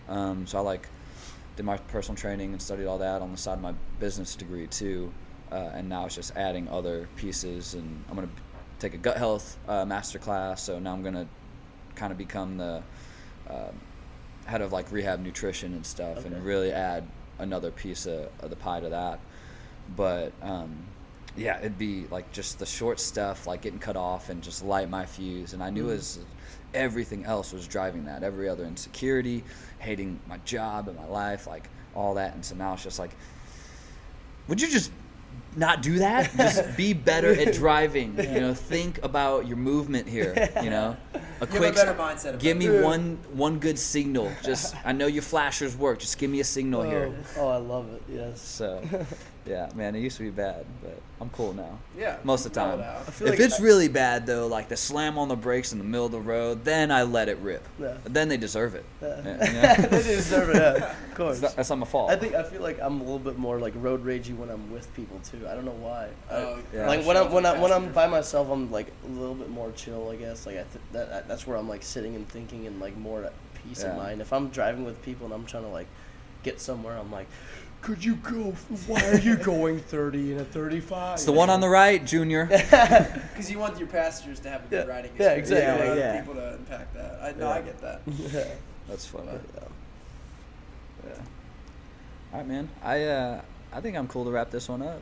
Um, 0.09 0.47
so 0.47 0.57
I 0.57 0.61
like 0.61 0.87
did 1.55 1.65
my 1.65 1.77
personal 1.77 2.17
training 2.17 2.51
and 2.53 2.61
studied 2.61 2.85
all 2.87 2.97
that 2.97 3.21
on 3.21 3.31
the 3.31 3.37
side 3.37 3.53
of 3.53 3.61
my 3.61 3.73
business 3.99 4.35
degree 4.35 4.67
too. 4.67 5.13
Uh, 5.51 5.71
and 5.75 5.87
now 5.87 6.05
it's 6.05 6.15
just 6.15 6.35
adding 6.35 6.67
other 6.69 7.07
pieces, 7.17 7.75
and 7.75 8.03
I'm 8.09 8.15
gonna 8.15 8.27
take 8.79 8.93
a 8.93 8.97
gut 8.97 9.17
health 9.17 9.57
uh, 9.67 9.85
master 9.85 10.17
class. 10.17 10.63
So 10.63 10.79
now 10.79 10.91
I'm 10.93 11.03
gonna 11.03 11.27
kind 11.95 12.11
of 12.11 12.17
become 12.17 12.57
the 12.57 12.81
uh, 13.49 13.71
head 14.45 14.61
of 14.61 14.71
like 14.73 14.91
rehab 14.91 15.19
nutrition 15.19 15.73
and 15.73 15.85
stuff, 15.85 16.19
Okay. 16.19 16.27
and 16.27 16.43
really 16.43 16.71
add 16.71 17.05
another 17.39 17.69
piece 17.71 18.05
of, 18.05 18.29
of 18.39 18.49
the 18.49 18.55
pie 18.55 18.79
to 18.79 18.89
that. 18.89 19.19
But 19.95 20.31
um, 20.41 20.77
yeah, 21.37 21.59
it'd 21.59 21.77
be 21.77 22.07
like 22.11 22.31
just 22.31 22.59
the 22.59 22.65
short 22.65 22.99
stuff, 22.99 23.47
like 23.47 23.61
getting 23.61 23.79
cut 23.79 23.95
off 23.95 24.29
and 24.29 24.41
just 24.41 24.63
light 24.63 24.89
my 24.89 25.05
fuse. 25.05 25.53
And 25.53 25.61
I 25.61 25.69
knew 25.69 25.85
mm. 25.85 25.89
it 25.89 25.95
was 25.95 26.19
everything 26.73 27.25
else 27.25 27.53
was 27.53 27.67
driving 27.67 28.05
that. 28.05 28.23
Every 28.23 28.47
other 28.47 28.65
insecurity, 28.65 29.43
hating 29.79 30.19
my 30.27 30.37
job 30.39 30.87
and 30.87 30.97
my 30.97 31.07
life, 31.07 31.47
like 31.47 31.69
all 31.93 32.13
that. 32.15 32.33
And 32.35 32.43
so 32.43 32.55
now 32.55 32.73
it's 32.73 32.83
just 32.83 32.99
like, 32.99 33.11
would 34.47 34.61
you 34.61 34.69
just 34.69 34.91
not 35.55 35.81
do 35.81 35.99
that? 35.99 36.35
Just 36.35 36.77
be 36.77 36.93
better 36.93 37.31
at 37.33 37.53
driving. 37.53 38.17
You 38.17 38.41
know, 38.41 38.53
think 38.53 39.03
about 39.03 39.47
your 39.47 39.57
movement 39.57 40.07
here. 40.07 40.49
You 40.61 40.69
know, 40.69 40.97
a 41.41 41.47
quick. 41.47 41.75
have 41.75 41.87
a 41.89 41.93
better 41.93 41.93
mindset 41.93 42.39
Give 42.39 42.57
me 42.57 42.81
one 42.81 43.17
one 43.33 43.59
good 43.59 43.79
signal. 43.79 44.31
Just 44.43 44.75
I 44.85 44.91
know 44.91 45.07
your 45.07 45.23
flashers 45.23 45.75
work. 45.75 45.99
Just 45.99 46.17
give 46.17 46.29
me 46.29 46.39
a 46.39 46.43
signal 46.43 46.81
oh, 46.81 46.89
here. 46.89 47.13
Oh, 47.37 47.41
oh, 47.41 47.47
I 47.49 47.57
love 47.57 47.91
it. 47.93 48.01
Yes. 48.09 48.41
So, 48.41 48.81
yeah, 49.45 49.69
man, 49.75 49.95
it 49.95 49.99
used 49.99 50.17
to 50.17 50.23
be 50.23 50.29
bad, 50.29 50.65
but 50.81 50.99
I'm 51.21 51.29
cool 51.29 51.53
now. 51.53 51.77
Yeah. 51.97 52.17
Most 52.23 52.45
of 52.45 52.53
the 52.53 52.59
time. 52.59 52.81
out. 52.81 53.03
I 53.07 53.11
feel 53.11 53.27
If 53.27 53.33
like 53.33 53.39
it's 53.39 53.59
I- 53.59 53.63
really 53.63 53.87
bad 53.87 54.25
though, 54.25 54.47
like 54.47 54.67
the 54.69 54.77
slam 54.77 55.17
on 55.17 55.27
the 55.27 55.35
brakes 55.35 55.71
in 55.71 55.77
the 55.77 55.83
middle 55.83 56.05
of 56.05 56.11
the 56.11 56.19
road, 56.19 56.65
then 56.65 56.91
I 56.91 57.03
let 57.03 57.29
it 57.29 57.37
rip. 57.37 57.65
Yeah. 57.79 57.97
Then 58.03 58.27
they 58.27 58.37
deserve 58.37 58.75
it. 58.75 58.85
Yeah. 59.01 59.21
Yeah, 59.23 59.51
yeah. 59.53 59.81
they 59.87 60.03
deserve 60.03 60.49
it. 60.49 60.55
Yeah, 60.57 60.91
of 61.09 61.15
course. 61.15 61.33
It's 61.33 61.41
not- 61.41 61.55
That's 61.55 61.69
not 61.69 61.79
my 61.79 61.85
fault. 61.85 62.11
I 62.11 62.15
think 62.15 62.35
I 62.35 62.43
feel 62.43 62.61
like 62.61 62.79
I'm 62.81 62.99
a 62.99 63.03
little 63.03 63.19
bit 63.19 63.37
more 63.37 63.59
like 63.59 63.73
road 63.77 64.05
ragey 64.05 64.35
when 64.35 64.49
I'm 64.49 64.71
with 64.71 64.93
people 64.95 65.19
too. 65.19 65.44
I 65.47 65.55
don't 65.55 65.65
know 65.65 65.71
why. 65.71 66.09
I- 66.29 66.33
Oh, 66.35 66.59
Yeah. 66.73 66.87
Like 66.87 67.05
when 67.05 67.17
I'm 67.17 67.31
when 67.31 67.43
the 67.43 67.49
I 67.49 67.59
when 67.59 67.71
I'm 67.71 67.91
by 67.91 68.07
myself, 68.07 68.49
I'm 68.49 68.71
like 68.71 68.91
a 69.05 69.07
little 69.07 69.35
bit 69.35 69.49
more 69.49 69.71
chill. 69.73 70.09
I 70.09 70.15
guess 70.15 70.45
like 70.45 70.55
I 70.55 70.63
th- 70.63 70.83
that 70.93 71.09
that- 71.09 71.27
that's 71.27 71.45
where 71.47 71.57
I'm 71.57 71.69
like 71.69 71.83
sitting 71.83 72.15
and 72.15 72.27
thinking 72.29 72.67
and 72.67 72.79
like 72.79 72.95
more 72.97 73.23
at 73.23 73.33
peace 73.63 73.83
Yeah. 73.83 73.91
of 73.91 73.97
mind. 73.97 74.21
If 74.21 74.31
I'm 74.33 74.49
driving 74.49 74.85
with 74.85 75.01
people 75.03 75.25
and 75.25 75.33
I'm 75.33 75.45
trying 75.45 75.63
to 75.63 75.69
like 75.69 75.87
get 76.43 76.59
somewhere, 76.61 76.97
I'm 76.97 77.11
like, 77.11 77.27
could 77.81 78.03
you 78.03 78.15
go? 78.15 78.53
Why 78.87 79.03
are 79.09 79.17
you 79.19 79.35
going 79.35 79.79
30 79.79 80.31
and 80.33 80.41
a 80.41 80.45
35? 80.45 81.13
it's 81.15 81.25
the 81.25 81.31
one 81.31 81.49
on 81.51 81.59
the 81.61 81.69
right, 81.69 82.03
Junior. 82.03 82.45
Because 82.47 83.51
you 83.51 83.59
want 83.59 83.77
your 83.77 83.87
passengers 83.87 84.39
to 84.41 84.49
have 84.49 84.63
a 84.65 84.67
good 84.67 84.87
Yeah. 84.87 84.93
riding 84.93 85.11
experience. 85.11 85.49
You 85.49 85.55
don't 85.57 85.63
exactly, 85.65 85.87
want 85.89 85.99
yeah. 85.99 86.19
people 86.19 86.33
to 86.35 86.53
impact 86.55 86.93
that. 86.95 87.19
I, 87.21 87.31
no, 87.39 87.47
Yeah. 87.47 87.53
I 87.53 87.61
get 87.61 87.81
that. 87.81 88.01
yeah. 88.07 88.43
That's 88.87 89.05
funny. 89.05 89.27
yeah. 89.27 89.63
Yeah. 91.07 91.13
All 92.33 92.39
right, 92.39 92.47
man. 92.47 92.69
I 92.83 93.03
uh, 93.03 93.41
I 93.73 93.81
think 93.81 93.97
I'm 93.97 94.07
cool 94.07 94.25
to 94.25 94.31
wrap 94.31 94.49
this 94.51 94.67
one 94.69 94.81
up. 94.81 94.99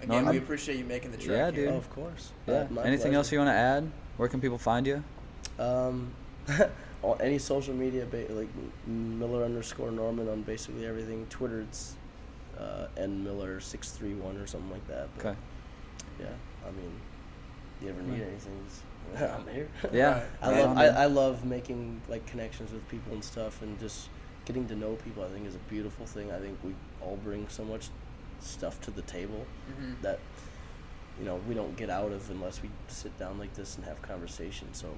Yeah. 0.00 0.06
No, 0.06 0.14
Again, 0.14 0.24
we 0.30 0.36
I'm- 0.36 0.42
appreciate 0.42 0.78
you 0.78 0.84
making 0.84 1.10
the 1.12 1.16
trip. 1.16 1.36
Yeah, 1.36 1.50
dude. 1.50 1.68
Oh, 1.68 1.76
of 1.76 1.90
course. 1.90 2.32
Yeah. 2.46 2.54
Uh, 2.54 2.66
my 2.70 2.84
Anything 2.84 3.14
else 3.14 3.32
you 3.32 3.38
want 3.38 3.48
to 3.48 3.54
add? 3.54 3.90
Where 4.16 4.28
can 4.28 4.40
people 4.40 4.58
find 4.58 4.86
you? 4.86 5.02
Um, 5.58 6.12
on 7.02 7.20
any 7.20 7.38
social 7.38 7.74
media, 7.74 8.06
ba- 8.06 8.26
like 8.30 8.48
Miller 8.86 9.44
underscore 9.44 9.90
Norman 9.90 10.28
on 10.28 10.42
basically 10.42 10.86
everything. 10.86 11.26
Twitter, 11.30 11.60
it's 11.60 11.94
uh, 12.58 12.86
N 12.96 13.22
Miller 13.24 13.60
six 13.60 13.90
three 13.90 14.14
one 14.14 14.36
or 14.36 14.46
something 14.46 14.70
like 14.70 14.86
that. 14.88 15.08
But, 15.16 15.26
Okay. 15.26 15.38
Yeah, 16.20 16.26
I 16.66 16.70
mean, 16.70 16.92
you 17.82 17.88
ever 17.90 18.00
need 18.02 18.22
anything? 18.22 18.52
just- 18.68 18.82
I'm 19.22 19.46
here. 19.54 19.68
Yeah. 19.92 20.24
I 20.42 20.50
right 20.50 20.64
love 20.64 20.78
I. 20.78 20.86
I 20.86 21.06
love 21.06 21.44
making 21.44 22.00
like 22.08 22.26
connections 22.26 22.72
with 22.72 22.86
people 22.88 23.12
and 23.12 23.22
stuff, 23.22 23.62
and 23.62 23.78
just 23.78 24.08
getting 24.46 24.66
to 24.68 24.74
know 24.74 24.94
people. 25.04 25.22
I 25.24 25.28
think 25.28 25.46
is 25.46 25.54
a 25.54 25.58
beautiful 25.70 26.06
thing. 26.06 26.32
I 26.32 26.38
think 26.38 26.58
we 26.64 26.74
all 27.02 27.18
bring 27.22 27.46
so 27.48 27.64
much 27.64 27.88
stuff 28.40 28.80
to 28.82 28.90
the 28.90 29.02
table 29.02 29.44
Mhm. 29.70 30.00
that 30.02 30.18
you 31.18 31.24
know 31.24 31.36
we 31.48 31.54
don't 31.54 31.76
get 31.76 31.90
out 31.90 32.12
of 32.12 32.28
unless 32.30 32.62
we 32.62 32.70
sit 32.88 33.16
down 33.18 33.38
like 33.38 33.52
this 33.54 33.76
and 33.76 33.84
have 33.84 34.00
conversation. 34.02 34.68
So 34.72 34.88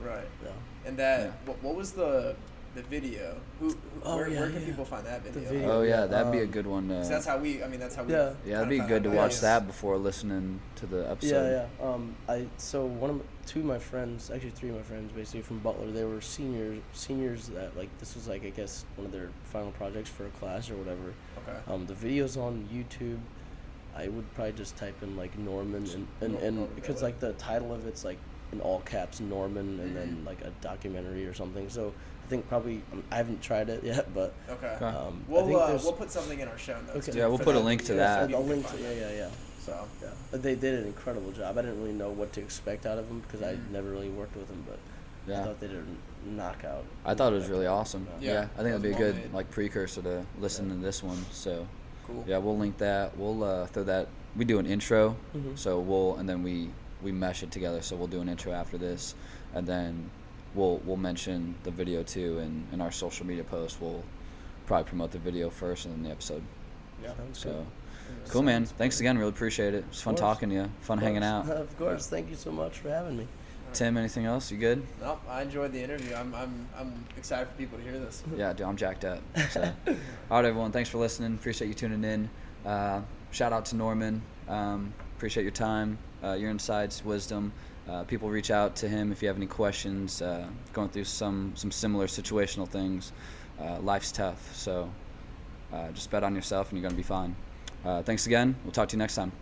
Right. 0.00 0.26
yeah. 0.42 0.50
And 0.86 0.96
that, 0.98 1.20
Yeah. 1.20 1.30
what, 1.46 1.62
what 1.62 1.74
was 1.76 1.92
the 1.92 2.34
the 2.74 2.82
video? 2.82 3.36
Who, 3.60 3.68
who 3.68 3.76
Oh, 4.02 4.16
where, 4.16 4.28
yeah, 4.28 4.40
where 4.40 4.50
can 4.50 4.60
yeah. 4.60 4.66
people 4.66 4.84
find 4.84 5.06
that 5.06 5.22
The 5.22 5.30
video? 5.30 5.48
video. 5.50 5.70
Oh 5.70 5.82
yeah, 5.82 6.06
that'd 6.06 6.32
be 6.32 6.40
a 6.40 6.42
Um, 6.44 6.50
good 6.50 6.66
one. 6.66 6.88
To, 6.88 6.94
that's 7.08 7.24
how 7.24 7.38
we. 7.38 7.62
I 7.62 7.68
mean, 7.68 7.78
that's 7.78 7.94
how 7.94 8.02
we. 8.02 8.12
Yeah. 8.12 8.32
yeah, 8.44 8.56
it'd 8.58 8.68
be 8.68 8.80
good 8.80 9.04
to 9.04 9.10
watch 9.10 9.38
that 9.40 9.66
before 9.68 9.96
listening 9.96 10.60
to 10.76 10.86
the 10.86 11.08
episode. 11.08 11.50
Yeah, 11.52 11.66
yeah. 11.80 11.88
Um, 11.88 12.16
I 12.28 12.46
so 12.56 12.84
one 12.84 13.10
of 13.10 13.16
my, 13.18 13.22
two 13.44 13.60
of 13.60 13.66
my 13.66 13.78
friends, 13.78 14.30
actually 14.30 14.50
three 14.50 14.70
of 14.70 14.76
my 14.76 14.82
friends, 14.82 15.12
basically 15.12 15.42
from 15.42 15.58
Butler, 15.58 15.90
they 15.90 16.04
were 16.04 16.20
seniors. 16.20 16.80
Seniors 16.92 17.48
that 17.48 17.76
like 17.76 17.88
this 17.98 18.14
was 18.14 18.26
like 18.28 18.44
I 18.44 18.50
guess 18.50 18.84
one 18.96 19.06
of 19.06 19.12
their 19.12 19.28
final 19.44 19.70
projects 19.72 20.10
for 20.10 20.26
a 20.26 20.30
class 20.30 20.70
or 20.70 20.76
whatever. 20.76 21.12
Okay. 21.46 21.58
Um, 21.72 21.86
the 21.86 21.94
videos 21.94 22.36
on 22.36 22.68
YouTube. 22.72 23.18
I 23.96 24.08
would 24.08 24.32
probably 24.34 24.54
just 24.54 24.76
type 24.76 25.00
in 25.02 25.16
like 25.16 25.38
Norman 25.38 25.86
and 25.94 26.06
and, 26.20 26.34
and 26.42 26.74
because 26.74 27.00
like 27.02 27.20
the 27.20 27.32
title 27.34 27.72
of 27.72 27.86
it's 27.86 28.04
like 28.04 28.18
in 28.52 28.60
all 28.60 28.80
caps 28.80 29.20
Norman 29.20 29.78
and 29.80 29.96
then 29.96 30.18
Mhm. 30.22 30.26
like 30.26 30.40
a 30.42 30.50
documentary 30.60 31.24
or 31.26 31.32
something. 31.34 31.68
So 31.68 31.92
I 32.24 32.28
think 32.28 32.48
probably 32.48 32.82
um, 32.92 33.04
I 33.12 33.16
haven't 33.16 33.40
tried 33.40 33.68
it 33.68 33.84
yet, 33.84 34.12
but 34.12 34.34
Okay. 34.50 34.66
Okay. 34.66 34.84
um, 34.84 35.22
We'll 35.28 35.46
think 35.46 35.58
uh, 35.58 35.78
we'll 35.82 35.92
put 35.92 36.10
something 36.10 36.40
in 36.40 36.48
our 36.48 36.58
show 36.58 36.80
notes. 36.80 37.08
Okay. 37.08 37.18
Yeah, 37.18 37.26
we'll 37.28 37.38
for 37.38 37.44
put 37.44 37.54
a 37.56 37.60
link 37.60 37.82
to 37.82 37.88
video, 37.88 38.02
that. 38.02 38.14
so 38.16 38.20
I'll 38.22 38.26
people 38.26 38.40
can 38.42 38.50
link 38.50 38.68
to 38.70 38.80
yeah 38.82 38.90
yeah 39.10 39.16
yeah. 39.16 39.28
So. 39.64 39.86
Yeah, 40.02 40.08
but 40.30 40.42
they 40.42 40.54
did 40.54 40.80
an 40.80 40.86
incredible 40.86 41.32
job. 41.32 41.56
I 41.58 41.62
didn't 41.62 41.80
really 41.80 41.94
know 41.94 42.10
what 42.10 42.32
to 42.34 42.40
expect 42.40 42.86
out 42.86 42.98
of 42.98 43.08
them 43.08 43.20
because 43.20 43.42
I 43.42 43.54
Mhm. 43.54 43.70
never 43.70 43.90
really 43.90 44.10
worked 44.10 44.36
with 44.36 44.48
them, 44.48 44.64
but 44.68 44.78
I 45.32 45.44
thought 45.44 45.60
they 45.60 45.68
did 45.68 45.78
a 45.78 46.28
knockout. 46.30 46.84
I 47.04 47.14
thought 47.14 47.32
it 47.32 47.36
was 47.36 47.48
really 47.48 47.66
awesome. 47.66 48.06
Yeah, 48.20 48.32
Yeah, 48.32 48.40
I 48.54 48.56
think 48.58 48.68
it'd 48.68 48.82
be 48.82 48.92
a 48.92 48.96
good 48.96 49.16
made. 49.16 49.32
like 49.32 49.50
precursor 49.50 50.02
to 50.02 50.26
listen 50.40 50.68
to 50.68 50.74
this 50.76 51.02
one. 51.02 51.24
So 51.32 51.66
Cool. 52.06 52.24
yeah, 52.26 52.38
we'll 52.38 52.58
link 52.58 52.76
that. 52.78 53.16
We'll 53.16 53.42
uh, 53.42 53.66
throw 53.66 53.84
that. 53.84 54.08
We 54.36 54.44
do 54.44 54.58
an 54.58 54.66
intro, 54.66 55.16
Mhm. 55.34 55.56
so 55.56 55.80
we'll 55.80 56.16
and 56.16 56.28
then 56.28 56.42
we 56.42 56.70
we 57.02 57.12
mesh 57.12 57.42
it 57.42 57.50
together. 57.50 57.80
So 57.82 57.96
we'll 57.96 58.06
do 58.08 58.20
an 58.20 58.28
intro 58.28 58.52
after 58.52 58.76
this, 58.78 59.14
and 59.54 59.66
then 59.66 60.10
we'll 60.54 60.78
we'll 60.84 60.96
mention 60.98 61.54
the 61.64 61.70
video 61.70 62.02
too, 62.02 62.38
and 62.38 62.66
in 62.72 62.80
our 62.82 62.90
social 62.90 63.24
media 63.26 63.44
post, 63.44 63.80
we'll 63.80 64.02
probably 64.66 64.88
promote 64.88 65.10
the 65.12 65.18
video 65.18 65.48
first 65.50 65.84
and 65.86 65.94
then 65.94 66.02
the 66.02 66.10
episode. 66.10 66.42
Yeah. 67.02 67.12
So 67.32 67.66
cool, 68.28 68.42
man. 68.42 68.64
Thanks 68.64 69.00
again. 69.00 69.18
Really 69.18 69.30
appreciate 69.30 69.74
it. 69.74 69.84
It's 69.88 70.00
fun 70.00 70.14
course. 70.14 70.20
talking 70.20 70.48
to 70.50 70.54
you. 70.54 70.70
Fun 70.80 70.98
hanging 70.98 71.24
out. 71.24 71.48
Of 71.48 71.76
course. 71.78 72.08
Thank 72.08 72.30
you 72.30 72.36
so 72.36 72.50
much 72.50 72.78
for 72.78 72.88
having 72.88 73.16
me. 73.16 73.28
Tim, 73.72 73.96
anything 73.96 74.24
else? 74.24 74.52
You 74.52 74.58
good? 74.58 74.86
No, 75.00 75.18
I 75.28 75.42
enjoyed 75.42 75.72
the 75.72 75.82
interview. 75.82 76.14
I'm, 76.14 76.32
I'm, 76.34 76.68
I'm 76.78 77.04
excited 77.16 77.48
for 77.48 77.54
people 77.54 77.76
to 77.76 77.82
hear 77.82 77.98
this. 77.98 78.22
Yeah, 78.36 78.52
dude, 78.52 78.66
I'm 78.66 78.76
jacked 78.76 79.04
up. 79.04 79.20
So, 79.50 79.62
all 79.88 79.96
right, 80.30 80.44
everyone. 80.44 80.70
Thanks 80.70 80.88
for 80.88 80.98
listening. 80.98 81.34
Appreciate 81.34 81.66
you 81.66 81.74
tuning 81.74 82.04
in. 82.04 82.30
Uh, 82.64 83.02
shout 83.32 83.52
out 83.52 83.64
to 83.66 83.76
Norman. 83.76 84.22
Um, 84.48 84.94
appreciate 85.16 85.42
your 85.42 85.52
time, 85.52 85.98
uh, 86.22 86.34
your 86.34 86.50
insights, 86.50 87.04
wisdom. 87.04 87.52
Uh, 87.88 88.04
people 88.04 88.30
reach 88.30 88.50
out 88.50 88.76
to 88.76 88.88
him 88.88 89.10
if 89.10 89.22
you 89.22 89.28
have 89.28 89.36
any 89.36 89.46
questions. 89.46 90.22
Uh, 90.22 90.46
going 90.72 90.88
through 90.88 91.04
some 91.04 91.52
some 91.54 91.70
similar 91.70 92.06
situational 92.06 92.68
things. 92.68 93.12
Uh, 93.60 93.78
life's 93.80 94.12
tough, 94.12 94.54
so 94.54 94.90
uh, 95.72 95.90
just 95.90 96.10
bet 96.10 96.24
on 96.24 96.34
yourself, 96.34 96.70
and 96.70 96.78
you're 96.78 96.88
gonna 96.88 96.96
be 96.96 97.02
fine. 97.02 97.34
Uh, 97.84 98.02
thanks 98.02 98.26
again. 98.26 98.56
We'll 98.64 98.72
talk 98.72 98.88
to 98.88 98.96
you 98.96 98.98
next 98.98 99.14
time. 99.14 99.32